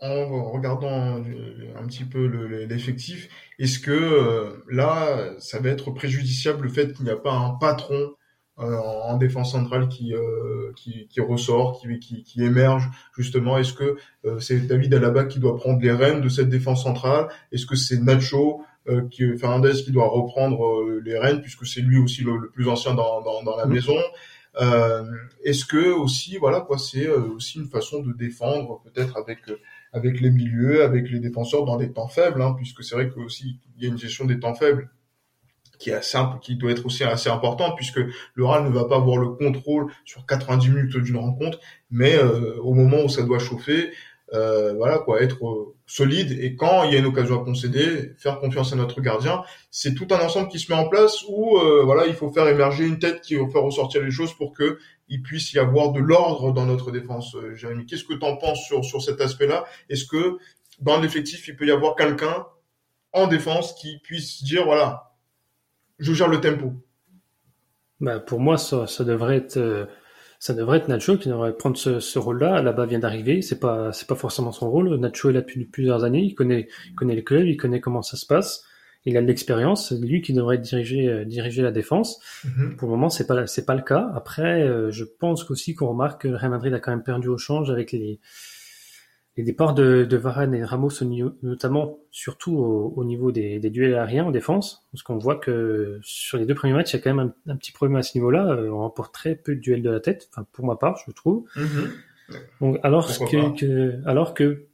en 0.00 0.50
regardant 0.50 1.16
un 1.16 1.86
petit 1.86 2.04
peu 2.04 2.26
l'effectif, 2.66 3.28
est-ce 3.58 3.78
que 3.78 3.90
euh, 3.90 4.64
là, 4.70 5.34
ça 5.38 5.60
va 5.60 5.70
être 5.70 5.90
préjudiciable 5.90 6.64
le 6.64 6.68
fait 6.68 6.92
qu'il 6.92 7.04
n'y 7.04 7.10
a 7.10 7.16
pas 7.16 7.32
un 7.32 7.50
patron 7.50 8.14
euh, 8.58 8.76
en 8.76 9.16
défense 9.16 9.52
centrale 9.52 9.88
qui, 9.88 10.14
euh, 10.14 10.72
qui, 10.76 11.08
qui, 11.08 11.20
ressort, 11.20 11.80
qui, 11.80 11.98
qui, 12.00 12.22
qui 12.22 12.44
émerge 12.44 12.88
justement? 13.16 13.58
Est-ce 13.58 13.72
que 13.72 13.96
c'est 14.38 14.66
David 14.66 14.94
Alaba 14.94 15.24
qui 15.24 15.38
doit 15.38 15.56
prendre 15.56 15.80
les 15.80 15.92
rênes 15.92 16.20
de 16.20 16.28
cette 16.28 16.48
défense 16.48 16.82
centrale? 16.82 17.28
Est-ce 17.52 17.66
que 17.66 17.76
c'est 17.76 17.98
Nacho 17.98 18.62
qui, 19.10 19.36
Fernandez 19.36 19.82
qui 19.84 19.92
doit 19.92 20.08
reprendre 20.08 21.00
les 21.04 21.18
rênes 21.18 21.40
puisque 21.40 21.66
c'est 21.66 21.80
lui 21.80 21.98
aussi 21.98 22.22
le, 22.22 22.50
plus 22.50 22.68
ancien 22.68 22.94
dans, 22.94 23.20
dans, 23.22 23.42
dans 23.42 23.56
la 23.56 23.66
mm. 23.66 23.72
maison 23.72 23.96
Est-ce 25.44 25.64
que 25.64 25.92
aussi 25.92 26.36
voilà 26.38 26.60
quoi 26.60 26.78
c'est 26.78 27.08
aussi 27.08 27.58
une 27.58 27.68
façon 27.68 28.02
de 28.02 28.12
défendre 28.12 28.80
peut-être 28.84 29.16
avec 29.16 29.38
avec 29.92 30.20
les 30.20 30.30
milieux, 30.30 30.84
avec 30.84 31.10
les 31.10 31.18
défenseurs 31.18 31.64
dans 31.64 31.76
des 31.76 31.92
temps 31.92 32.08
faibles, 32.08 32.40
hein, 32.42 32.54
puisque 32.56 32.84
c'est 32.84 32.94
vrai 32.94 33.10
que 33.10 33.18
aussi 33.20 33.58
il 33.76 33.82
y 33.82 33.86
a 33.86 33.90
une 33.90 33.98
gestion 33.98 34.24
des 34.24 34.38
temps 34.38 34.54
faibles 34.54 34.90
qui 35.78 35.90
est 35.90 36.02
simple, 36.02 36.38
qui 36.40 36.56
doit 36.56 36.70
être 36.70 36.84
aussi 36.84 37.04
assez 37.04 37.30
important 37.30 37.74
puisque 37.74 38.00
le 38.34 38.44
RAL 38.44 38.64
ne 38.64 38.68
va 38.68 38.84
pas 38.84 38.96
avoir 38.96 39.16
le 39.16 39.30
contrôle 39.30 39.90
sur 40.04 40.26
90 40.26 40.68
minutes 40.68 40.96
d'une 40.98 41.16
rencontre, 41.16 41.58
mais 41.90 42.16
euh, 42.16 42.56
au 42.60 42.74
moment 42.74 43.04
où 43.04 43.08
ça 43.08 43.22
doit 43.22 43.38
chauffer, 43.38 43.90
euh, 44.32 44.74
voilà 44.74 44.98
quoi, 44.98 45.22
être 45.22 45.44
euh, 45.46 45.74
solide 45.86 46.38
et 46.40 46.54
quand 46.54 46.84
il 46.84 46.92
y 46.92 46.96
a 46.96 46.98
une 46.98 47.06
occasion 47.06 47.40
à 47.40 47.44
concéder, 47.44 48.12
faire 48.18 48.38
confiance 48.38 48.72
à 48.72 48.76
notre 48.76 49.00
gardien, 49.00 49.42
c'est 49.70 49.94
tout 49.94 50.06
un 50.10 50.20
ensemble 50.20 50.48
qui 50.48 50.58
se 50.58 50.72
met 50.72 50.78
en 50.78 50.88
place 50.88 51.24
où 51.28 51.58
voilà, 51.84 52.06
il 52.06 52.14
faut 52.14 52.30
faire 52.30 52.46
émerger 52.48 52.86
une 52.86 52.98
tête 52.98 53.20
qui 53.22 53.34
va 53.34 53.48
faire 53.48 53.62
ressortir 53.62 54.02
les 54.02 54.10
choses 54.10 54.32
pour 54.34 54.52
que 54.52 54.78
il 55.08 55.22
puisse 55.22 55.52
y 55.52 55.58
avoir 55.58 55.90
de 55.90 55.98
l'ordre 55.98 56.52
dans 56.52 56.66
notre 56.66 56.92
défense. 56.92 57.36
Jérémy, 57.54 57.86
qu'est-ce 57.86 58.04
que 58.04 58.14
tu 58.14 58.24
en 58.24 58.36
penses 58.36 58.64
sur 58.64 58.84
sur 58.84 59.02
cet 59.02 59.20
aspect-là? 59.20 59.64
Est-ce 59.88 60.04
que 60.04 60.38
dans 60.80 61.00
l'effectif, 61.00 61.46
il 61.48 61.56
peut 61.56 61.66
y 61.66 61.70
avoir 61.70 61.96
quelqu'un 61.96 62.46
en 63.12 63.26
défense 63.26 63.74
qui 63.74 63.98
puisse 63.98 64.42
dire 64.42 64.64
voilà, 64.64 65.12
je 65.98 66.12
gère 66.12 66.28
le 66.28 66.40
tempo? 66.40 66.72
Bah, 68.00 68.18
pour 68.18 68.40
moi, 68.40 68.56
ça, 68.56 68.86
ça 68.86 69.04
devrait 69.04 69.36
être, 69.36 69.58
euh, 69.58 69.84
ça 70.40 70.54
devrait 70.54 70.78
être 70.78 70.88
Nacho 70.88 71.18
qui 71.18 71.28
devrait 71.28 71.54
prendre 71.54 71.76
ce, 71.76 72.00
ce 72.00 72.18
rôle-là. 72.18 72.62
Là-bas 72.62 72.86
vient 72.86 72.98
d'arriver, 72.98 73.42
c'est 73.42 73.60
pas, 73.60 73.92
c'est 73.92 74.08
pas 74.08 74.14
forcément 74.14 74.52
son 74.52 74.70
rôle. 74.70 74.96
Nacho 74.96 75.28
est 75.28 75.34
là 75.34 75.42
depuis 75.42 75.66
plusieurs 75.66 76.02
années, 76.02 76.22
il 76.22 76.34
connaît, 76.34 76.66
il 76.88 76.94
connaît 76.94 77.14
le 77.14 77.20
club, 77.20 77.46
il 77.46 77.58
connaît 77.58 77.80
comment 77.80 78.00
ça 78.00 78.16
se 78.16 78.24
passe. 78.24 78.64
Il 79.04 79.16
a 79.18 79.22
de 79.22 79.26
l'expérience, 79.26 79.90
c'est 79.90 79.98
lui 80.00 80.22
qui 80.22 80.32
devrait 80.32 80.58
diriger, 80.58 81.08
euh, 81.08 81.24
diriger 81.26 81.62
la 81.62 81.72
défense. 81.72 82.20
Mm-hmm. 82.44 82.76
Pour 82.76 82.88
le 82.88 82.94
moment, 82.94 83.10
c'est 83.10 83.26
pas, 83.26 83.46
c'est 83.46 83.66
pas 83.66 83.74
le 83.74 83.82
cas. 83.82 84.10
Après, 84.14 84.62
euh, 84.62 84.90
je 84.90 85.04
pense 85.04 85.50
aussi 85.50 85.74
qu'on 85.74 85.88
remarque 85.88 86.22
que 86.22 86.28
Real 86.28 86.50
Madrid 86.50 86.72
a 86.72 86.80
quand 86.80 86.90
même 86.90 87.02
perdu 87.02 87.28
au 87.28 87.38
change 87.38 87.70
avec 87.70 87.92
les, 87.92 88.18
les 89.40 89.46
départs 89.46 89.72
de, 89.72 90.04
de 90.04 90.16
Varane 90.18 90.54
et 90.54 90.62
Ramos, 90.62 90.90
notamment 91.42 91.98
surtout 92.10 92.58
au, 92.58 93.04
niveau 93.04 93.32
des, 93.32 93.58
duels 93.58 93.94
aériens 93.94 94.26
en 94.26 94.30
défense, 94.30 94.86
parce 94.92 95.02
qu'on 95.02 95.16
voit 95.16 95.36
que 95.36 95.98
sur 96.02 96.36
les 96.36 96.44
deux 96.44 96.54
premiers 96.54 96.74
matchs, 96.74 96.92
il 96.92 96.96
y 96.96 97.00
a 97.00 97.02
quand 97.02 97.14
même 97.14 97.32
un, 97.48 97.56
petit 97.56 97.72
problème 97.72 97.96
à 97.96 98.02
ce 98.02 98.18
niveau-là. 98.18 98.46
Euh, 98.48 98.68
on 98.68 98.80
remporte 98.80 99.14
très 99.14 99.34
peu 99.34 99.54
de 99.54 99.60
duels 99.60 99.80
de 99.80 99.88
la 99.88 99.98
tête, 99.98 100.28
enfin 100.30 100.46
pour 100.52 100.66
ma 100.66 100.76
part, 100.76 100.98
je 101.06 101.10
trouve. 101.12 101.46
Mm-hmm. 101.56 102.36
Donc 102.60 102.78
alors 102.82 103.08
que, 103.08 104.06
alors 104.06 104.34
que 104.34 104.66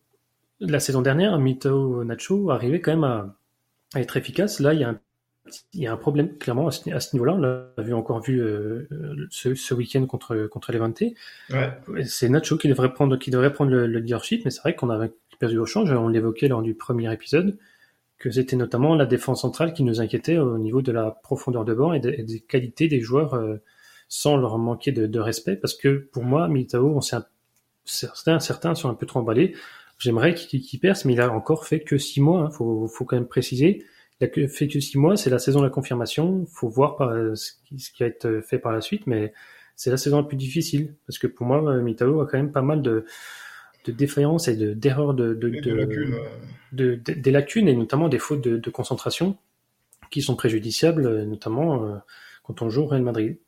la 0.59 0.81
saison 0.81 1.01
dernière, 1.01 1.39
Mito 1.39 2.03
Nacho 2.03 2.51
arrivait 2.51 2.81
quand 2.81 2.91
même 2.91 3.05
à, 3.05 3.37
à 3.95 4.01
être 4.01 4.17
efficace. 4.17 4.59
Là, 4.59 4.75
il 4.75 4.81
y 4.81 4.85
a 4.85 4.89
un 4.89 5.01
il 5.73 5.81
y 5.81 5.87
a 5.87 5.93
un 5.93 5.97
problème 5.97 6.37
clairement 6.39 6.69
à 6.69 6.71
ce, 6.71 7.15
niveau-là. 7.15 7.35
On 7.35 7.39
l'a 7.39 7.73
vu 7.79 7.95
encore 7.95 8.21
vu 8.21 8.41
euh, 8.41 8.87
ce, 9.31 9.55
ce 9.55 9.75
week-end 9.75 10.07
contre 10.07 10.47
contre 10.47 10.73
Levante. 10.73 11.03
Ouais. 11.51 12.05
C'est 12.05 12.29
Nacho 12.29 12.57
qui 12.57 12.69
devrait 12.69 12.93
prendre 12.93 13.17
qui 13.17 13.31
devrait 13.31 13.53
prendre 13.53 13.71
le, 13.71 13.87
leadership, 13.87 14.45
mais 14.45 14.51
c'est 14.51 14.61
vrai 14.61 14.75
qu'on 14.75 14.91
avait 14.91 15.13
perdu 15.39 15.59
au 15.59 15.67
change. 15.67 15.93
On 15.93 16.09
l'évoquait 16.09 16.49
lors 16.49 16.63
du 16.63 16.75
premier 16.75 17.13
épisode 17.13 17.59
que 18.19 18.31
c'était 18.31 18.57
notamment 18.57 18.95
la 18.95 19.07
défense 19.07 19.43
centrale 19.43 19.75
qui 19.75 19.83
nous 19.85 20.01
inquiétait 20.01 20.39
au 20.39 20.59
niveau 20.59 20.81
de 20.81 20.91
la 20.91 21.11
profondeur 21.11 21.65
de 21.65 21.75
banc 21.75 21.93
et, 21.93 22.01
des 22.01 22.41
qualités 22.41 22.89
des 22.89 23.01
joueurs 23.01 23.35
euh, 23.35 23.57
sans 24.09 24.37
leur 24.37 24.57
manquer 24.57 24.93
de, 24.93 25.07
de, 25.07 25.19
respect. 25.19 25.57
Parce 25.57 25.75
que 25.75 26.09
pour 26.13 26.25
moi, 26.25 26.49
Militao, 26.49 26.97
on 26.97 27.01
s'est 27.01 27.17
certains 27.85 28.41
certains 28.41 28.75
sont 28.75 28.89
un 28.89 28.95
peu 28.95 29.07
trop 29.07 29.21
emballés. 29.21 29.55
J'aimerais 29.99 30.35
qu'il 30.35 30.81
perce, 30.81 31.05
mais 31.05 31.15
il 31.15 31.21
a 31.21 31.33
encore 31.33 31.67
fait 31.67 31.81
que 31.81 31.99
six 31.99 32.21
mois. 32.21 32.43
Hein. 32.43 32.51
Faut 32.51 32.87
faut 32.89 33.05
quand 33.05 33.17
même 33.17 33.29
préciser 33.29 33.85
il 34.21 34.45
a 34.45 34.49
fait 34.49 34.69
que 34.69 34.81
six 34.81 34.99
mois, 34.99 35.17
c'est 35.17 35.31
la 35.31 35.39
saison 35.39 35.61
de 35.61 35.65
la 35.65 35.71
confirmation. 35.71 36.47
Faut 36.47 36.69
voir 36.69 36.99
ce, 37.35 37.53
qui, 37.65 37.79
ce 37.79 37.91
qui 37.91 38.03
va 38.03 38.09
être 38.09 38.41
fait 38.41 38.59
par 38.59 38.73
la 38.73 38.81
suite, 38.81 39.07
mais 39.07 39.33
c'est 39.77 39.91
la 39.91 39.99
saison 39.99 40.19
la 40.19 40.23
plus 40.25 40.39
difficile 40.39 40.95
parce 41.07 41.19
que 41.19 41.27
pour 41.27 41.47
moi, 41.47 41.81
Mitao 41.83 42.21
a 42.21 42.27
quand 42.27 42.39
même 42.39 42.53
pas 42.53 42.63
mal 42.63 42.81
de, 42.81 43.05
de 43.85 43.93
défaillances 43.93 44.49
et 44.49 44.57
de 44.57 44.73
d'erreurs 44.73 45.15
de, 45.15 45.35
de, 45.35 45.49
de, 45.49 45.75
lacunes. 45.75 46.17
de, 46.73 46.95
des 46.95 47.31
lacunes 47.31 47.69
et 47.69 47.77
notamment 47.77 48.09
des 48.09 48.19
fautes 48.19 48.43
de, 48.43 48.71
concentration 48.71 49.37
qui 50.11 50.23
sont 50.23 50.35
préjudiciables, 50.35 51.25
notamment 51.25 51.85
euh, 51.85 51.97
quand 52.43 52.63
on 52.63 52.71
joue 52.71 52.83
au 52.83 52.87
Real 52.87 53.03
Madrid. 53.03 53.39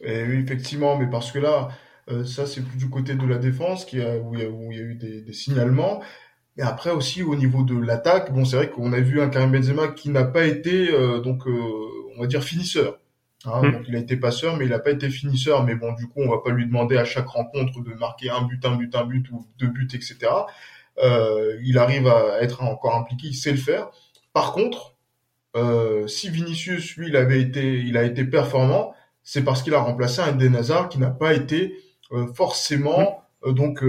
Et 0.00 0.22
oui, 0.24 0.36
effectivement, 0.44 0.98
mais 0.98 1.08
parce 1.08 1.32
que 1.32 1.38
là, 1.38 1.68
euh, 2.08 2.24
ça 2.24 2.46
c'est 2.46 2.62
plus 2.62 2.78
du 2.78 2.88
côté 2.90 3.14
de 3.14 3.26
la 3.26 3.38
défense 3.38 3.84
qui 3.84 4.00
a, 4.00 4.18
où, 4.18 4.34
il 4.34 4.40
y 4.40 4.44
a, 4.44 4.48
où 4.50 4.72
il 4.72 4.78
y 4.78 4.80
a 4.80 4.84
eu 4.84 4.94
des, 4.94 5.20
des 5.22 5.32
signalements. 5.32 6.02
Et 6.60 6.62
après 6.62 6.90
aussi 6.90 7.22
au 7.22 7.36
niveau 7.36 7.62
de 7.62 7.74
l'attaque, 7.74 8.34
bon 8.34 8.44
c'est 8.44 8.56
vrai 8.56 8.68
qu'on 8.68 8.92
a 8.92 9.00
vu 9.00 9.22
un 9.22 9.30
Karim 9.30 9.50
Benzema 9.50 9.88
qui 9.88 10.10
n'a 10.10 10.24
pas 10.24 10.44
été 10.44 10.90
euh, 10.92 11.20
donc 11.20 11.46
euh, 11.46 11.58
on 12.14 12.20
va 12.20 12.26
dire 12.26 12.44
finisseur. 12.44 12.98
Hein, 13.46 13.62
hmm. 13.62 13.72
Donc 13.72 13.82
il 13.88 13.96
a 13.96 13.98
été 13.98 14.18
passeur, 14.18 14.58
mais 14.58 14.66
il 14.66 14.70
n'a 14.70 14.78
pas 14.78 14.90
été 14.90 15.08
finisseur. 15.08 15.64
Mais 15.64 15.74
bon, 15.74 15.94
du 15.94 16.06
coup, 16.06 16.20
on 16.20 16.28
va 16.28 16.42
pas 16.44 16.50
lui 16.50 16.66
demander 16.66 16.98
à 16.98 17.06
chaque 17.06 17.28
rencontre 17.28 17.80
de 17.82 17.94
marquer 17.94 18.28
un 18.28 18.42
but, 18.42 18.62
un 18.66 18.76
but, 18.76 18.94
un 18.94 19.06
but 19.06 19.30
ou 19.30 19.46
deux 19.58 19.68
buts, 19.68 19.88
etc. 19.94 20.18
Euh, 20.98 21.58
il 21.64 21.78
arrive 21.78 22.06
à 22.08 22.42
être 22.42 22.62
encore 22.62 22.94
impliqué, 22.94 23.28
il 23.28 23.34
sait 23.34 23.52
le 23.52 23.56
faire. 23.56 23.88
Par 24.34 24.52
contre, 24.52 24.96
euh, 25.56 26.06
si 26.08 26.28
Vinicius, 26.28 26.94
lui, 26.96 27.08
il 27.08 27.16
avait 27.16 27.40
été, 27.40 27.78
il 27.78 27.96
a 27.96 28.02
été 28.02 28.24
performant, 28.24 28.92
c'est 29.22 29.44
parce 29.44 29.62
qu'il 29.62 29.72
a 29.72 29.80
remplacé 29.80 30.20
un 30.20 30.34
Eden 30.34 30.56
Hazard 30.56 30.90
qui 30.90 30.98
n'a 30.98 31.10
pas 31.10 31.32
été 31.32 31.74
forcément 32.34 33.22
hmm. 33.46 33.54
donc 33.54 33.82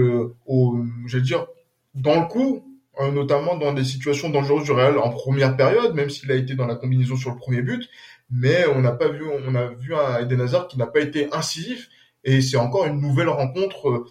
au, 0.46 0.82
j'allais 1.06 1.24
dire 1.24 1.44
dans 1.94 2.20
le 2.20 2.26
coup, 2.26 2.78
notamment 3.00 3.56
dans 3.56 3.72
des 3.72 3.84
situations 3.84 4.30
dangereuses 4.30 4.64
du 4.64 4.72
Real 4.72 4.98
en 4.98 5.10
première 5.10 5.56
période, 5.56 5.94
même 5.94 6.10
s'il 6.10 6.30
a 6.30 6.36
été 6.36 6.54
dans 6.54 6.66
la 6.66 6.76
combinaison 6.76 7.16
sur 7.16 7.30
le 7.30 7.36
premier 7.36 7.62
but. 7.62 7.88
Mais 8.30 8.66
on 8.66 8.80
n'a 8.80 8.92
pas 8.92 9.08
vu, 9.08 9.24
on 9.46 9.54
a 9.54 9.66
vu 9.68 9.94
un 9.94 10.18
Eden 10.20 10.40
Hazard 10.40 10.68
qui 10.68 10.78
n'a 10.78 10.86
pas 10.86 11.00
été 11.00 11.28
incisif. 11.32 11.88
Et 12.24 12.40
c'est 12.40 12.56
encore 12.56 12.86
une 12.86 13.00
nouvelle 13.00 13.28
rencontre, 13.28 14.04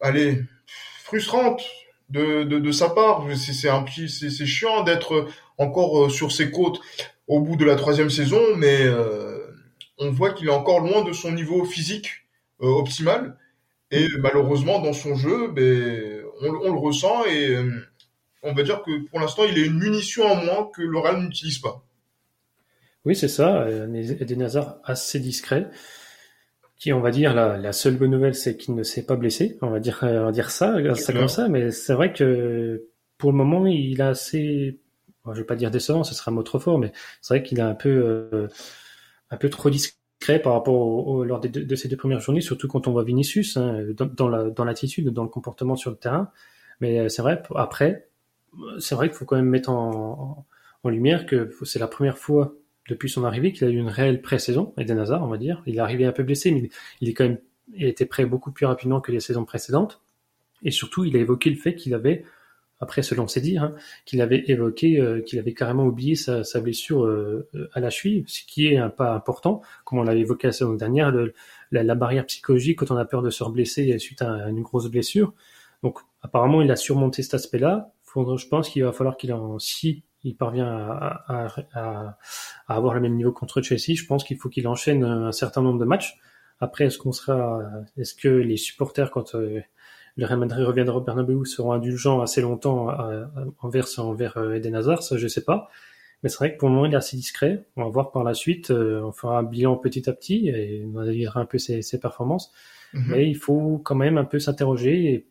allez, 0.00 0.40
frustrante 1.04 1.62
de, 2.08 2.44
de, 2.44 2.58
de 2.58 2.72
sa 2.72 2.90
part. 2.90 3.24
C'est 3.36 3.68
un 3.68 3.82
petit, 3.82 4.08
c'est 4.08 4.46
chiant 4.46 4.82
d'être 4.82 5.28
encore 5.58 6.10
sur 6.10 6.32
ses 6.32 6.50
côtes 6.50 6.80
au 7.28 7.40
bout 7.40 7.56
de 7.56 7.64
la 7.64 7.76
troisième 7.76 8.10
saison, 8.10 8.40
mais 8.56 8.88
on 9.98 10.10
voit 10.10 10.32
qu'il 10.32 10.48
est 10.48 10.52
encore 10.52 10.80
loin 10.80 11.02
de 11.04 11.12
son 11.12 11.30
niveau 11.32 11.64
physique 11.64 12.10
optimal. 12.58 13.36
Et 13.92 14.06
malheureusement, 14.18 14.80
dans 14.80 14.92
son 14.92 15.14
jeu, 15.14 15.48
ben, 15.48 16.22
on, 16.40 16.72
le 16.72 16.78
ressent 16.78 17.24
et 17.26 17.54
euh, 17.54 17.70
on 18.42 18.52
va 18.52 18.62
dire 18.62 18.82
que 18.82 19.06
pour 19.08 19.20
l'instant, 19.20 19.44
il 19.44 19.58
est 19.58 19.66
une 19.66 19.78
munition 19.78 20.24
en 20.24 20.36
moins 20.36 20.70
que 20.74 20.82
le 20.82 21.22
n'utilise 21.22 21.58
pas. 21.58 21.84
Oui, 23.04 23.16
c'est 23.16 23.28
ça. 23.28 23.66
Des 23.86 24.42
Hazard 24.42 24.78
assez 24.84 25.20
discret. 25.20 25.70
Qui, 26.76 26.94
on 26.94 27.00
va 27.00 27.10
dire, 27.10 27.34
la, 27.34 27.58
la 27.58 27.72
seule 27.74 27.96
bonne 27.96 28.10
nouvelle, 28.10 28.34
c'est 28.34 28.56
qu'il 28.56 28.74
ne 28.74 28.82
s'est 28.82 29.04
pas 29.04 29.16
blessé. 29.16 29.58
On 29.60 29.68
va 29.68 29.80
dire, 29.80 29.98
on 30.02 30.24
va 30.24 30.32
dire 30.32 30.50
ça, 30.50 30.76
ça 30.94 31.12
comme 31.12 31.28
ça. 31.28 31.48
Mais 31.48 31.70
c'est 31.70 31.92
vrai 31.92 32.12
que 32.12 32.86
pour 33.20 33.32
le 33.32 33.36
moment, 33.36 33.66
il 33.66 34.00
a 34.00 34.08
assez, 34.08 34.80
je 35.26 35.38
vais 35.38 35.44
pas 35.44 35.56
dire 35.56 35.70
décevant, 35.70 36.02
ce 36.04 36.14
sera 36.14 36.30
un 36.30 36.34
mot 36.34 36.42
trop 36.42 36.58
fort, 36.58 36.78
mais 36.78 36.92
c'est 37.20 37.34
vrai 37.34 37.42
qu'il 37.42 37.60
a 37.60 37.68
un 37.68 37.74
peu, 37.74 37.90
euh, 38.32 38.48
un 39.30 39.36
peu 39.36 39.50
trop 39.50 39.68
discret 39.70 39.99
par 40.42 40.52
rapport 40.52 40.74
au, 40.74 41.24
lors 41.24 41.40
de 41.40 41.74
ces 41.74 41.88
deux 41.88 41.96
premières 41.96 42.20
journées, 42.20 42.40
surtout 42.40 42.68
quand 42.68 42.86
on 42.86 42.92
voit 42.92 43.04
Vinicius 43.04 43.56
hein, 43.56 43.86
dans, 43.96 44.50
dans 44.50 44.64
l'attitude, 44.64 45.08
dans 45.08 45.22
le 45.22 45.28
comportement 45.28 45.76
sur 45.76 45.90
le 45.90 45.96
terrain. 45.96 46.30
Mais 46.80 46.98
euh, 46.98 47.08
c'est 47.08 47.22
vrai, 47.22 47.42
après, 47.54 48.08
c'est 48.78 48.94
vrai 48.94 49.08
qu'il 49.08 49.16
faut 49.16 49.24
quand 49.24 49.36
même 49.36 49.48
mettre 49.48 49.70
en, 49.70 50.46
en, 50.82 50.88
lumière 50.88 51.26
que 51.26 51.50
c'est 51.64 51.78
la 51.78 51.88
première 51.88 52.18
fois 52.18 52.54
depuis 52.88 53.08
son 53.08 53.24
arrivée 53.24 53.52
qu'il 53.52 53.66
a 53.66 53.70
eu 53.70 53.76
une 53.76 53.88
réelle 53.88 54.20
pré-saison, 54.20 54.74
Eden 54.76 54.98
Hazard, 54.98 55.22
on 55.22 55.28
va 55.28 55.38
dire. 55.38 55.62
Il 55.66 55.76
est 55.76 55.80
arrivé 55.80 56.04
un 56.04 56.12
peu 56.12 56.22
blessé, 56.22 56.50
mais 56.50 56.70
il 57.00 57.08
est 57.08 57.14
quand 57.14 57.24
même, 57.24 57.38
il 57.74 57.86
était 57.86 58.06
prêt 58.06 58.24
beaucoup 58.26 58.52
plus 58.52 58.66
rapidement 58.66 59.00
que 59.00 59.12
les 59.12 59.20
saisons 59.20 59.44
précédentes. 59.44 60.02
Et 60.62 60.70
surtout, 60.70 61.04
il 61.04 61.16
a 61.16 61.20
évoqué 61.20 61.50
le 61.50 61.56
fait 61.56 61.74
qu'il 61.74 61.94
avait 61.94 62.24
après 62.80 63.02
selon 63.02 63.28
ses 63.28 63.40
dires, 63.40 63.64
hein, 63.64 63.74
qu'il 64.06 64.20
avait 64.22 64.42
évoqué 64.46 64.98
euh, 64.98 65.20
qu'il 65.20 65.38
avait 65.38 65.52
carrément 65.52 65.84
oublié 65.84 66.14
sa, 66.14 66.44
sa 66.44 66.60
blessure 66.60 67.04
euh, 67.04 67.48
à 67.74 67.80
la 67.80 67.90
cheville, 67.90 68.24
ce 68.26 68.42
qui 68.44 68.68
est 68.68 68.78
un 68.78 68.88
pas 68.88 69.12
important, 69.14 69.62
comme 69.84 69.98
on 69.98 70.02
l'avait 70.02 70.20
évoqué 70.20 70.48
la 70.48 70.52
saison 70.52 70.72
dernière, 70.74 71.10
le, 71.10 71.34
la, 71.70 71.94
barrière 71.94 72.26
psychologique 72.26 72.78
quand 72.78 72.90
on 72.90 72.96
a 72.96 73.04
peur 73.04 73.22
de 73.22 73.30
se 73.30 73.44
reblesser 73.44 73.98
suite 73.98 74.22
à 74.22 74.48
une 74.48 74.62
grosse 74.62 74.90
blessure. 74.90 75.34
Donc 75.82 75.98
apparemment 76.22 76.62
il 76.62 76.70
a 76.70 76.76
surmonté 76.76 77.22
cet 77.22 77.34
aspect-là. 77.34 77.92
Je 78.14 78.48
pense 78.48 78.68
qu'il 78.68 78.82
va 78.82 78.92
falloir 78.92 79.16
qu'il 79.16 79.32
en 79.32 79.58
si 79.58 80.02
il 80.24 80.36
parvient 80.36 80.66
à, 80.66 81.24
à, 81.28 81.46
à, 81.72 82.18
à, 82.66 82.76
avoir 82.76 82.94
le 82.94 83.00
même 83.00 83.14
niveau 83.14 83.32
contre 83.32 83.62
Chelsea, 83.62 83.94
je 83.94 84.04
pense 84.04 84.24
qu'il 84.24 84.36
faut 84.36 84.48
qu'il 84.48 84.68
enchaîne 84.68 85.04
un 85.04 85.32
certain 85.32 85.62
nombre 85.62 85.78
de 85.78 85.84
matchs. 85.84 86.18
Après, 86.60 86.84
est-ce 86.84 86.98
qu'on 86.98 87.12
sera, 87.12 87.62
est-ce 87.96 88.14
que 88.14 88.28
les 88.28 88.58
supporters, 88.58 89.10
quand 89.10 89.34
euh, 89.34 89.60
le 90.16 90.26
Real 90.26 90.38
Madrid 90.38 90.64
reviendra 90.64 90.96
au 90.96 91.00
Bernabeu 91.00 91.44
seront 91.44 91.72
indulgents 91.72 92.20
assez 92.20 92.40
longtemps 92.40 92.90
euh, 93.00 93.24
envers, 93.60 93.86
envers 93.98 94.36
euh, 94.36 94.54
Eden 94.54 94.74
Hazard, 94.74 95.02
ça 95.02 95.16
je 95.16 95.26
sais 95.26 95.44
pas. 95.44 95.68
Mais 96.22 96.28
c'est 96.28 96.36
vrai 96.36 96.52
que 96.52 96.58
pour 96.58 96.68
le 96.68 96.74
moment 96.74 96.86
il 96.86 96.92
est 96.92 96.96
assez 96.96 97.16
discret. 97.16 97.64
On 97.76 97.84
va 97.84 97.90
voir 97.90 98.10
par 98.10 98.24
la 98.24 98.34
suite. 98.34 98.70
Euh, 98.70 99.00
on 99.02 99.12
fera 99.12 99.38
un 99.38 99.42
bilan 99.42 99.76
petit 99.76 100.08
à 100.08 100.12
petit 100.12 100.48
et 100.48 100.84
on 100.92 100.98
analysera 100.98 101.40
un 101.40 101.46
peu 101.46 101.58
ses, 101.58 101.82
ses 101.82 101.98
performances. 101.98 102.52
Mhm. 102.92 103.04
Mais 103.08 103.28
il 103.28 103.36
faut 103.36 103.80
quand 103.84 103.94
même 103.94 104.18
un 104.18 104.24
peu 104.24 104.38
s'interroger 104.38 105.12
et 105.12 105.26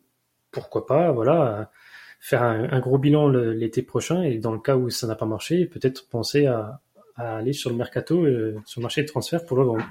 pourquoi 0.50 0.86
pas, 0.86 1.12
voilà, 1.12 1.70
faire 2.18 2.42
un, 2.42 2.80
gros 2.80 2.98
bilan 2.98 3.28
l'été 3.28 3.82
prochain 3.82 4.22
et 4.22 4.38
dans 4.38 4.52
le 4.52 4.58
cas 4.58 4.76
où 4.76 4.90
ça 4.90 5.06
n'a 5.06 5.14
pas 5.14 5.26
marché, 5.26 5.64
peut-être 5.66 6.08
penser 6.08 6.46
à, 6.46 6.80
à, 7.16 7.36
aller 7.36 7.52
sur 7.52 7.70
le 7.70 7.76
mercato, 7.76 8.24
sur 8.64 8.80
le 8.80 8.82
marché 8.82 9.02
de 9.02 9.08
transfert 9.08 9.44
pour 9.44 9.56
le 9.56 9.64
vendre 9.64 9.84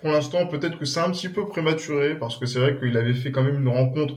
pour 0.00 0.10
l'instant, 0.10 0.46
peut-être 0.46 0.78
que 0.78 0.84
c'est 0.84 1.00
un 1.00 1.10
petit 1.10 1.28
peu 1.28 1.46
prématuré 1.46 2.18
parce 2.18 2.36
que 2.36 2.46
c'est 2.46 2.58
vrai 2.58 2.78
qu'il 2.78 2.96
avait 2.96 3.14
fait 3.14 3.32
quand 3.32 3.42
même 3.42 3.60
une 3.60 3.68
rencontre 3.68 4.14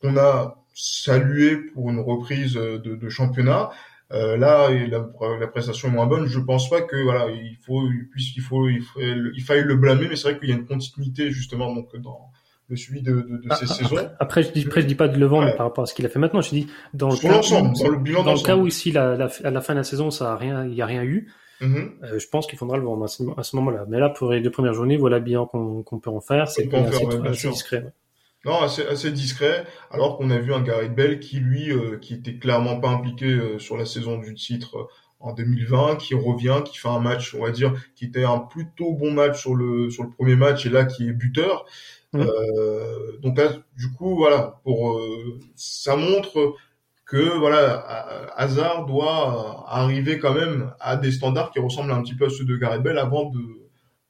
qu'on 0.00 0.16
a 0.16 0.62
saluée 0.74 1.56
pour 1.56 1.90
une 1.90 2.00
reprise 2.00 2.54
de, 2.54 2.76
de 2.78 3.08
championnat. 3.08 3.70
Euh, 4.12 4.36
là, 4.36 4.70
la, 4.70 5.08
la, 5.40 5.46
prestation 5.48 5.88
est 5.88 5.90
moins 5.90 6.06
bonne. 6.06 6.26
Je 6.26 6.38
pense 6.38 6.70
pas 6.70 6.82
que 6.82 6.96
voilà, 7.02 7.28
il 7.30 7.56
faut, 7.66 7.82
puisqu'il 8.12 8.42
faut, 8.42 8.68
il, 8.68 8.82
faut, 8.82 9.00
il 9.00 9.42
faille 9.42 9.64
le 9.64 9.74
blâmer, 9.74 10.06
mais 10.08 10.16
c'est 10.16 10.30
vrai 10.30 10.38
qu'il 10.38 10.48
y 10.48 10.52
a 10.52 10.54
une 10.54 10.66
continuité 10.66 11.30
justement 11.32 11.74
donc 11.74 11.96
dans 11.96 12.30
le 12.68 12.76
suivi 12.76 13.02
de, 13.02 13.14
de, 13.14 13.48
de 13.48 13.54
ces 13.54 13.66
saisons. 13.66 14.08
Après, 14.20 14.44
je 14.44 14.52
dis, 14.52 14.64
après, 14.66 14.82
je 14.82 14.86
dis 14.86 14.94
pas 14.94 15.08
de 15.08 15.18
le 15.18 15.26
vendre 15.26 15.56
par 15.56 15.66
rapport 15.66 15.82
à 15.82 15.86
ce 15.86 15.94
qu'il 15.94 16.06
a 16.06 16.08
fait 16.08 16.20
maintenant. 16.20 16.40
Je 16.40 16.50
dis 16.50 16.66
dans 16.94 17.10
le 17.10 17.16
cas, 17.16 17.40
dans 17.40 17.88
le 17.88 17.98
bilan 17.98 18.22
dans 18.22 18.34
le 18.34 18.44
cas 18.44 18.56
où 18.56 18.68
ici, 18.68 18.92
la, 18.92 19.16
la, 19.16 19.28
à 19.42 19.50
la 19.50 19.60
fin 19.60 19.72
de 19.72 19.78
la 19.78 19.84
saison, 19.84 20.12
ça 20.12 20.32
a 20.32 20.36
rien, 20.36 20.64
il 20.66 20.74
y 20.74 20.82
a 20.82 20.86
rien 20.86 21.02
eu. 21.02 21.32
Mhm. 21.60 21.98
Euh, 22.02 22.18
je 22.18 22.28
pense 22.28 22.46
qu'il 22.46 22.58
faudra 22.58 22.76
le 22.76 22.84
vendre 22.84 23.04
à 23.04 23.08
ce, 23.42 23.56
moment-là. 23.56 23.84
Mais 23.88 23.98
là, 23.98 24.10
pour 24.10 24.30
les 24.30 24.40
deux 24.40 24.50
premières 24.50 24.74
journées, 24.74 24.96
voilà 24.96 25.20
bien 25.20 25.46
qu'on 25.46 26.00
peut 26.00 26.10
en 26.10 26.20
faire. 26.20 26.48
C'est 26.48 26.72
assez, 26.74 27.48
discret. 27.48 27.92
Non, 28.44 28.60
assez, 28.60 28.86
assez 28.86 29.10
discret. 29.10 29.64
Alors 29.90 30.18
qu'on 30.18 30.30
a 30.30 30.38
vu 30.38 30.52
un 30.52 30.60
Gareth 30.60 30.94
Bell 30.94 31.20
qui, 31.20 31.38
lui, 31.38 31.70
euh, 31.70 31.98
qui 31.98 32.14
était 32.14 32.36
clairement 32.36 32.78
pas 32.78 32.90
impliqué 32.90 33.26
euh, 33.26 33.58
sur 33.58 33.76
la 33.76 33.86
saison 33.86 34.18
du 34.18 34.34
titre 34.34 34.88
en 35.18 35.32
2020, 35.32 35.96
qui 35.96 36.14
revient, 36.14 36.60
qui 36.64 36.76
fait 36.76 36.88
un 36.88 37.00
match, 37.00 37.34
on 37.34 37.42
va 37.42 37.50
dire, 37.50 37.72
qui 37.94 38.04
était 38.04 38.24
un 38.24 38.38
plutôt 38.38 38.92
bon 38.92 39.10
match 39.10 39.40
sur 39.40 39.54
le 39.54 39.90
sur 39.90 40.04
le 40.04 40.10
premier 40.10 40.36
match 40.36 40.66
et 40.66 40.68
là 40.68 40.84
qui 40.84 41.08
est 41.08 41.12
buteur. 41.12 41.64
Mhm. 42.12 42.26
donc 43.20 43.36
là, 43.36 43.48
du 43.76 43.92
coup, 43.92 44.16
voilà, 44.16 44.60
pour 44.62 45.00
ça 45.54 45.96
montre 45.96 46.54
que 47.06 47.38
voilà, 47.38 48.32
Hazard 48.36 48.84
doit 48.86 49.64
arriver 49.68 50.18
quand 50.18 50.34
même 50.34 50.72
à 50.80 50.96
des 50.96 51.12
standards 51.12 51.52
qui 51.52 51.60
ressemblent 51.60 51.92
un 51.92 52.02
petit 52.02 52.16
peu 52.16 52.26
à 52.26 52.30
ceux 52.30 52.44
de 52.44 52.56
Gareth 52.56 52.82
Bell 52.82 52.98
avant 52.98 53.30
de, 53.30 53.40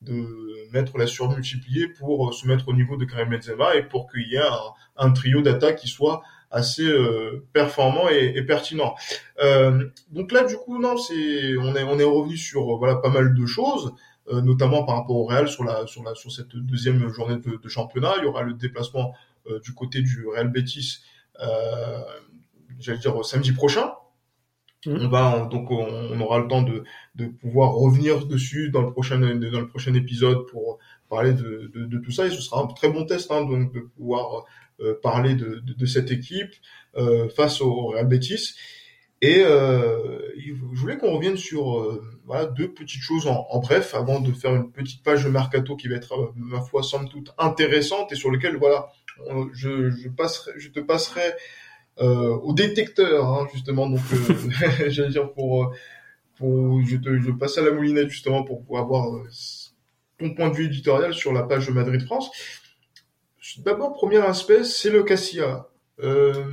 de 0.00 0.46
mettre 0.72 0.98
la 0.98 1.06
surmultipliée 1.06 1.88
pour 1.88 2.32
se 2.35 2.46
mettre 2.46 2.68
au 2.68 2.72
niveau 2.72 2.96
de 2.96 3.04
Karim 3.04 3.30
Benzema 3.30 3.76
et 3.76 3.82
pour 3.82 4.11
qu'il 4.11 4.26
y 4.28 4.37
ait 4.37 4.50
un, 4.96 5.11
trio 5.11 5.42
d'attaque 5.42 5.76
qui 5.76 5.88
soit 5.88 6.22
assez 6.50 6.87
euh, 6.87 7.46
performant 7.52 8.09
et, 8.09 8.42
pertinent. 8.42 8.94
Euh, 9.42 9.88
donc 10.11 10.32
là, 10.32 10.44
du 10.44 10.56
coup, 10.56 10.80
non, 10.80 10.96
c'est 10.96 11.56
on 11.59 11.74
est 11.74 11.82
on 11.82 11.98
est 11.98 12.04
revenu 12.04 12.37
sur 12.37 12.76
voilà 12.78 12.96
pas 12.96 13.11
mal 13.11 13.35
de 13.35 13.46
choses. 13.46 13.92
Euh, 14.28 14.40
notamment 14.40 14.82
par 14.82 14.96
rapport 14.96 15.14
au 15.14 15.24
Real 15.24 15.46
sur 15.48 15.62
la 15.62 15.87
sur 15.87 16.02
la 16.02 16.16
sur 16.16 16.32
cette 16.32 16.56
deuxième 16.56 17.09
journée 17.11 17.37
de, 17.37 17.61
de 17.62 17.68
championnat, 17.68 18.14
il 18.18 18.24
y 18.24 18.26
aura 18.26 18.42
le 18.42 18.54
déplacement 18.54 19.14
euh, 19.48 19.61
du 19.61 19.72
côté 19.72 20.02
du 20.02 20.26
Real 20.26 20.48
Betis 20.48 20.98
euh, 21.40 22.00
j'allais 22.79 22.99
dire 22.99 23.25
samedi 23.25 23.53
prochain. 23.53 23.93
Mmh. 24.85 24.99
On 25.01 25.09
va 25.09 25.49
donc 25.51 25.71
on, 25.71 26.21
aura 26.21 26.39
le 26.39 26.49
temps 26.49 26.62
de, 26.62 26.85
de 27.15 27.27
pouvoir 27.27 27.73
revenir 27.73 28.27
dessus 28.27 28.71
dans 28.71 28.83
le 28.83 28.93
prochain 28.93 29.19
dans 29.19 29.61
le 29.61 29.69
prochain 29.69 29.95
épisode 29.95 30.47
pour 30.47 30.79
parler 31.09 31.33
de, 31.33 31.71
de, 31.75 31.87
de 31.87 31.99
tout 31.99 32.12
ça 32.12 32.27
et 32.27 32.31
ce 32.31 32.41
sera 32.41 32.62
un 32.62 32.67
très 32.67 32.89
bon 32.89 33.05
test 33.05 33.31
hein, 33.31 33.45
donc 33.45 33.73
de 33.73 33.81
pouvoir 33.81 34.45
euh, 34.81 34.95
parler 35.03 35.35
de, 35.35 35.61
de, 35.61 35.87
cette 35.87 36.11
équipe 36.11 36.53
euh, 36.97 37.29
face 37.31 37.61
au 37.62 37.87
Real 37.87 38.07
Betis 38.07 38.55
et 39.23 39.41
euh, 39.41 40.21
je 40.37 40.53
voulais 40.79 40.99
qu'on 40.99 41.17
revienne 41.17 41.39
sur 41.39 41.81
euh, 41.81 42.03
voilà 42.27 42.45
deux 42.47 42.73
petites 42.73 43.01
choses 43.01 43.27
en, 43.27 43.47
en, 43.49 43.61
bref 43.61 43.95
avant 43.95 44.21
de 44.21 44.31
faire 44.33 44.55
une 44.55 44.71
petite 44.71 45.03
page 45.03 45.25
de 45.25 45.31
mercato 45.31 45.75
qui 45.75 45.89
va 45.89 45.97
être 45.97 46.12
euh, 46.12 46.33
ma 46.37 46.61
foi 46.61 46.83
somme 46.83 47.09
toute 47.09 47.33
intéressante 47.39 48.12
et 48.12 48.15
sur 48.15 48.31
lequel 48.31 48.57
voilà 48.57 48.89
je, 49.55 49.91
je 49.91 50.09
passerai 50.11 50.53
je 50.59 50.69
te 50.69 50.81
passerai 50.81 51.33
au 51.98 52.52
détecteur, 52.52 53.26
hein, 53.26 53.46
justement. 53.52 53.88
Donc, 53.88 54.00
euh, 54.12 54.88
j'allais 54.88 55.11
dire 55.11 55.32
pour, 55.32 55.64
euh, 55.64 55.66
pour, 56.37 56.82
je 56.85 56.96
te, 56.96 57.18
je 57.18 57.30
passe 57.30 57.59
à 57.59 57.62
la 57.62 57.72
moulinette 57.72 58.09
justement 58.09 58.42
pour 58.42 58.62
pouvoir 58.62 58.85
avoir 58.85 59.22
ton 60.18 60.35
point 60.35 60.50
de 60.50 60.54
vue 60.54 60.66
éditorial 60.66 61.14
sur 61.14 61.32
la 61.32 61.42
page 61.42 61.66
de 61.66 61.72
Madrid 61.72 62.02
France. 62.02 62.30
D'abord, 63.59 63.94
premier 63.94 64.18
aspect, 64.18 64.64
c'est 64.64 64.90
le 64.90 65.02
Cassia. 65.02 65.68
Euh, 66.02 66.44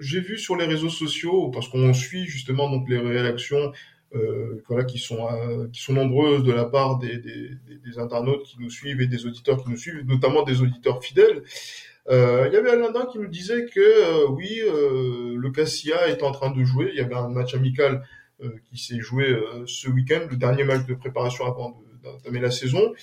j'ai 0.00 0.20
vu 0.20 0.38
sur 0.38 0.56
les 0.56 0.66
réseaux 0.66 0.88
sociaux, 0.88 1.50
parce 1.50 1.68
qu'on 1.68 1.92
suit 1.92 2.26
justement 2.26 2.70
donc 2.70 2.88
les 2.88 2.98
réactions 2.98 3.72
euh, 4.14 4.62
voilà, 4.68 4.84
qui 4.84 4.98
sont 4.98 5.28
euh, 5.30 5.68
qui 5.68 5.82
sont 5.82 5.92
nombreuses 5.92 6.42
de 6.42 6.52
la 6.52 6.64
part 6.64 6.98
des, 6.98 7.18
des, 7.18 7.50
des, 7.84 7.98
internautes 7.98 8.44
qui 8.44 8.56
nous 8.58 8.70
suivent 8.70 9.00
et 9.02 9.06
des 9.06 9.26
auditeurs 9.26 9.62
qui 9.62 9.70
nous 9.70 9.76
suivent, 9.76 10.04
notamment 10.06 10.42
des 10.42 10.62
auditeurs 10.62 11.02
fidèles. 11.02 11.42
Euh, 12.10 12.46
il 12.48 12.54
y 12.54 12.56
avait 12.56 12.70
Alain 12.70 13.06
qui 13.06 13.18
nous 13.18 13.28
disait 13.28 13.66
que 13.66 13.80
euh, 13.80 14.28
oui, 14.30 14.60
euh, 14.62 15.36
le 15.36 15.50
Cassia 15.50 16.08
est 16.08 16.22
en 16.22 16.32
train 16.32 16.50
de 16.50 16.64
jouer. 16.64 16.90
Il 16.92 16.98
y 16.98 17.00
avait 17.00 17.14
un 17.14 17.28
match 17.28 17.54
amical 17.54 18.04
qui 18.70 18.78
s'est 18.78 19.00
joué 19.00 19.36
ce 19.66 19.88
week-end, 19.88 20.20
le 20.30 20.36
dernier 20.36 20.62
match 20.62 20.86
de 20.86 20.94
préparation 20.94 21.44
avant 21.44 21.82
d'entamer 22.04 22.38
la 22.38 22.52
saison. 22.52 22.94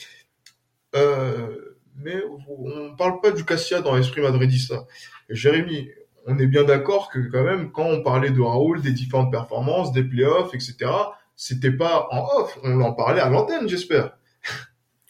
mais 0.94 2.24
on 2.48 2.70
ne 2.70 2.96
parle 2.96 3.20
pas 3.20 3.32
du 3.32 3.44
Cassia 3.44 3.82
dans 3.82 3.96
l'esprit 3.96 4.22
madridista. 4.22 4.86
Jérémy, 5.30 5.90
on 6.26 6.40
est 6.40 6.48
bien 6.48 6.64
d'accord 6.64 7.10
que 7.10 7.20
quand 7.20 7.44
même, 7.44 7.74
quand 7.74 7.84
on 7.84 8.02
parlait 8.02 8.30
de 8.30 8.40
Raoul, 8.40 8.82
des 8.82 8.94
différentes 8.94 9.30
performances, 9.30 9.92
des 9.92 10.06
playoffs, 10.06 10.54
etc., 10.54 10.90
c'était 11.36 11.72
pas 11.72 12.08
en 12.12 12.26
off, 12.40 12.58
on 12.64 12.80
en 12.80 12.94
parlait 12.94 13.20
à 13.20 13.30
l'antenne, 13.30 13.68
j'espère. 13.68 14.18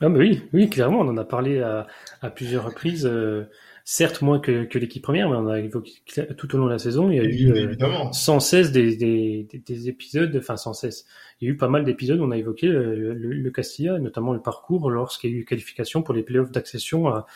Ah 0.02 0.08
oui, 0.10 0.44
oui, 0.54 0.70
clairement, 0.70 1.02
on 1.02 1.08
en 1.08 1.18
a 1.18 1.24
parlé 1.24 1.62
à, 1.62 1.86
à 2.22 2.30
plusieurs 2.32 2.66
reprises. 2.66 3.06
Euh, 3.06 3.46
certes 3.88 4.24
moins 4.24 4.40
que, 4.40 4.64
que 4.64 4.80
l'équipe 4.80 5.04
première, 5.04 5.30
mais 5.30 5.36
on 5.38 5.48
a 5.48 5.60
évoqué 5.60 5.94
tout 6.38 6.56
au 6.56 6.58
long 6.58 6.66
de 6.66 6.72
la 6.72 6.80
saison, 6.80 7.12
il 7.12 7.18
y 7.18 7.20
a 7.20 7.24
eu 7.24 7.52
euh, 7.52 8.12
sans 8.12 8.40
cesse 8.40 8.72
des, 8.72 8.98
des, 8.98 9.48
des, 9.54 9.90
épisodes, 9.90 10.36
enfin 10.38 10.58
sans 10.58 10.74
cesse, 10.74 11.06
il 11.40 11.48
y 11.48 11.52
a 11.52 11.54
eu 11.54 11.58
pas 11.58 11.70
mal 11.70 11.86
d'épisodes 11.86 12.20
où 12.20 12.24
on 12.24 12.32
a 12.32 12.38
évoqué 12.38 12.68
le, 12.68 13.14
le, 13.14 13.52
Castilla, 13.52 14.00
notamment 14.00 14.34
le 14.34 14.42
parcours 14.42 14.90
lorsqu'il 14.90 15.32
y 15.32 15.36
a 15.36 15.38
eu 15.38 15.46
qualification 15.46 16.02
pour 16.02 16.16
les 16.16 16.24
playoffs 16.24 16.52
d'accession 16.52 17.08
à, 17.08 17.28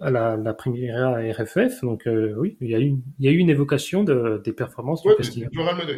à 0.00 0.10
la, 0.10 0.36
la 0.36 0.52
première 0.52 1.14
RFF. 1.38 1.82
Donc 1.82 2.08
euh, 2.08 2.34
oui, 2.38 2.56
il 2.60 2.70
y 2.70 2.74
a 2.74 2.80
eu 2.80 2.96
il 3.20 3.24
y 3.24 3.28
a 3.28 3.30
eu 3.30 3.38
une 3.38 3.50
évocation 3.50 4.02
de, 4.02 4.42
des 4.44 4.52
performances 4.52 5.02
du 5.02 5.14
Castilla. 5.16 5.48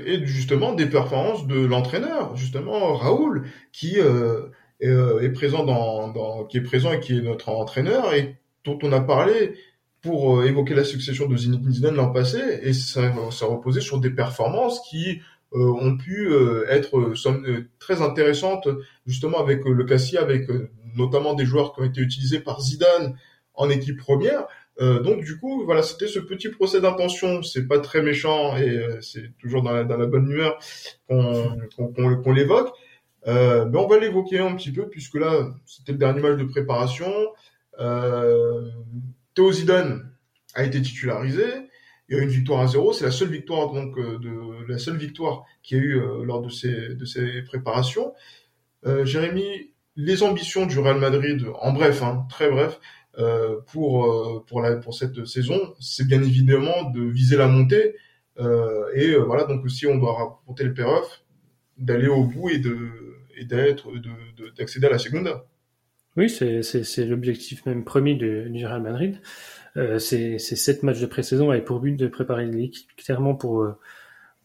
Et 0.04 0.26
justement 0.26 0.74
des 0.74 0.86
performances 0.86 1.46
de 1.46 1.64
l'entraîneur, 1.64 2.36
justement 2.36 2.94
Raoul, 2.94 3.46
qui 3.72 3.98
euh, 3.98 4.48
est, 4.80 4.90
euh, 4.90 5.20
est, 5.20 5.30
présent 5.30 5.64
dans, 5.64 6.08
dans, 6.08 6.44
qui 6.44 6.58
est 6.58 6.62
présent 6.62 6.92
et 6.92 7.00
qui 7.00 7.16
est 7.16 7.22
notre 7.22 7.48
entraîneur 7.48 8.12
et 8.12 8.36
dont 8.66 8.78
on 8.82 8.92
a 8.92 9.00
parlé 9.00 9.54
pour 10.02 10.38
euh, 10.38 10.44
évoquer 10.44 10.74
la 10.74 10.84
succession 10.84 11.26
de 11.26 11.36
Zidane 11.36 11.94
l'an 11.94 12.12
passé, 12.12 12.38
et 12.62 12.72
ça, 12.72 13.12
reposait 13.42 13.80
sur 13.80 13.98
des 13.98 14.10
performances 14.10 14.80
qui 14.88 15.20
euh, 15.54 15.58
ont 15.58 15.96
pu 15.96 16.28
euh, 16.28 16.64
être 16.68 17.12
très 17.78 18.02
intéressantes, 18.02 18.68
justement 19.06 19.38
avec 19.38 19.64
le 19.64 19.84
Cassia, 19.84 20.20
avec 20.20 20.48
notamment 20.96 21.34
des 21.34 21.44
joueurs 21.44 21.74
qui 21.74 21.80
ont 21.80 21.84
été 21.84 22.00
utilisés 22.00 22.40
par 22.40 22.60
Zidane 22.60 23.16
en 23.54 23.70
équipe 23.70 23.98
première. 23.98 24.46
donc 24.78 25.24
du 25.24 25.38
coup, 25.38 25.64
voilà, 25.64 25.82
c'était 25.82 26.08
ce 26.08 26.18
petit 26.18 26.50
procès 26.50 26.80
d'intention. 26.80 27.42
C'est 27.42 27.66
pas 27.66 27.78
très 27.78 28.02
méchant 28.02 28.56
et 28.56 28.78
c'est 29.00 29.32
toujours 29.38 29.62
dans 29.62 29.72
la, 29.72 30.06
bonne 30.06 30.30
humeur 30.30 30.58
qu'on 31.08 32.32
l'évoque. 32.32 32.70
Ben 33.24 33.74
on 33.74 33.86
va 33.86 33.98
l'évoquer 33.98 34.38
un 34.40 34.54
petit 34.56 34.72
peu 34.72 34.88
puisque 34.88 35.14
là, 35.14 35.48
c'était 35.64 35.92
le 35.92 35.98
dernier 35.98 36.20
match 36.20 36.38
de 36.38 36.44
préparation. 36.44 37.10
Théo 39.36 39.52
Zidane 39.52 40.10
a 40.54 40.64
été 40.64 40.80
titularisé. 40.80 41.44
Il 42.08 42.16
y 42.16 42.20
a 42.20 42.22
une 42.22 42.30
victoire 42.30 42.60
à 42.62 42.66
zéro. 42.66 42.92
C'est 42.92 43.04
la 43.04 43.10
seule 43.10 43.28
victoire 43.28 43.72
donc 43.72 43.96
euh, 43.98 44.18
de 44.18 44.66
la 44.66 44.78
seule 44.78 44.96
victoire 44.96 45.44
qu'il 45.62 45.76
y 45.76 45.80
a 45.80 45.84
eu 45.84 46.00
euh, 46.00 46.24
lors 46.24 46.40
de 46.40 46.48
ces 46.48 46.94
de 46.94 47.04
ces 47.04 47.42
préparations. 47.42 48.14
Euh, 48.86 49.04
Jérémy, 49.04 49.74
les 49.94 50.22
ambitions 50.22 50.64
du 50.64 50.78
Real 50.78 50.98
Madrid, 50.98 51.44
en 51.60 51.72
bref, 51.72 52.02
hein, 52.02 52.26
très 52.30 52.50
bref, 52.50 52.80
pour 53.66 54.44
pour 54.46 54.60
la 54.62 54.76
pour 54.76 54.94
cette 54.94 55.24
saison, 55.26 55.74
c'est 55.80 56.06
bien 56.06 56.22
évidemment 56.22 56.90
de 56.90 57.02
viser 57.02 57.36
la 57.36 57.48
montée. 57.48 57.94
et 58.94 59.14
voilà 59.16 59.44
donc 59.44 59.68
si 59.70 59.86
on 59.86 59.96
doit 59.96 60.16
rapporter 60.18 60.64
le 60.64 60.74
payoff, 60.74 61.24
d'aller 61.78 62.08
au 62.08 62.24
bout 62.24 62.50
et 62.50 62.58
de 62.58 62.76
et 63.36 63.44
d'être 63.44 63.90
d'accéder 64.56 64.86
à 64.86 64.90
la 64.90 64.98
Segunda. 64.98 65.46
Oui, 66.16 66.30
c'est 66.30 67.04
l'objectif 67.04 67.66
même 67.66 67.84
premier 67.84 68.14
du 68.14 68.66
Real 68.66 68.82
Madrid. 68.82 69.20
Euh, 69.76 69.98
ces, 69.98 70.38
sept 70.38 70.82
matchs 70.82 71.00
de 71.00 71.06
pré-saison 71.06 71.50
avaient 71.50 71.60
pour 71.60 71.80
but 71.80 71.96
de 71.96 72.06
préparer 72.06 72.46
l'équipe 72.46 72.88
clairement 72.96 73.34
pour, 73.34 73.62
euh, 73.62 73.78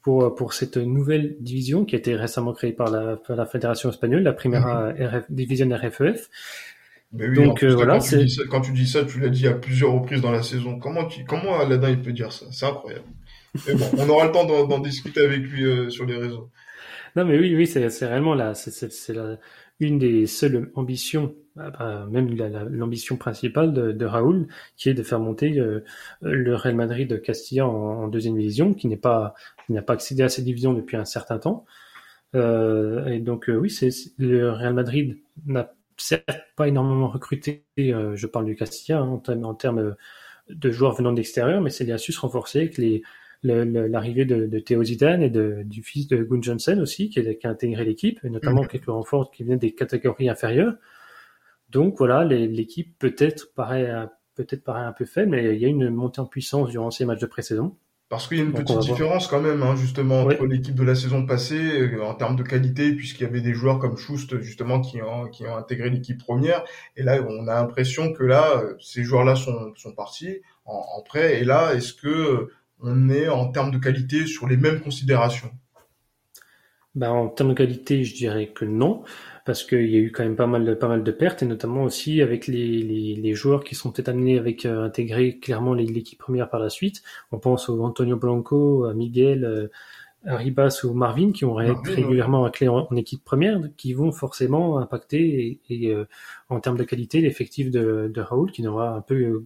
pour, 0.01 0.35
pour 0.35 0.53
cette 0.53 0.75
nouvelle 0.75 1.37
division 1.39 1.85
qui 1.85 1.95
a 1.95 1.99
été 1.99 2.15
récemment 2.15 2.51
créée 2.51 2.73
par 2.73 2.91
la, 2.91 3.17
la 3.29 3.45
Fédération 3.45 3.89
espagnole, 3.89 4.23
la 4.23 4.33
première 4.33 4.65
mm-hmm. 4.65 5.23
division 5.29 5.69
RFEF. 5.69 6.29
Mais 7.13 7.27
oui, 7.27 7.35
Donc 7.35 7.63
euh, 7.63 7.73
voilà, 7.73 7.99
quand 7.99 8.05
tu, 8.05 8.29
ça, 8.29 8.43
quand 8.49 8.61
tu 8.61 8.71
dis 8.71 8.87
ça, 8.87 9.03
tu 9.03 9.19
l'as 9.19 9.29
dit 9.29 9.47
à 9.47 9.53
plusieurs 9.53 9.91
reprises 9.91 10.21
dans 10.21 10.31
la 10.31 10.43
saison. 10.43 10.79
Comment 10.79 11.05
tu, 11.05 11.25
comment 11.25 11.59
Aladdin 11.59 11.89
il 11.89 12.01
peut 12.01 12.13
dire 12.13 12.31
ça? 12.31 12.45
C'est 12.51 12.65
incroyable. 12.65 13.05
Mais 13.67 13.73
bon, 13.73 13.85
on 13.97 14.09
aura 14.09 14.25
le 14.27 14.31
temps 14.31 14.45
d'en 14.45 14.79
discuter 14.79 15.21
avec 15.21 15.41
lui 15.41 15.65
euh, 15.65 15.89
sur 15.89 16.05
les 16.05 16.15
réseaux. 16.15 16.49
Non, 17.17 17.25
mais 17.25 17.37
oui, 17.37 17.53
oui, 17.53 17.67
c'est 17.67 18.05
réellement 18.05 18.33
là, 18.33 18.53
c'est 18.53 18.89
une 19.81 19.99
des 19.99 20.27
seules 20.27 20.71
ambitions 20.75 21.35
ah 21.57 21.69
bah, 21.69 22.07
même 22.09 22.33
l'ambition 22.69 23.17
principale 23.17 23.73
de, 23.73 24.05
Raoul, 24.05 24.47
qui 24.77 24.89
est 24.89 24.93
de 24.93 25.03
faire 25.03 25.19
monter 25.19 25.59
euh, 25.59 25.83
le 26.21 26.55
Real 26.55 26.75
Madrid 26.75 27.09
de 27.09 27.17
Castilla 27.17 27.67
en, 27.67 28.07
deuxième 28.07 28.37
division, 28.37 28.73
qui 28.73 28.87
n'est 28.87 28.95
pas, 28.95 29.33
n'a 29.67 29.81
pas 29.81 29.93
accédé 29.93 30.23
à 30.23 30.29
cette 30.29 30.45
division 30.45 30.73
depuis 30.73 30.95
un 30.95 31.03
certain 31.03 31.39
temps. 31.39 31.65
Euh, 32.35 33.05
et 33.07 33.19
donc 33.19 33.49
euh, 33.49 33.57
oui, 33.57 33.69
c'est 33.69 33.89
le 34.17 34.51
Real 34.51 34.73
Madrid 34.73 35.17
n'a 35.45 35.73
certes 35.97 36.29
pas 36.55 36.69
énormément 36.69 37.09
recruté. 37.09 37.65
je 37.77 38.27
parle 38.27 38.45
du 38.45 38.55
Castilla 38.55 38.99
hein, 38.99 39.21
en, 39.27 39.53
termes 39.53 39.95
de 40.49 40.71
joueurs 40.71 40.95
venant 40.95 41.11
de 41.11 41.17
l'extérieur, 41.17 41.61
mais 41.61 41.69
c'est 41.69 41.91
a 41.91 41.97
su 41.97 42.13
se 42.13 42.19
renforcer 42.21 42.59
avec 42.59 42.77
les 42.77 43.03
l'arrivée 43.43 44.25
de, 44.25 44.45
de 44.45 44.59
Théo 44.59 44.83
Zidane 44.83 45.21
et 45.21 45.29
de, 45.29 45.63
du 45.65 45.83
fils 45.83 46.07
de 46.07 46.23
Gun 46.23 46.41
Johnson 46.41 46.79
aussi, 46.81 47.09
qui 47.09 47.19
a, 47.19 47.33
qui 47.33 47.47
a 47.47 47.49
intégré 47.49 47.85
l'équipe, 47.85 48.19
et 48.23 48.29
notamment 48.29 48.63
quelques 48.63 48.85
renforts 48.85 49.31
qui 49.31 49.43
viennent 49.43 49.59
des 49.59 49.73
catégories 49.73 50.29
inférieures. 50.29 50.75
Donc 51.69 51.97
voilà, 51.97 52.23
l'équipe 52.25 52.97
peut-être 52.99 53.53
paraît 53.53 53.91
peut-être 54.35 54.63
paraît 54.63 54.85
un 54.85 54.93
peu 54.93 55.05
faible, 55.05 55.31
mais 55.31 55.55
il 55.55 55.61
y 55.61 55.65
a 55.65 55.67
une 55.67 55.89
montée 55.89 56.21
en 56.21 56.25
puissance 56.25 56.69
durant 56.69 56.91
ces 56.91 57.05
matchs 57.05 57.19
de 57.19 57.25
pré-saison. 57.27 57.75
Parce 58.09 58.27
qu'il 58.27 58.39
y 58.39 58.41
a 58.41 58.43
une 58.43 58.51
petite 58.51 58.79
différence 58.79 59.27
quand 59.27 59.39
même, 59.39 59.63
hein, 59.63 59.77
justement, 59.77 60.23
entre 60.23 60.45
l'équipe 60.45 60.75
de 60.75 60.83
la 60.83 60.95
saison 60.95 61.25
passée 61.25 61.79
euh, 61.79 62.03
en 62.03 62.13
termes 62.13 62.35
de 62.35 62.43
qualité, 62.43 62.91
puisqu'il 62.91 63.23
y 63.23 63.25
avait 63.25 63.39
des 63.39 63.53
joueurs 63.53 63.79
comme 63.79 63.95
Schust, 63.95 64.37
justement, 64.41 64.81
qui 64.81 65.01
ont, 65.01 65.29
qui 65.29 65.45
ont 65.45 65.55
intégré 65.55 65.89
l'équipe 65.89 66.17
première. 66.17 66.65
Et 66.97 67.03
là, 67.03 67.25
on 67.25 67.47
a 67.47 67.53
l'impression 67.53 68.11
que 68.11 68.23
là, 68.23 68.57
euh, 68.57 68.73
ces 68.81 69.03
joueurs-là 69.03 69.37
sont, 69.37 69.71
sont 69.77 69.93
partis 69.93 70.41
en, 70.65 70.83
en 70.97 71.01
prêt. 71.03 71.39
Et 71.39 71.45
là, 71.45 71.73
est-ce 71.73 71.93
que 71.93 72.49
on 72.81 73.09
est 73.09 73.29
en 73.29 73.51
termes 73.51 73.71
de 73.71 73.77
qualité 73.77 74.25
sur 74.25 74.47
les 74.47 74.57
mêmes 74.57 74.81
considérations 74.81 75.51
ben, 76.95 77.09
En 77.09 77.27
termes 77.27 77.49
de 77.49 77.55
qualité, 77.55 78.03
je 78.03 78.15
dirais 78.15 78.47
que 78.47 78.65
non 78.65 79.03
parce 79.45 79.63
qu'il 79.63 79.89
y 79.89 79.95
a 79.95 79.99
eu 79.99 80.11
quand 80.11 80.23
même 80.23 80.35
pas 80.35 80.47
mal 80.47 80.65
de, 80.65 80.73
pas 80.73 80.87
mal 80.87 81.03
de 81.03 81.11
pertes, 81.11 81.43
et 81.43 81.45
notamment 81.45 81.83
aussi 81.83 82.21
avec 82.21 82.47
les, 82.47 82.83
les, 82.83 83.15
les 83.15 83.33
joueurs 83.33 83.63
qui 83.63 83.75
sont 83.75 83.91
peut-être 83.91 84.09
amenés 84.09 84.37
avec 84.37 84.65
euh, 84.65 84.85
intégrer 84.85 85.39
clairement 85.39 85.73
l'équipe 85.73 86.19
première 86.19 86.49
par 86.49 86.59
la 86.59 86.69
suite. 86.69 87.01
On 87.31 87.39
pense 87.39 87.69
au 87.69 87.83
Antonio 87.83 88.17
Blanco, 88.17 88.85
à 88.85 88.93
Miguel, 88.93 89.45
euh, 89.45 89.67
à 90.25 90.37
Ribas 90.37 90.81
ou 90.83 90.93
Marvin 90.93 91.31
qui 91.31 91.45
ont 91.45 91.59
été 91.59 91.95
régulièrement 91.95 92.43
en, 92.43 92.87
en, 92.91 92.95
équipe 92.95 93.23
première, 93.23 93.59
qui 93.75 93.93
vont 93.93 94.11
forcément 94.11 94.77
impacter 94.77 95.59
et, 95.69 95.85
et 95.85 95.91
euh, 95.91 96.05
en 96.49 96.59
termes 96.59 96.77
de 96.77 96.83
qualité 96.83 97.21
l'effectif 97.21 97.71
de, 97.71 98.11
de 98.13 98.21
Raoul, 98.21 98.51
qui 98.51 98.61
devra 98.61 98.93
un 98.93 99.01
peu, 99.01 99.45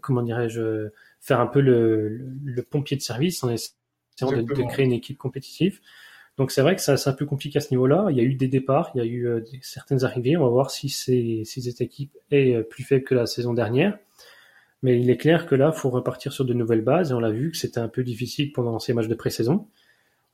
comment 0.00 0.22
dirais-je, 0.22 0.88
faire 1.22 1.40
un 1.40 1.46
peu 1.46 1.60
le, 1.60 2.20
le, 2.44 2.62
pompier 2.62 2.96
de 2.96 3.02
service 3.02 3.42
en 3.42 3.50
essayant 3.50 4.32
de, 4.32 4.42
de, 4.42 4.68
créer 4.68 4.84
une 4.84 4.92
équipe 4.92 5.16
compétitive. 5.16 5.80
Donc 6.36 6.50
c'est 6.50 6.62
vrai 6.62 6.74
que 6.74 6.82
c'est 6.82 7.08
un 7.08 7.12
peu 7.12 7.26
compliqué 7.26 7.58
à 7.58 7.60
ce 7.60 7.70
niveau-là. 7.70 8.08
Il 8.10 8.16
y 8.16 8.20
a 8.20 8.24
eu 8.24 8.34
des 8.34 8.48
départs, 8.48 8.90
il 8.94 8.98
y 8.98 9.00
a 9.00 9.04
eu 9.04 9.26
euh, 9.26 9.40
certaines 9.60 10.04
arrivées. 10.04 10.36
On 10.36 10.42
va 10.42 10.48
voir 10.48 10.70
si, 10.70 10.88
si 10.88 11.44
cette 11.44 11.80
équipe 11.80 12.16
est 12.30 12.56
euh, 12.56 12.62
plus 12.62 12.82
faible 12.82 13.04
que 13.04 13.14
la 13.14 13.26
saison 13.26 13.54
dernière. 13.54 13.98
Mais 14.82 15.00
il 15.00 15.08
est 15.10 15.16
clair 15.16 15.46
que 15.46 15.54
là, 15.54 15.72
il 15.74 15.78
faut 15.78 15.90
repartir 15.90 16.32
sur 16.32 16.44
de 16.44 16.54
nouvelles 16.54 16.80
bases. 16.80 17.12
Et 17.12 17.14
on 17.14 17.20
l'a 17.20 17.30
vu 17.30 17.52
que 17.52 17.56
c'était 17.56 17.78
un 17.78 17.88
peu 17.88 18.02
difficile 18.02 18.52
pendant 18.52 18.78
ces 18.80 18.92
matchs 18.94 19.06
de 19.06 19.14
pré-saison. 19.14 19.68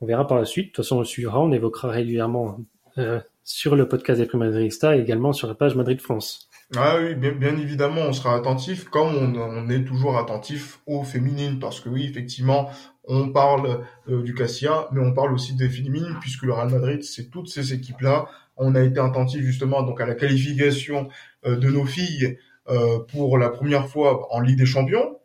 On 0.01 0.07
verra 0.07 0.25
par 0.25 0.39
la 0.39 0.45
suite. 0.45 0.67
De 0.67 0.71
toute 0.71 0.85
façon, 0.85 0.95
on 0.95 0.99
le 0.99 1.05
suivra. 1.05 1.39
On 1.39 1.51
évoquera 1.51 1.89
régulièrement 1.89 2.59
euh, 2.97 3.19
sur 3.43 3.75
le 3.75 3.87
podcast 3.87 4.19
des 4.19 4.25
Prix 4.25 4.37
Madridista 4.37 4.97
et 4.97 5.01
également 5.01 5.33
sur 5.33 5.47
la 5.47 5.53
page 5.53 5.75
Madrid 5.75 6.01
France. 6.01 6.48
Ah 6.75 6.97
oui, 7.01 7.15
bien, 7.15 7.31
bien 7.31 7.57
évidemment, 7.57 8.01
on 8.01 8.13
sera 8.13 8.35
attentif, 8.35 8.85
comme 8.89 9.15
on, 9.15 9.35
on, 9.35 9.69
est 9.69 9.83
toujours 9.85 10.19
attentif 10.19 10.79
aux 10.85 11.03
féminines, 11.03 11.57
parce 11.57 11.79
que 11.79 11.89
oui, 11.89 12.05
effectivement, 12.07 12.69
on 13.05 13.29
parle 13.29 13.85
euh, 14.07 14.21
du 14.21 14.35
Cassia, 14.35 14.87
mais 14.91 15.01
on 15.01 15.11
parle 15.11 15.33
aussi 15.33 15.55
des 15.55 15.67
féminines, 15.67 16.15
puisque 16.21 16.43
le 16.43 16.53
Real 16.53 16.69
Madrid, 16.69 17.03
c'est 17.03 17.31
toutes 17.31 17.49
ces 17.49 17.73
équipes-là. 17.73 18.27
On 18.55 18.75
a 18.75 18.81
été 18.83 18.99
attentif 18.99 19.41
justement 19.41 19.81
donc 19.81 19.99
à 19.99 20.05
la 20.05 20.13
qualification 20.13 21.09
euh, 21.47 21.55
de 21.55 21.69
nos 21.71 21.85
filles 21.85 22.37
euh, 22.69 22.99
pour 22.99 23.39
la 23.39 23.49
première 23.49 23.87
fois 23.87 24.27
en 24.31 24.39
Ligue 24.39 24.59
des 24.59 24.67
Champions. 24.67 25.17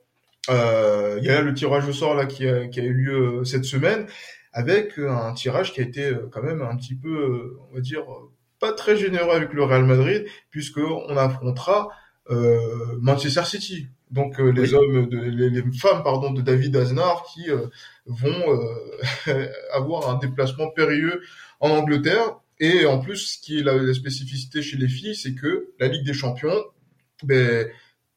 Il 0.48 1.24
y 1.24 1.30
a 1.30 1.42
le 1.42 1.52
tirage 1.52 1.86
au 1.86 1.92
sort 1.92 2.14
là 2.14 2.24
qui 2.24 2.48
a, 2.48 2.68
qui 2.68 2.80
a 2.80 2.84
eu 2.84 2.92
lieu 2.94 3.44
cette 3.44 3.64
semaine, 3.64 4.06
avec 4.52 4.98
un 4.98 5.32
tirage 5.34 5.72
qui 5.74 5.80
a 5.80 5.84
été 5.84 6.12
quand 6.32 6.42
même 6.42 6.62
un 6.62 6.76
petit 6.76 6.94
peu, 6.94 7.58
on 7.70 7.74
va 7.74 7.80
dire, 7.80 8.04
pas 8.64 8.72
très 8.72 8.96
généreux 8.96 9.34
avec 9.34 9.52
le 9.52 9.64
Real 9.64 9.84
Madrid, 9.84 10.26
puisque 10.50 10.78
on 10.78 11.16
affrontera 11.16 11.88
Manchester 13.00 13.44
City 13.44 13.88
donc 14.14 14.38
euh, 14.38 14.50
les 14.50 14.74
hommes, 14.74 15.08
de, 15.08 15.18
les, 15.18 15.62
femmes 15.72 16.04
pardon 16.04 16.30
de 16.30 16.40
David 16.40 16.76
Aznar 16.76 17.24
qui 17.32 17.50
euh, 17.50 17.66
vont 18.06 18.60
euh, 19.26 19.48
avoir 19.72 20.08
un 20.08 20.18
déplacement 20.18 20.70
périlleux 20.70 21.20
en 21.58 21.70
Angleterre. 21.70 22.38
Et 22.60 22.86
en 22.86 23.00
plus, 23.00 23.16
ce 23.16 23.38
qui 23.40 23.58
est 23.58 23.62
la, 23.62 23.92
spécificité 23.92 24.62
chez 24.62 24.76
les 24.76 24.88
filles, 24.88 25.16
c'est 25.16 25.34
que 25.34 25.70
la 25.80 25.88
Ligue 25.88 26.06
des 26.06 26.14
Champions, 26.14 26.64
ben 27.24 27.68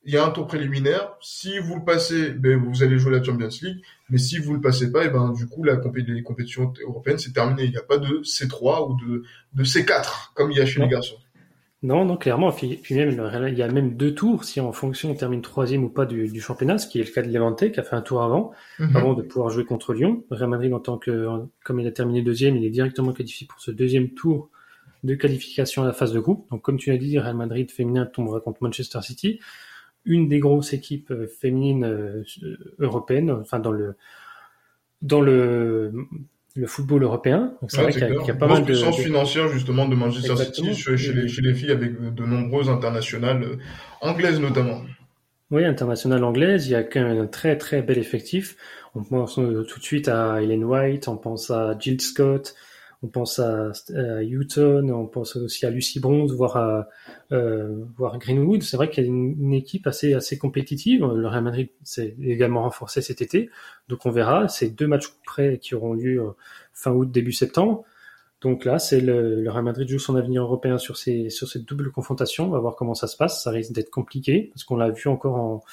il 0.08 0.14
y 0.14 0.18
a 0.18 0.26
un 0.26 0.30
tour 0.32 0.48
préliminaire. 0.48 1.16
Si 1.20 1.60
vous 1.60 1.76
le 1.76 1.84
passez, 1.84 2.30
ben 2.32 2.58
vous 2.58 2.82
allez 2.82 2.98
jouer 2.98 3.12
la 3.12 3.22
Champions 3.22 3.50
League. 3.62 3.84
Mais 4.10 4.18
si 4.18 4.40
vous 4.40 4.54
le 4.54 4.62
passez 4.62 4.90
pas, 4.90 5.04
et 5.04 5.10
ben 5.10 5.34
du 5.34 5.48
coup 5.48 5.64
la 5.64 5.76
les 5.76 6.24
compétitions 6.24 6.74
européennes 6.82 7.20
c'est 7.20 7.34
terminé. 7.34 7.66
Il 7.66 7.72
n'y 7.72 7.78
a 7.78 7.84
pas 7.84 7.98
de 7.98 8.22
C3 8.24 8.90
ou 8.90 8.98
de, 9.06 9.24
de 9.54 9.64
C4 9.66 10.34
comme 10.34 10.50
il 10.52 10.58
y 10.58 10.62
a 10.62 10.66
chez 10.66 10.80
les 10.80 10.88
garçons. 10.88 11.18
Non, 11.84 12.06
non, 12.06 12.18
clairement. 12.18 12.52
Puis, 12.52 12.82
même, 12.92 13.12
il 13.50 13.58
y 13.58 13.62
a 13.62 13.68
même 13.68 13.96
deux 13.96 14.16
tours 14.16 14.46
si 14.46 14.60
en 14.60 14.72
fonction 14.72 15.12
on 15.12 15.14
termine 15.14 15.44
troisième 15.44 15.84
ou 15.84 15.90
pas 15.90 16.06
du, 16.08 16.28
du, 16.28 16.42
championnat, 16.42 16.80
ce 16.80 16.88
qui 16.88 17.00
est 17.00 17.04
le 17.04 17.12
cas 17.12 17.22
de 17.22 17.32
Levante 17.32 17.72
qui 17.72 17.80
a 17.80 17.84
fait 17.84 17.96
un 17.96 18.02
tour 18.02 18.24
avant, 18.24 18.52
mhm. 18.80 18.96
avant 18.96 19.14
de 19.14 19.22
pouvoir 19.22 19.52
jouer 19.52 19.64
contre 19.64 19.94
Lyon. 19.94 20.24
Real 20.32 20.50
Madrid, 20.50 20.74
en 20.74 20.80
tant 20.80 20.98
que, 20.98 21.28
comme 21.64 21.80
il 21.80 21.86
a 21.86 21.92
terminé 21.92 22.24
deuxième, 22.24 22.56
il 22.56 22.66
est 22.66 22.72
directement 22.72 23.14
qualifié 23.14 23.46
pour 23.46 23.60
ce 23.60 23.70
deuxième 23.70 24.10
tour 24.10 24.50
de 25.04 25.14
qualification 25.14 25.84
à 25.84 25.86
la 25.86 25.94
phase 25.94 26.14
de 26.14 26.20
groupe. 26.20 26.50
Donc, 26.50 26.64
comme 26.64 26.78
tu 26.78 26.90
l'as 26.90 26.98
dit, 26.98 27.20
Real 27.20 27.36
Madrid 27.36 27.70
féminin 27.70 28.08
tombera 28.08 28.40
contre 28.40 28.64
Manchester 28.64 29.02
City. 29.04 29.40
Une 30.08 30.28
des 30.28 30.40
grosses 30.40 30.74
équipes 30.74 31.14
féminines 31.40 32.24
européennes, 32.80 33.32
enfin 33.32 33.60
dans 33.60 33.72
le 33.72 33.96
dans 35.02 35.22
le 35.22 35.92
le 36.58 36.66
football 36.66 37.04
européen. 37.04 37.54
c'est 37.68 37.82
vrai 37.82 37.92
qu'il 37.92 38.02
y, 38.02 38.32
a 38.32 38.34
pas 38.34 38.48
mal 38.48 38.62
de 38.62 38.66
puissance 38.66 38.98
financière 38.98 39.48
justement 39.48 39.88
de 39.88 39.96
Manchester 39.96 40.36
City 40.38 40.74
chez, 40.74 41.14
les, 41.14 41.28
chez 41.28 41.42
les 41.44 41.54
filles 41.54 41.72
avec 41.72 42.16
de 42.16 42.26
nombreuses 42.26 42.70
internationales 42.70 43.60
anglaises 44.02 44.40
notamment. 44.40 44.82
Oui, 45.52 45.64
internationale 45.64 46.24
anglaise, 46.24 46.68
il 46.68 46.72
y 46.72 46.76
a 46.76 46.84
quand 46.84 47.02
même 47.02 47.20
un 47.20 47.28
très 47.28 47.58
très 47.58 47.82
bel 47.82 47.98
effectif. 47.98 48.58
On 48.96 49.04
pense 49.04 49.36
tout 49.36 49.80
de 49.80 49.84
suite 49.84 50.08
à 50.08 50.42
Ellen 50.42 50.64
White, 50.64 51.08
on 51.08 51.16
pense 51.16 51.52
à 51.52 51.78
Jill 51.80 52.02
Scott, 52.02 52.56
on 53.04 53.08
pense 53.08 53.38
à, 53.40 53.72
à 53.96 54.22
on 54.24 55.08
pense 55.08 55.36
aussi 55.36 55.66
à 55.66 55.70
Lucy 55.70 56.00
Bronze, 56.00 56.34
voire 56.34 56.58
à 56.58 56.88
euh, 57.32 57.86
Greenwood. 57.98 58.64
C'est 58.64 58.76
vrai 58.76 58.90
qu'il 58.90 59.04
y 59.04 59.08
a 59.08 59.10
une, 59.10 59.54
équipe 59.54 59.86
assez 59.86 60.14
assez 60.14 60.38
compétitive. 60.38 61.06
Le 61.06 61.28
Real 61.28 61.44
Madrid 61.44 61.70
s'est 61.84 62.16
également 62.22 62.64
renforcé 62.64 63.02
cet 63.02 63.22
été, 63.22 63.50
donc 63.88 64.06
on 64.06 64.12
verra. 64.12 64.48
C'est 64.48 64.70
deux 64.70 64.88
matchs 64.88 65.10
près 65.26 65.60
qui 65.60 65.76
auront 65.76 65.94
lieu 65.94 66.22
euh, 66.22 66.32
fin 66.74 66.92
août 66.92 67.12
début 67.12 67.34
septembre. 67.34 67.84
Donc 68.42 68.66
là, 68.66 68.80
c'est 68.80 69.02
le, 69.02 69.48
Real 69.50 69.64
Madrid 69.64 69.88
joue 69.88 70.00
son 70.00 70.16
avenir 70.16 70.44
européen 70.44 70.78
sur 70.78 70.98
cette 70.98 71.66
double 71.66 71.92
confrontation. 71.92 72.46
On 72.46 72.50
va 72.50 72.60
voir 72.60 72.76
comment 72.76 72.94
ça 72.96 73.08
se 73.08 73.18
passe. 73.18 73.44
Ça 73.44 73.52
risque 73.52 73.74
d'être 73.74 73.90
compliqué 73.90 74.50
parce 74.54 74.64
qu'on 74.64 74.76
l'a 74.76 74.90
vu 74.90 75.08
encore 75.08 75.36
en, 75.36 75.64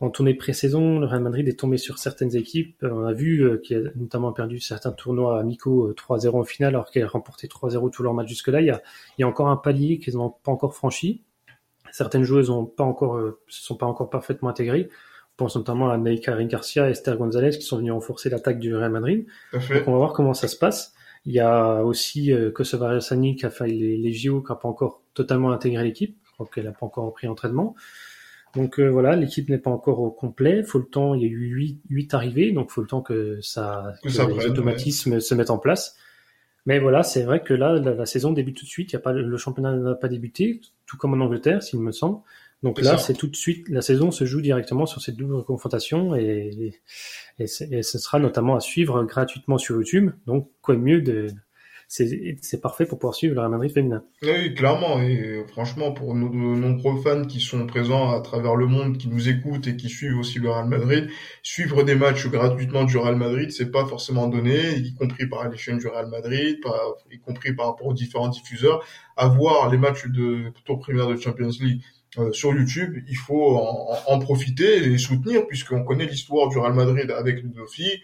en 0.00 0.10
tournée 0.10 0.34
pré-saison. 0.34 1.00
Le 1.00 1.06
Real 1.06 1.22
Madrid 1.22 1.48
est 1.48 1.58
tombé 1.58 1.76
sur 1.76 1.98
certaines 1.98 2.36
équipes. 2.36 2.76
On 2.82 3.04
a 3.04 3.12
vu 3.12 3.40
euh, 3.40 3.58
qu'il 3.58 3.76
a 3.76 3.90
notamment 3.96 4.32
perdu 4.32 4.60
certains 4.60 4.92
tournois 4.92 5.40
amicaux 5.40 5.92
3-0 5.92 6.26
euh, 6.26 6.40
en 6.40 6.44
finale 6.44 6.74
alors 6.74 6.90
qu'elle 6.90 7.04
a 7.04 7.08
remporté 7.08 7.48
3-0 7.48 7.90
tous 7.90 8.02
leurs 8.02 8.14
matchs 8.14 8.28
jusque-là. 8.28 8.60
Il 8.60 8.66
y 8.66 8.70
a, 8.70 8.80
il 9.16 9.22
y 9.22 9.24
a 9.24 9.28
encore 9.28 9.48
un 9.48 9.56
palier 9.56 9.98
qu'ils 9.98 10.14
n'ont 10.14 10.30
pas 10.30 10.52
encore 10.52 10.74
franchi. 10.74 11.22
Certaines 11.90 12.22
joueuses 12.22 12.50
ont 12.50 12.66
pas 12.66 12.84
encore, 12.84 13.16
euh, 13.16 13.40
se 13.48 13.64
sont 13.64 13.76
pas 13.76 13.86
encore 13.86 14.10
parfaitement 14.10 14.48
intégrées. 14.50 14.88
On 15.34 15.44
pense 15.44 15.56
notamment 15.56 15.90
à 15.90 15.96
Neika 15.96 16.36
Garcia 16.44 16.88
et 16.88 16.92
Esther 16.92 17.16
Gonzalez 17.16 17.50
qui 17.50 17.62
sont 17.62 17.78
venus 17.78 17.92
renforcer 17.92 18.28
l'attaque 18.28 18.58
du 18.58 18.74
Real 18.74 18.90
Madrid. 18.90 19.26
Donc 19.52 19.62
on 19.86 19.92
va 19.92 19.98
voir 19.98 20.12
comment 20.12 20.34
ça 20.34 20.48
se 20.48 20.56
passe. 20.56 20.94
Il 21.24 21.32
y 21.32 21.40
a 21.40 21.84
aussi 21.84 22.32
euh, 22.32 22.50
Kosovar 22.50 23.02
Sani 23.02 23.36
qui 23.36 23.46
a 23.46 23.50
fait 23.50 23.66
les, 23.66 23.96
les 23.96 24.12
JO, 24.12 24.40
qui 24.40 24.48
n'a 24.50 24.56
pas 24.56 24.68
encore 24.68 25.02
totalement 25.14 25.50
intégré 25.52 25.84
l'équipe. 25.84 26.16
Je 26.24 26.32
crois 26.32 26.48
qu'elle 26.52 26.64
n'a 26.64 26.72
pas 26.72 26.86
encore 26.86 27.06
repris 27.06 27.28
entraînement. 27.28 27.74
Donc 28.54 28.80
euh, 28.80 28.88
voilà, 28.88 29.16
l'équipe 29.16 29.48
n'est 29.48 29.58
pas 29.58 29.70
encore 29.70 30.00
au 30.00 30.10
complet. 30.10 30.62
Faut 30.62 30.78
le 30.78 30.86
temps. 30.86 31.14
Il 31.14 31.22
y 31.22 31.24
a 31.24 31.28
eu 31.28 31.54
huit, 31.54 31.80
huit 31.88 32.14
arrivées, 32.14 32.52
donc 32.52 32.70
faut 32.70 32.80
le 32.80 32.86
temps 32.86 33.02
que 33.02 33.40
ça, 33.40 33.94
que 34.02 34.08
les 34.08 34.46
automatismes 34.46 35.20
se 35.20 35.34
mettent 35.34 35.50
en 35.50 35.58
place. 35.58 35.96
Mais 36.66 36.78
voilà, 36.78 37.02
c'est 37.02 37.22
vrai 37.22 37.42
que 37.42 37.54
là, 37.54 37.74
la, 37.74 38.04
saison 38.04 38.32
débute 38.32 38.58
tout 38.58 38.64
de 38.64 38.70
suite. 38.70 38.92
Il 38.92 38.94
y 38.94 38.96
a 38.96 39.00
pas, 39.00 39.12
le 39.12 39.36
championnat 39.38 39.74
n'a 39.74 39.94
pas 39.94 40.08
débuté, 40.08 40.60
tout 40.86 40.98
comme 40.98 41.14
en 41.14 41.24
Angleterre, 41.24 41.62
s'il 41.62 41.80
me 41.80 41.92
semble. 41.92 42.18
Donc 42.62 42.80
là, 42.80 42.98
c'est 42.98 43.14
tout 43.14 43.28
de 43.28 43.36
suite, 43.36 43.68
la 43.68 43.82
saison 43.82 44.10
se 44.10 44.24
joue 44.24 44.40
directement 44.40 44.84
sur 44.84 45.00
cette 45.00 45.16
double 45.16 45.44
confrontation 45.44 46.16
et, 46.16 46.74
et, 47.38 47.44
et, 47.44 47.82
ce 47.82 47.98
sera 47.98 48.18
notamment 48.18 48.56
à 48.56 48.60
suivre 48.60 49.04
gratuitement 49.04 49.58
sur 49.58 49.76
YouTube. 49.76 50.10
Donc, 50.26 50.50
quoi 50.60 50.74
de 50.74 50.80
mieux 50.80 51.00
de, 51.00 51.28
c'est 51.88 52.60
parfait 52.60 52.84
pour 52.84 52.98
pouvoir 52.98 53.14
suivre 53.14 53.34
le 53.34 53.40
Real 53.40 53.50
Madrid 53.50 53.72
féminin. 53.72 54.04
Oui, 54.22 54.54
clairement. 54.54 55.00
Et 55.00 55.42
franchement, 55.48 55.92
pour 55.92 56.14
nos 56.14 56.28
nombreux 56.28 57.00
fans 57.00 57.24
qui 57.24 57.40
sont 57.40 57.66
présents 57.66 58.12
à 58.12 58.20
travers 58.20 58.56
le 58.56 58.66
monde, 58.66 58.98
qui 58.98 59.08
nous 59.08 59.30
écoutent 59.30 59.66
et 59.66 59.76
qui 59.76 59.88
suivent 59.88 60.18
aussi 60.18 60.38
le 60.38 60.50
Real 60.50 60.68
Madrid, 60.68 61.08
suivre 61.42 61.82
des 61.84 61.94
matchs 61.94 62.26
gratuitement 62.26 62.84
du 62.84 62.98
Real 62.98 63.16
Madrid, 63.16 63.50
c'est 63.52 63.70
pas 63.70 63.86
forcément 63.86 64.28
donné, 64.28 64.76
y 64.76 64.94
compris 64.94 65.26
par 65.26 65.48
les 65.48 65.56
chaînes 65.56 65.78
du 65.78 65.86
Real 65.86 66.08
Madrid, 66.08 66.58
y 67.10 67.18
compris 67.20 67.54
par 67.54 67.68
rapport 67.68 67.86
aux 67.86 67.94
différents 67.94 68.28
diffuseurs. 68.28 68.84
Avoir 69.16 69.70
les 69.70 69.78
matchs 69.78 70.06
de 70.06 70.52
tour 70.66 70.78
primaire 70.80 71.08
de 71.08 71.16
Champions 71.16 71.50
League 71.60 71.82
euh, 72.18 72.32
sur 72.32 72.52
YouTube, 72.52 73.02
il 73.08 73.16
faut 73.16 73.56
en, 74.06 74.18
profiter 74.18 74.92
et 74.92 74.98
soutenir 74.98 75.46
puisqu'on 75.46 75.84
connaît 75.84 76.06
l'histoire 76.06 76.48
du 76.48 76.58
Real 76.58 76.74
Madrid 76.74 77.10
avec 77.10 77.42
filles. 77.70 78.02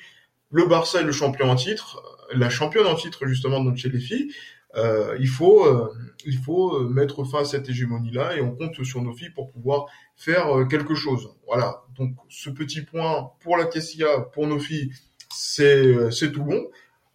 Le 0.54 0.66
Barça 0.66 1.00
est 1.00 1.04
le 1.04 1.10
champion 1.10 1.50
en 1.50 1.56
titre, 1.56 2.00
la 2.32 2.48
championne 2.48 2.86
en 2.86 2.94
titre 2.94 3.26
justement 3.26 3.58
donc 3.62 3.76
chez 3.76 3.88
les 3.88 3.98
filles. 3.98 4.32
Euh, 4.76 5.16
il 5.18 5.26
faut 5.26 5.66
euh, 5.66 5.88
il 6.24 6.38
faut 6.38 6.80
mettre 6.88 7.24
fin 7.24 7.40
à 7.40 7.44
cette 7.44 7.68
hégémonie 7.68 8.12
là 8.12 8.36
et 8.36 8.40
on 8.40 8.54
compte 8.54 8.82
sur 8.84 9.02
nos 9.02 9.12
filles 9.12 9.30
pour 9.30 9.50
pouvoir 9.50 9.86
faire 10.14 10.46
quelque 10.70 10.94
chose. 10.94 11.34
Voilà. 11.48 11.82
Donc 11.98 12.14
ce 12.28 12.50
petit 12.50 12.82
point 12.82 13.32
pour 13.40 13.56
la 13.56 13.64
Tessia, 13.64 14.20
pour 14.32 14.46
nos 14.46 14.60
filles, 14.60 14.92
c'est 15.32 16.10
c'est 16.12 16.30
tout 16.30 16.44
bon. 16.44 16.62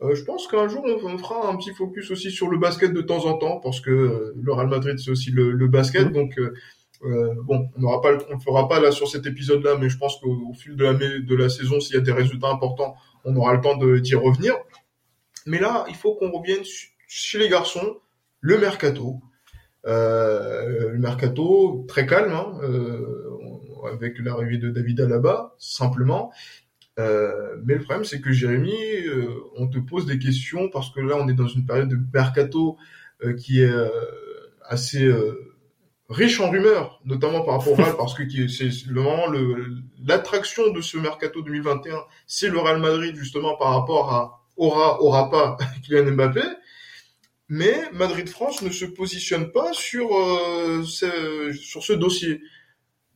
je 0.01 0.21
pense 0.23 0.47
qu'un 0.47 0.67
jour 0.67 0.83
on, 0.85 1.17
fera 1.17 1.49
un 1.49 1.55
petit 1.55 1.73
focus 1.73 2.11
aussi 2.11 2.31
sur 2.31 2.49
le 2.49 2.57
basket 2.57 2.91
de 2.91 3.01
temps 3.01 3.25
en 3.25 3.37
temps 3.37 3.61
parce 3.61 3.79
que 3.79 4.33
le 4.35 4.51
Real 4.51 4.67
Madrid 4.67 4.99
c'est 4.99 5.11
aussi 5.11 5.31
le, 5.31 5.51
le 5.51 5.67
basket 5.69 6.09
mmh. 6.09 6.13
donc 6.13 6.37
euh, 7.05 7.33
bon, 7.43 7.69
on 7.77 7.81
n'aura 7.81 8.01
pas, 8.01 8.09
on 8.29 8.33
le 8.33 8.39
fera 8.39 8.67
pas 8.67 8.79
là 8.79 8.91
sur 8.91 9.07
cet 9.07 9.25
épisode-là, 9.25 9.77
mais 9.79 9.89
je 9.89 9.97
pense 9.97 10.19
qu'au 10.19 10.53
fil 10.53 10.75
de 10.75 10.83
la, 10.83 10.93
de 10.93 11.35
la 11.35 11.49
saison, 11.49 11.79
s'il 11.79 11.95
y 11.95 11.97
a 11.97 12.01
des 12.01 12.11
résultats 12.11 12.49
importants, 12.49 12.95
on 13.25 13.35
aura 13.35 13.53
le 13.53 13.61
temps 13.61 13.77
d'y 13.77 14.15
revenir. 14.15 14.55
Mais 15.45 15.59
là, 15.59 15.85
il 15.89 15.95
faut 15.95 16.15
qu'on 16.15 16.31
revienne 16.31 16.63
chez 17.07 17.39
les 17.39 17.49
garçons, 17.49 17.97
le 18.41 18.57
mercato. 18.57 19.21
Euh, 19.87 20.91
le 20.91 20.99
mercato 20.99 21.85
très 21.87 22.05
calme, 22.05 22.33
hein, 22.33 22.59
euh, 22.63 23.25
avec 23.91 24.19
l'arrivée 24.19 24.57
de 24.57 24.69
David 24.69 25.01
Alaba, 25.01 25.55
simplement. 25.57 26.31
Euh, 26.99 27.55
mais 27.63 27.75
le 27.75 27.81
problème, 27.81 28.03
c'est 28.03 28.19
que 28.19 28.31
Jérémy, 28.31 28.75
on 29.55 29.67
te 29.67 29.79
pose 29.79 30.05
des 30.05 30.19
questions 30.19 30.69
parce 30.69 30.91
que 30.91 30.99
là, 30.99 31.15
on 31.17 31.27
est 31.29 31.33
dans 31.33 31.47
une 31.47 31.65
période 31.65 31.89
de 31.89 31.97
mercato 32.13 32.77
qui 33.37 33.61
est 33.61 33.73
assez 34.65 35.09
riche 36.09 36.39
en 36.39 36.49
rumeurs, 36.49 36.99
notamment 37.05 37.41
par 37.41 37.59
rapport 37.59 37.73
au 37.73 37.75
Real, 37.75 37.95
parce 37.95 38.13
que 38.13 38.23
c'est 38.47 38.69
le 38.87 39.03
l'attraction 40.05 40.71
de 40.71 40.81
ce 40.81 40.97
mercato 40.97 41.41
2021, 41.41 42.03
c'est 42.25 42.49
le 42.49 42.59
Real 42.59 42.79
Madrid 42.79 43.15
justement 43.15 43.55
par 43.55 43.73
rapport 43.73 44.13
à 44.13 44.41
aura 44.57 45.01
aura 45.01 45.29
pas 45.29 45.57
Kylian 45.85 46.11
Mbappé. 46.11 46.41
Mais 47.47 47.89
Madrid 47.93 48.29
France 48.29 48.61
ne 48.61 48.69
se 48.69 48.85
positionne 48.85 49.51
pas 49.51 49.73
sur 49.73 50.15
euh, 50.15 50.83
sur 50.83 51.83
ce 51.83 51.93
dossier. 51.93 52.41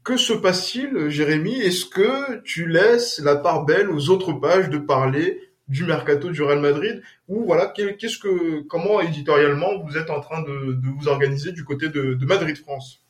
Que 0.04 0.18
se 0.18 0.34
passe-t-il, 0.34 1.10
Jérémy? 1.10 1.62
Est-ce 1.62 1.86
que 1.86 2.42
tu 2.42 2.68
laisses 2.68 3.20
la 3.20 3.38
part 3.38 3.64
belle 3.64 3.90
aux 3.90 4.10
autres 4.10 4.34
pages 4.34 4.70
de 4.70 4.78
parler 4.78 5.40
du 5.68 5.86
mercato 5.86 6.30
du 6.30 6.42
Real 6.42 6.60
Madrid 6.60 7.02
ou 7.28 7.46
voilà 7.46 7.68
qu'est-ce 7.68 8.18
que 8.18 8.62
comment 8.64 9.00
éditorialement 9.00 9.82
vous 9.84 9.98
êtes 9.98 10.10
en 10.10 10.20
train 10.20 10.42
de, 10.42 10.74
de 10.74 10.88
vous 11.00 11.08
organiser 11.08 11.52
du 11.52 11.64
côté 11.64 11.90
de, 11.90 12.14
de 12.14 12.26
Madrid 12.26 12.58
France? 12.58 13.02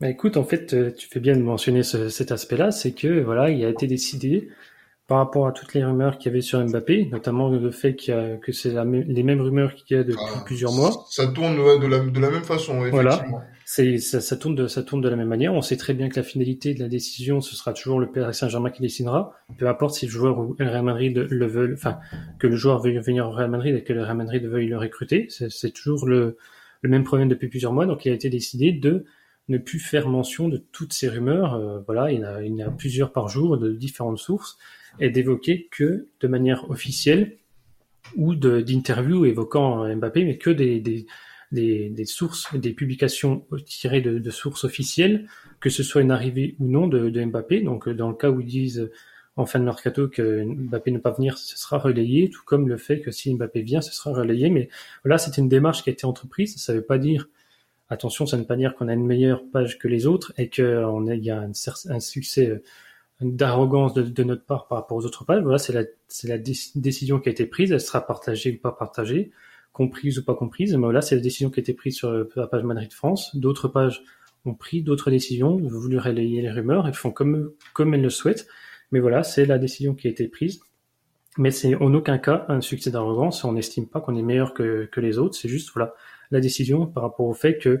Bah 0.00 0.08
écoute, 0.08 0.36
en 0.36 0.44
fait, 0.44 0.74
euh, 0.74 0.92
tu 0.96 1.08
fais 1.08 1.18
bien 1.18 1.36
de 1.36 1.42
mentionner 1.42 1.82
ce, 1.82 2.08
cet 2.08 2.30
aspect-là, 2.30 2.70
c'est 2.70 2.92
que 2.92 3.20
voilà, 3.20 3.50
il 3.50 3.64
a 3.64 3.68
été 3.68 3.88
décidé 3.88 4.48
par 5.08 5.18
rapport 5.18 5.46
à 5.46 5.52
toutes 5.52 5.74
les 5.74 5.82
rumeurs 5.84 6.18
qu'il 6.18 6.30
y 6.30 6.34
avait 6.34 6.40
sur 6.40 6.64
Mbappé, 6.64 7.08
notamment 7.10 7.48
le 7.48 7.70
fait 7.70 8.06
y 8.06 8.12
a, 8.12 8.36
que 8.36 8.52
c'est 8.52 8.74
les 8.84 9.22
mêmes 9.22 9.40
rumeurs 9.40 9.74
qu'il 9.74 9.96
y 9.96 10.00
a 10.00 10.04
depuis 10.04 10.22
ah, 10.36 10.42
plusieurs 10.44 10.72
mois. 10.72 11.06
Ça 11.10 11.26
tourne 11.28 11.56
de, 11.56 11.86
la, 11.86 11.98
de 11.98 12.20
la 12.20 12.30
même 12.30 12.44
façon, 12.44 12.84
effectivement. 12.84 13.02
Voilà. 13.02 13.46
Ça, 13.70 14.36
tourne 14.38 14.54
de, 14.54 15.08
la 15.10 15.16
même 15.16 15.28
manière. 15.28 15.52
On 15.52 15.60
sait 15.60 15.76
très 15.76 15.92
bien 15.92 16.08
que 16.08 16.16
la 16.16 16.22
finalité 16.22 16.72
de 16.72 16.80
la 16.80 16.88
décision, 16.88 17.42
ce 17.42 17.54
sera 17.54 17.74
toujours 17.74 18.00
le 18.00 18.10
Paris 18.10 18.34
Saint-Germain 18.34 18.70
qui 18.70 18.80
décidera. 18.80 19.34
Peu 19.58 19.68
importe 19.68 19.94
si 19.94 20.06
le 20.06 20.10
joueur 20.10 20.38
ou 20.38 20.56
le 20.58 20.70
Real 20.70 20.82
Madrid 20.82 21.26
le 21.28 21.46
veulent, 21.46 21.74
enfin, 21.74 21.98
que 22.38 22.46
le 22.46 22.56
joueur 22.56 22.80
veuille 22.80 22.96
venir 22.96 23.26
au 23.26 23.30
Real 23.30 23.50
Madrid 23.50 23.74
et 23.76 23.84
que 23.84 23.92
le 23.92 24.02
Real 24.02 24.16
Madrid 24.16 24.42
veuille 24.46 24.68
le 24.68 24.78
recruter. 24.78 25.26
C'est, 25.28 25.70
toujours 25.70 26.06
le, 26.06 26.38
même 26.82 27.04
problème 27.04 27.28
depuis 27.28 27.48
plusieurs 27.48 27.74
mois. 27.74 27.84
Donc, 27.84 28.06
il 28.06 28.10
a 28.10 28.14
été 28.14 28.30
décidé 28.30 28.72
de 28.72 29.04
ne 29.50 29.58
plus 29.58 29.80
faire 29.80 30.08
mention 30.08 30.48
de 30.48 30.56
toutes 30.56 30.94
ces 30.94 31.10
rumeurs. 31.10 31.52
Euh, 31.52 31.80
voilà, 31.84 32.10
il 32.10 32.20
y, 32.20 32.24
en 32.24 32.26
a, 32.26 32.42
il 32.42 32.56
y 32.56 32.62
a 32.62 32.70
plusieurs 32.70 33.12
par 33.12 33.28
jour 33.28 33.58
de 33.58 33.70
différentes 33.74 34.18
sources 34.18 34.56
et 34.98 35.10
d'évoquer 35.10 35.68
que 35.70 36.08
de 36.20 36.26
manière 36.26 36.70
officielle 36.70 37.36
ou 38.16 38.34
d'interviews 38.34 39.26
évoquant 39.26 39.94
Mbappé, 39.94 40.24
mais 40.24 40.38
que 40.38 40.48
des 40.48 41.06
des, 41.52 41.88
des, 41.90 42.04
sources, 42.04 42.54
des 42.54 42.72
publications 42.72 43.46
tirées 43.66 44.00
de, 44.00 44.18
de, 44.18 44.30
sources 44.30 44.64
officielles, 44.64 45.26
que 45.60 45.70
ce 45.70 45.82
soit 45.82 46.02
une 46.02 46.10
arrivée 46.10 46.56
ou 46.58 46.68
non 46.68 46.86
de, 46.86 47.08
de, 47.08 47.24
Mbappé. 47.24 47.62
Donc, 47.62 47.88
dans 47.88 48.08
le 48.08 48.14
cas 48.14 48.30
où 48.30 48.40
ils 48.40 48.46
disent 48.46 48.90
en 49.36 49.46
fin 49.46 49.58
de 49.60 49.64
mercato 49.64 50.08
que 50.08 50.44
Mbappé 50.44 50.90
ne 50.90 50.98
pas 50.98 51.12
venir, 51.12 51.38
ce 51.38 51.56
sera 51.56 51.78
relayé, 51.78 52.28
tout 52.28 52.42
comme 52.44 52.68
le 52.68 52.76
fait 52.76 53.00
que 53.00 53.10
si 53.10 53.34
Mbappé 53.34 53.62
vient, 53.62 53.80
ce 53.80 53.94
sera 53.94 54.12
relayé. 54.12 54.50
Mais 54.50 54.68
voilà, 55.04 55.16
c'est 55.18 55.38
une 55.38 55.48
démarche 55.48 55.82
qui 55.82 55.90
a 55.90 55.92
été 55.92 56.06
entreprise. 56.06 56.56
Ça 56.56 56.72
ne 56.72 56.78
veut 56.78 56.84
pas 56.84 56.98
dire, 56.98 57.28
attention, 57.88 58.26
ça 58.26 58.36
ne 58.36 58.42
veut 58.42 58.48
pas 58.48 58.56
dire 58.56 58.74
qu'on 58.74 58.88
a 58.88 58.92
une 58.92 59.06
meilleure 59.06 59.42
page 59.52 59.78
que 59.78 59.88
les 59.88 60.06
autres 60.06 60.32
et 60.36 60.48
qu'il 60.50 60.64
y 60.64 61.30
a 61.30 61.40
un, 61.40 61.52
un 61.88 62.00
succès 62.00 62.48
euh, 62.48 62.62
d'arrogance 63.20 63.94
de, 63.94 64.02
de, 64.02 64.24
notre 64.24 64.44
part 64.44 64.66
par 64.68 64.78
rapport 64.78 64.96
aux 64.96 65.06
autres 65.06 65.24
pages. 65.24 65.42
Voilà, 65.42 65.58
c'est 65.58 65.72
la, 65.72 65.84
c'est 66.08 66.28
la 66.28 66.38
décision 66.38 67.20
qui 67.20 67.28
a 67.28 67.32
été 67.32 67.46
prise. 67.46 67.72
Elle 67.72 67.80
sera 67.80 68.06
partagée 68.06 68.52
ou 68.52 68.60
pas 68.60 68.72
partagée 68.72 69.30
comprise 69.78 70.18
ou 70.18 70.24
pas 70.24 70.34
comprise, 70.34 70.76
mais 70.76 70.92
là, 70.92 71.00
c'est 71.00 71.14
la 71.14 71.20
décision 71.20 71.50
qui 71.50 71.60
a 71.60 71.62
été 71.62 71.72
prise 71.72 71.94
sur 71.94 72.12
la 72.34 72.46
page 72.48 72.64
Madrid 72.64 72.92
France. 72.92 73.36
D'autres 73.36 73.68
pages 73.68 74.02
ont 74.44 74.54
pris 74.54 74.82
d'autres 74.82 75.08
décisions, 75.08 75.56
voulu 75.56 75.98
relayer 75.98 76.42
les 76.42 76.50
rumeurs, 76.50 76.88
elles 76.88 76.94
font 76.94 77.12
comme, 77.12 77.52
comme 77.74 77.94
elles 77.94 78.02
le 78.02 78.10
souhaitent. 78.10 78.48
Mais 78.90 78.98
voilà, 78.98 79.22
c'est 79.22 79.46
la 79.46 79.56
décision 79.56 79.94
qui 79.94 80.08
a 80.08 80.10
été 80.10 80.26
prise. 80.26 80.58
Mais 81.36 81.52
c'est 81.52 81.76
en 81.76 81.94
aucun 81.94 82.18
cas 82.18 82.44
un 82.48 82.60
succès 82.60 82.90
d'arrogance. 82.90 83.44
On 83.44 83.52
n'estime 83.52 83.86
pas 83.86 84.00
qu'on 84.00 84.16
est 84.16 84.22
meilleur 84.22 84.52
que, 84.52 84.88
que 84.90 85.00
les 85.00 85.16
autres. 85.18 85.36
C'est 85.36 85.48
juste, 85.48 85.70
voilà, 85.72 85.94
la 86.32 86.40
décision 86.40 86.86
par 86.86 87.04
rapport 87.04 87.26
au 87.26 87.34
fait 87.34 87.58
que 87.58 87.80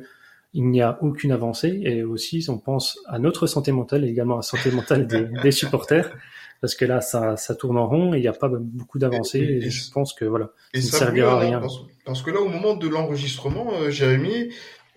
il 0.54 0.70
n'y 0.70 0.82
a 0.82 1.02
aucune 1.02 1.32
avancée. 1.32 1.80
Et 1.82 2.04
aussi, 2.04 2.46
on 2.48 2.58
pense 2.58 3.00
à 3.08 3.18
notre 3.18 3.48
santé 3.48 3.72
mentale 3.72 4.04
et 4.04 4.08
également 4.08 4.34
à 4.34 4.38
la 4.38 4.42
santé 4.42 4.70
mentale 4.70 5.08
des, 5.42 5.50
supporters. 5.50 6.10
Parce 6.60 6.74
que 6.74 6.84
là, 6.84 7.00
ça, 7.00 7.36
ça 7.36 7.54
tourne 7.54 7.78
en 7.78 7.86
rond 7.86 8.14
et 8.14 8.18
il 8.18 8.20
n'y 8.20 8.28
a 8.28 8.32
pas 8.32 8.48
beaucoup 8.48 8.98
d'avancées. 8.98 9.60
Et, 9.62 9.70
je 9.70 9.90
pense 9.90 10.12
que 10.12 10.24
voilà, 10.24 10.50
et 10.74 10.80
ça, 10.80 10.98
ne 10.98 11.04
servira 11.04 11.34
à 11.34 11.38
rien. 11.38 11.62
Parce, 12.04 12.22
que 12.22 12.30
là, 12.30 12.40
au 12.40 12.48
moment 12.48 12.74
de 12.74 12.88
l'enregistrement, 12.88 13.72
euh, 13.74 13.90
Jérémy, 13.90 14.50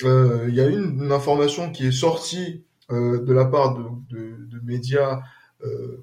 euh, 0.03 0.45
il 0.47 0.55
y 0.55 0.62
a 0.62 0.66
une, 0.66 1.03
une, 1.03 1.12
information 1.12 1.72
qui 1.72 1.88
est 1.88 1.91
sortie 1.91 2.64
euh, 2.89 3.24
de 3.24 3.34
la 3.34 3.45
part 3.45 3.76
de, 3.76 3.84
de, 4.09 4.36
de 4.47 4.59
médias 4.64 5.22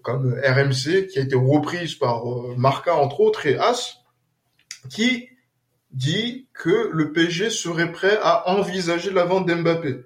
comme 0.02 0.34
RMC, 0.34 1.09
qui 1.09 1.18
a 1.18 1.22
été 1.22 1.34
reprise 1.34 1.96
par 1.96 2.22
Marca 2.56 2.94
entre 2.94 3.18
autres 3.18 3.44
et 3.44 3.59
As, 3.59 4.04
qui 4.88 5.30
dit 5.90 6.46
que 6.52 6.90
le 6.92 7.11
PSG 7.11 7.50
serait 7.50 7.90
prêt 7.90 8.16
à 8.22 8.50
envisager 8.50 9.11
la 9.11 9.24
vente 9.24 9.46
d'Mbappé. 9.46 10.02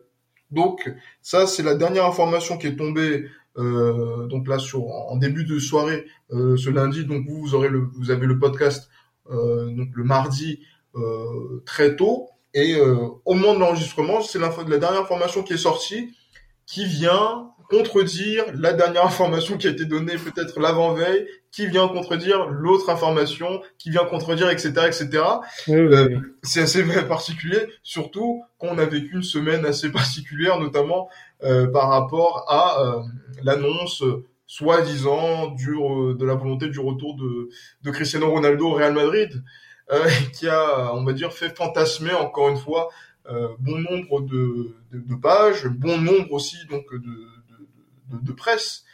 Donc 0.52 0.92
ça, 1.22 1.46
c'est 1.46 1.62
la 1.62 1.74
dernière 1.74 2.06
information 2.06 2.58
qui 2.58 2.68
est 2.68 2.76
tombée 2.76 3.26
euh, 3.58 4.26
donc 4.28 4.48
là 4.48 4.58
sur 4.58 4.86
en 4.86 5.16
début 5.16 5.44
de 5.44 5.58
soirée 5.58 6.06
euh, 6.30 6.56
ce 6.56 6.70
lundi. 6.70 7.04
Donc 7.04 7.26
vous, 7.26 7.40
vous 7.40 7.54
aurez 7.54 7.68
le, 7.68 7.88
vous 7.94 8.10
avez 8.10 8.26
le 8.26 8.38
podcast 8.38 8.88
euh, 9.30 9.70
donc 9.70 9.88
le 9.94 10.04
mardi 10.04 10.60
euh, 10.94 11.62
très 11.66 11.96
tôt 11.96 12.28
et 12.54 12.78
au 12.78 13.32
moment 13.32 13.54
de 13.54 13.60
l'enregistrement, 13.60 14.20
c'est 14.20 14.38
la 14.38 14.50
dernière 14.78 15.00
information 15.00 15.42
qui 15.42 15.54
est 15.54 15.56
sortie 15.56 16.14
qui 16.66 16.84
vient 16.84 17.51
contredire 17.72 18.44
la 18.54 18.74
dernière 18.74 19.06
information 19.06 19.56
qui 19.56 19.66
a 19.66 19.70
été 19.70 19.86
donnée 19.86 20.16
peut-être 20.16 20.60
l'avant-veille, 20.60 21.26
qui 21.50 21.66
vient 21.66 21.88
contredire 21.88 22.46
l'autre 22.48 22.90
information, 22.90 23.62
qui 23.78 23.90
vient 23.90 24.04
contredire, 24.04 24.50
etc., 24.50 24.72
etc. 24.86 25.24
Euh, 25.70 26.18
c'est 26.42 26.60
assez 26.60 26.84
particulier, 27.08 27.60
surtout 27.82 28.44
qu'on 28.58 28.76
a 28.76 28.84
vécu 28.84 29.16
une 29.16 29.22
semaine 29.22 29.64
assez 29.64 29.90
particulière, 29.90 30.60
notamment 30.60 31.08
euh, 31.44 31.66
par 31.66 31.88
rapport 31.88 32.44
à 32.48 32.78
euh, 32.82 33.00
l'annonce 33.42 34.04
soi-disant 34.46 35.48
du 35.52 35.70
de 35.72 36.24
la 36.26 36.34
volonté 36.34 36.68
du 36.68 36.78
retour 36.78 37.16
de, 37.16 37.48
de 37.82 37.90
Cristiano 37.90 38.30
Ronaldo 38.30 38.66
au 38.66 38.74
Real 38.74 38.92
Madrid, 38.92 39.42
qui 40.34 40.46
a, 40.46 40.94
on 40.94 41.04
va 41.04 41.14
dire, 41.14 41.32
fait 41.32 41.56
fantasmer 41.56 42.12
encore 42.12 42.50
une 42.50 42.58
fois 42.58 42.90
bon 43.60 43.78
nombre 43.78 44.20
de, 44.22 44.74
de, 44.90 44.98
de, 44.98 45.14
pages, 45.14 45.68
bon 45.68 45.96
nombre 45.96 46.32
aussi 46.32 46.56
donc 46.68 46.84
de, 46.92 47.32
de, 48.12 48.32
presse 48.32 48.84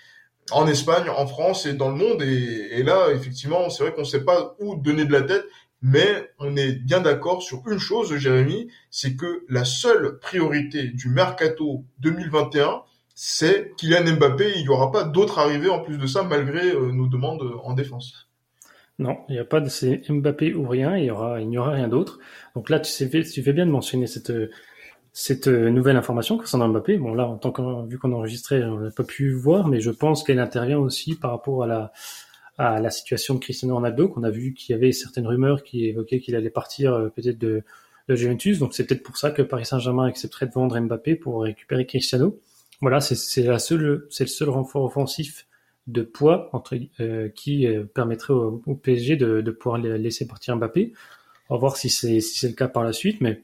en 0.51 0.67
Espagne, 0.67 1.09
en 1.09 1.27
France 1.27 1.67
et 1.67 1.75
dans 1.75 1.91
le 1.91 1.97
monde. 1.97 2.23
Et, 2.23 2.83
là, 2.83 3.09
effectivement, 3.13 3.71
c'est 3.71 3.83
vrai 3.83 3.93
qu'on 3.93 4.03
ne 4.03 4.07
sait 4.07 4.25
pas 4.25 4.57
où 4.59 4.77
donner 4.77 5.05
de 5.05 5.13
la 5.13 5.23
tête, 5.23 5.45
mais 5.83 6.31
on 6.39 6.57
est 6.57 6.73
bien 6.73 7.01
d'accord 7.01 7.43
sur 7.43 7.63
une 7.69 7.79
chose, 7.79 8.17
Jérémy, 8.17 8.69
c'est 8.91 9.17
que 9.17 9.45
la 9.49 9.65
seule 9.65 10.19
priorité 10.19 10.89
du 10.89 11.09
mercato 11.09 11.85
2021, 12.01 12.83
c'est 13.15 13.73
Kylian 13.77 14.17
Mbappé. 14.17 14.53
Il 14.57 14.63
n'y 14.63 14.69
aura 14.69 14.91
pas 14.91 15.05
d'autres 15.05 15.39
arrivées 15.39 15.71
en 15.71 15.81
plus 15.81 15.99
de 15.99 16.07
ça, 16.07 16.23
malgré 16.23 16.71
euh, 16.71 16.93
nos 16.93 17.07
demandes 17.07 17.43
en 17.63 17.75
défense. 17.75 18.29
Non, 18.99 19.19
il 19.29 19.35
n'y 19.35 19.39
a 19.39 19.45
pas 19.45 19.61
de 19.61 20.13
Mbappé 20.13 20.55
ou 20.55 20.67
rien, 20.67 20.97
il 20.97 21.09
aura, 21.11 21.41
n'y 21.41 21.57
aura 21.57 21.71
rien 21.71 21.87
d'autre. 21.87 22.19
Donc 22.57 22.69
là, 22.69 22.81
tu, 22.81 22.91
sais, 22.91 23.09
tu 23.09 23.43
fais 23.43 23.53
bien 23.53 23.67
de 23.67 23.71
mentionner 23.71 24.09
cette 24.09 24.33
cette 25.21 25.49
euh, 25.49 25.69
nouvelle 25.69 25.97
information 25.97 26.39
concernant 26.39 26.69
Mbappé, 26.69 26.97
bon 26.97 27.13
là, 27.13 27.27
en 27.27 27.37
tant 27.39 27.51
que 27.51 27.89
vu 27.89 27.99
qu'on 27.99 28.13
a 28.13 28.15
enregistré, 28.15 28.63
on 28.63 28.79
n'a 28.79 28.93
pas 28.93 29.03
pu 29.03 29.33
voir, 29.33 29.67
mais 29.67 29.81
je 29.81 29.91
pense 29.91 30.23
qu'elle 30.23 30.39
intervient 30.39 30.79
aussi 30.79 31.17
par 31.17 31.33
rapport 31.33 31.65
à 31.65 31.67
la 31.67 31.93
à 32.57 32.81
la 32.81 32.91
situation 32.91 33.35
de 33.35 33.41
Cristiano 33.41 33.75
Ronaldo, 33.75 34.09
qu'on 34.09 34.23
a 34.23 34.31
vu 34.31 34.55
qu'il 34.55 34.75
y 34.75 34.77
avait 34.77 34.93
certaines 34.93 35.27
rumeurs 35.27 35.65
qui 35.65 35.87
évoquaient 35.87 36.21
qu'il 36.21 36.37
allait 36.37 36.51
partir 36.51 36.95
euh, 36.95 37.09
peut-être 37.09 37.39
de, 37.39 37.65
de 38.09 38.15
Juventus, 38.15 38.61
donc 38.61 38.75
c'est 38.75 38.87
peut-être 38.87 39.03
pour 39.03 39.17
ça 39.17 39.33
que 39.33 39.43
Paris 39.43 39.67
Saint-Germain 39.67 40.07
accepterait 40.07 40.47
de 40.47 40.53
vendre 40.53 40.79
Mbappé 40.79 41.17
pour 41.17 41.43
récupérer 41.43 41.85
Cristiano. 41.85 42.39
Voilà, 42.81 43.01
c'est 43.01 43.43
la 43.43 43.59
seule, 43.59 44.07
c'est 44.11 44.25
le 44.25 44.29
seul 44.29 44.51
renfort 44.51 44.85
offensif 44.85 45.49
de 45.89 46.03
poids 46.03 46.49
entre, 46.53 46.77
euh, 47.01 47.29
qui 47.31 47.67
permettrait 47.93 48.35
au, 48.35 48.61
PSG 48.61 49.17
de, 49.17 49.41
de 49.41 49.51
pouvoir 49.51 49.79
laisser 49.79 50.29
partir 50.29 50.55
Mbappé. 50.57 50.93
On 51.49 51.57
va 51.57 51.59
voir 51.59 51.77
si 51.77 51.91
c'est 51.91 52.21
si 52.21 52.39
c'est 52.39 52.49
le 52.49 52.55
cas 52.55 52.69
par 52.69 52.85
la 52.85 52.93
suite, 52.93 53.21
mais 53.21 53.43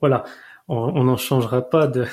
voilà 0.00 0.24
on 0.72 1.04
n'en 1.04 1.16
changera 1.16 1.62
pas 1.62 1.86
de, 1.86 2.06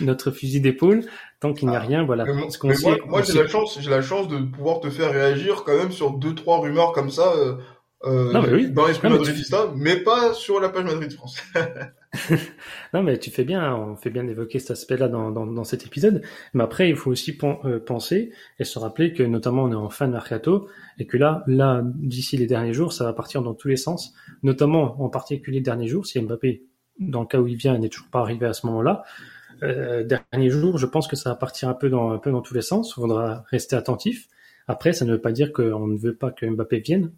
notre 0.00 0.30
fusil 0.30 0.60
d'épaule 0.60 1.04
tant 1.40 1.52
qu'il 1.52 1.68
n'y 1.68 1.76
a 1.76 1.80
ah. 1.80 1.82
rien. 1.82 2.04
Voilà. 2.04 2.24
moi, 2.24 3.22
j'ai 3.22 3.34
la 3.34 3.46
chance, 3.46 3.78
j'ai 3.80 3.90
la 3.90 4.02
chance 4.02 4.28
de 4.28 4.38
pouvoir 4.38 4.80
te 4.80 4.90
faire 4.90 5.12
réagir 5.12 5.64
quand 5.64 5.76
même 5.76 5.92
sur 5.92 6.12
deux 6.12 6.34
trois 6.34 6.60
rumeurs 6.60 6.92
comme 6.92 7.10
ça 7.10 7.34
euh, 7.34 7.56
euh 8.04 8.32
non, 8.32 8.42
mais 8.42 8.66
dans 8.68 8.86
l'esprit 8.86 9.08
madridista, 9.08 9.72
mais 9.74 9.96
pas 9.96 10.32
sur 10.34 10.60
la 10.60 10.68
page 10.68 10.84
Madrid 10.84 11.12
France. 11.12 11.36
non, 12.94 13.02
mais 13.02 13.18
tu 13.18 13.30
fais 13.30 13.44
bien, 13.44 13.74
on 13.74 13.96
fait 13.96 14.10
bien 14.10 14.24
d'évoquer 14.24 14.58
cet 14.58 14.72
aspect-là 14.72 15.08
dans, 15.08 15.30
dans, 15.30 15.64
cet 15.64 15.84
épisode. 15.86 16.22
Mais 16.54 16.64
après, 16.64 16.88
il 16.88 16.96
faut 16.96 17.10
aussi 17.10 17.36
euh, 17.42 17.78
penser 17.80 18.32
et 18.58 18.64
se 18.64 18.78
rappeler 18.78 19.12
que 19.12 19.22
notamment 19.22 19.64
on 19.64 19.72
est 19.72 19.76
en 19.76 19.90
fin 19.90 20.06
de 20.06 20.12
mercato 20.12 20.68
et 20.98 21.06
que 21.06 21.16
là, 21.16 21.42
là, 21.46 21.82
d'ici 21.84 22.36
les 22.36 22.46
derniers 22.46 22.72
jours, 22.72 22.92
ça 22.92 23.04
va 23.04 23.12
partir 23.12 23.42
dans 23.42 23.54
tous 23.54 23.68
les 23.68 23.76
sens. 23.76 24.14
Notamment, 24.42 25.02
en 25.02 25.08
particulier 25.08 25.58
les 25.58 25.62
derniers 25.62 25.88
jours, 25.88 26.06
si 26.06 26.20
Mbappé 26.20 26.64
dans 26.98 27.20
le 27.20 27.26
cas 27.26 27.38
où 27.38 27.46
il 27.46 27.56
vient, 27.56 27.74
il 27.74 27.80
n'est 27.80 27.88
toujours 27.88 28.08
pas 28.08 28.20
arrivé 28.20 28.46
à 28.46 28.52
ce 28.52 28.66
moment-là. 28.66 29.04
Euh, 29.62 30.04
dernier 30.04 30.50
jour, 30.50 30.78
je 30.78 30.86
pense 30.86 31.08
que 31.08 31.16
ça 31.16 31.30
va 31.30 31.36
partir 31.36 31.68
un 31.68 31.74
peu 31.74 31.88
dans 31.88 32.10
un 32.10 32.18
peu 32.18 32.30
dans 32.30 32.42
tous 32.42 32.54
les 32.54 32.62
sens. 32.62 32.90
Il 32.90 33.00
faudra 33.00 33.44
rester 33.50 33.76
attentif. 33.76 34.28
Après, 34.68 34.92
ça 34.92 35.04
ne 35.04 35.12
veut 35.12 35.20
pas 35.20 35.32
dire 35.32 35.52
qu'on 35.52 35.86
ne 35.86 35.96
veut 35.96 36.14
pas 36.14 36.30
que 36.30 36.44
Mbappé 36.46 36.80
vienne, 36.80 37.12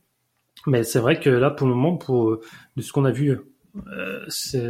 mais 0.66 0.84
c'est 0.84 0.98
vrai 0.98 1.18
que 1.18 1.30
là, 1.30 1.50
pour 1.50 1.66
le 1.66 1.74
moment, 1.74 1.96
pour 1.96 2.38
de 2.76 2.82
ce 2.82 2.92
qu'on 2.92 3.04
a 3.04 3.10
vu 3.10 3.38
euh, 3.92 4.28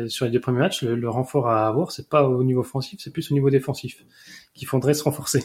sur 0.09 0.27
les 0.27 0.31
deux 0.31 0.41
premiers 0.41 0.61
matchs, 0.61 0.83
le, 0.83 1.11
renfort 1.11 1.49
à 1.49 1.67
avoir, 1.67 1.93
c'est 1.93 2.09
pas 2.09 2.29
au 2.29 2.45
niveau 2.45 2.61
offensif, 2.61 3.01
c'est 3.03 3.13
plus 3.13 3.31
au 3.31 3.35
niveau 3.35 3.51
défensif 3.51 4.05
qu'il 4.55 4.69
faudrait 4.69 4.95
se 4.95 5.03
renforcer. 5.03 5.45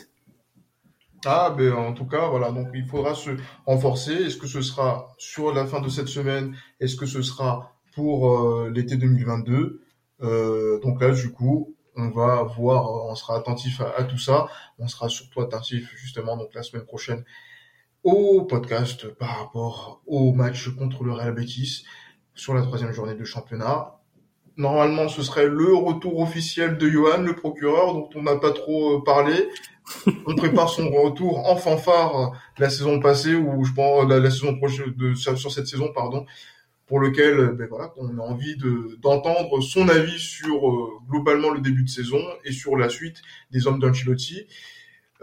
Ah, 1.26 1.56
ben 1.58 1.72
en 1.74 1.94
tout 1.94 2.06
cas, 2.06 2.28
voilà. 2.28 2.52
Donc, 2.52 2.68
il 2.74 2.86
faudra 2.86 3.16
se 3.16 3.32
renforcer. 3.66 4.12
Est-ce 4.12 4.38
que 4.38 4.48
ce 4.48 4.62
sera 4.62 5.14
sur 5.18 5.54
la 5.54 5.66
fin 5.66 5.80
de 5.80 5.88
cette 5.88 6.10
semaine? 6.10 6.56
Est-ce 6.82 6.98
que 6.98 7.06
ce 7.06 7.22
sera 7.22 7.73
pour 7.96 8.32
euh, 8.32 8.72
l'été 8.74 8.96
2022. 8.96 9.82
Euh, 10.22 10.80
donc 10.80 11.02
là, 11.02 11.12
du 11.12 11.32
coup, 11.32 11.76
on 11.96 12.10
va 12.10 12.44
voir, 12.44 13.06
on 13.06 13.16
sera 13.16 13.38
attentif 13.38 13.82
à, 13.82 14.04
tout 14.04 14.18
ça. 14.18 14.48
On 14.80 14.88
sera 14.88 15.10
surtout 15.10 15.42
attentif 15.42 15.94
justement 15.96 16.38
donc 16.38 16.54
la 16.54 16.64
semaine 16.64 16.86
prochaine 16.86 17.24
au 18.04 18.42
podcast 18.42 19.08
par 19.08 19.40
rapport 19.40 20.02
au 20.06 20.34
match 20.34 20.70
contre 20.76 21.04
le 21.04 21.14
Real 21.14 21.34
Betis 21.34 21.86
sur 22.36 22.54
la 22.54 22.62
troisième 22.62 22.92
journée 22.92 23.16
de 23.16 23.24
championnat. 23.24 24.00
Normalement, 24.58 25.08
ce 25.08 25.24
serait 25.24 25.48
le 25.48 25.74
retour 25.74 26.20
officiel 26.20 26.78
de 26.78 26.88
Johan, 26.88 27.22
le 27.22 27.36
procureur, 27.36 27.94
dont 27.94 28.10
on 28.16 28.22
n'a 28.22 28.36
pas 28.36 28.52
trop 28.52 28.98
euh, 28.98 29.04
parlé. 29.04 29.50
On 30.28 30.36
prépare 30.36 30.70
son 30.70 30.90
retour 30.90 31.50
en 31.50 31.58
fanfare 31.58 32.32
la 32.58 32.70
saison 32.70 33.00
passée, 33.00 33.36
ou 33.36 33.66
je 33.66 33.74
pense 33.74 34.08
la, 34.08 34.32
saison 34.32 34.56
prochaine 34.58 34.94
de 34.96 35.14
sur 35.14 35.52
cette 35.52 35.68
saison, 35.68 35.92
pardon, 35.94 36.26
pour 36.94 37.00
lequel 37.00 37.40
euh, 37.40 37.52
ben 37.54 37.68
voilà, 37.68 37.92
on 37.98 38.20
a 38.20 38.22
envie 38.22 38.56
de 38.56 39.00
d'entendre 39.02 39.62
son 39.62 39.90
avis 39.90 40.20
sur 40.20 40.70
euh, 40.70 40.90
globalement 41.10 41.50
le 41.50 41.60
début 41.60 41.84
de 41.84 41.90
saison 41.90 42.22
et 42.46 42.52
sur 42.52 42.78
la 42.78 42.88
suite 42.88 43.24
des 43.50 43.66
hommes 43.66 43.80
d'Ancelotti. 43.80 44.46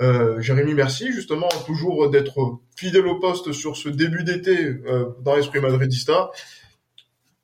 Euh, 0.01 0.41
Jérémy, 0.41 0.75
merci 0.75 1.13
justement 1.13 1.49
toujours 1.67 2.11
d'être 2.11 2.59
fidèle 2.75 3.07
au 3.07 3.21
poste 3.21 3.53
sur 3.53 3.77
ce 3.77 3.89
début 3.89 4.25
d'été 4.25 4.59
euh, 4.59 5.11
dans 5.23 5.37
l'esprit 5.37 5.61
madridista. 5.61 6.33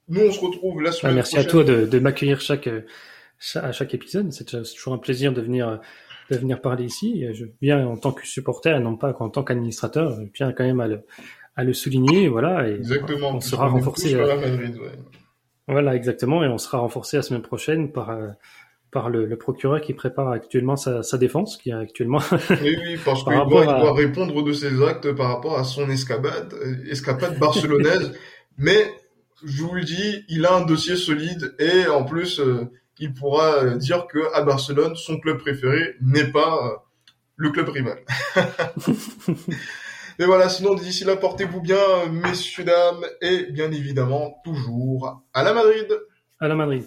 Nous, 0.08 0.22
on 0.22 0.32
se 0.32 0.40
retrouve 0.40 0.82
la 0.82 0.90
semaine 0.90 1.14
merci 1.14 1.36
prochaine. 1.36 1.46
Merci 1.46 1.70
à 1.70 1.76
toi 1.76 1.84
de, 1.84 1.86
de 1.86 1.98
m'accueillir 2.00 2.40
chaque, 2.40 2.68
chaque, 3.38 3.64
à 3.64 3.70
chaque 3.70 3.94
épisode. 3.94 4.32
C'est 4.32 4.44
toujours 4.44 4.92
un 4.92 4.98
plaisir 4.98 5.32
de 5.34 5.40
venir 5.40 5.80
de 6.32 6.36
venir 6.36 6.60
parler 6.60 6.84
ici. 6.84 7.24
Je 7.32 7.44
viens 7.62 7.86
en 7.86 7.96
tant 7.96 8.10
que 8.10 8.26
supporter 8.26 8.76
et 8.76 8.80
non 8.80 8.96
pas 8.96 9.14
en 9.20 9.28
tant 9.28 9.44
qu'administrateur. 9.44 10.20
Je 10.20 10.26
tiens 10.34 10.52
quand 10.52 10.64
même 10.64 10.80
à 10.80 10.88
le, 10.88 11.04
à 11.56 11.64
le 11.64 11.72
souligner, 11.72 12.28
voilà. 12.28 12.68
Et 12.68 12.74
exactement. 12.74 13.34
On 13.34 13.40
sera 13.40 13.68
renforcé. 13.68 14.14
Euh, 14.14 14.36
Madrid, 14.36 14.76
ouais. 14.76 14.92
Voilà, 15.68 15.96
exactement, 15.96 16.44
et 16.44 16.48
on 16.48 16.58
sera 16.58 16.78
renforcé 16.78 17.16
la 17.16 17.22
semaine 17.22 17.42
prochaine 17.42 17.90
par 17.90 18.10
euh, 18.10 18.28
par 18.92 19.10
le, 19.10 19.26
le, 19.26 19.36
procureur 19.36 19.80
qui 19.80 19.94
prépare 19.94 20.30
actuellement 20.30 20.76
sa, 20.76 21.02
sa 21.02 21.18
défense, 21.18 21.56
qui 21.56 21.70
est 21.70 21.74
actuellement. 21.74 22.20
oui, 22.62 22.78
oui, 22.80 22.98
parce 23.04 23.24
qu'il 23.24 23.32
doit, 23.32 23.62
il 23.62 23.82
doit 23.82 23.94
répondre 23.94 24.44
de 24.44 24.52
ses 24.52 24.80
actes 24.82 25.12
par 25.12 25.28
rapport 25.28 25.58
à 25.58 25.64
son 25.64 25.90
escapade, 25.90 26.54
euh, 26.54 26.90
escapade 26.90 27.38
barcelonaise. 27.38 28.12
Mais 28.58 28.90
je 29.44 29.62
vous 29.64 29.74
le 29.74 29.82
dis, 29.82 30.24
il 30.28 30.46
a 30.46 30.54
un 30.54 30.64
dossier 30.64 30.96
solide 30.96 31.54
et 31.58 31.88
en 31.88 32.04
plus, 32.04 32.40
il 32.98 33.12
pourra 33.12 33.74
dire 33.74 34.06
que 34.06 34.32
à 34.34 34.40
Barcelone, 34.42 34.94
son 34.96 35.18
club 35.20 35.38
préféré 35.38 35.96
n'est 36.00 36.30
pas 36.30 36.86
le 37.36 37.50
club 37.50 37.68
rival. 37.68 37.98
Mais 40.18 40.24
voilà, 40.24 40.48
sinon 40.48 40.74
d'ici 40.74 41.04
là, 41.04 41.16
portez-vous 41.16 41.60
bien, 41.60 42.06
messieurs, 42.10 42.64
dames, 42.64 43.04
et 43.20 43.50
bien 43.52 43.70
évidemment, 43.70 44.40
toujours 44.44 45.22
à 45.34 45.42
la 45.42 45.52
Madrid. 45.52 45.88
À 46.40 46.48
la 46.48 46.54
Madrid. 46.54 46.84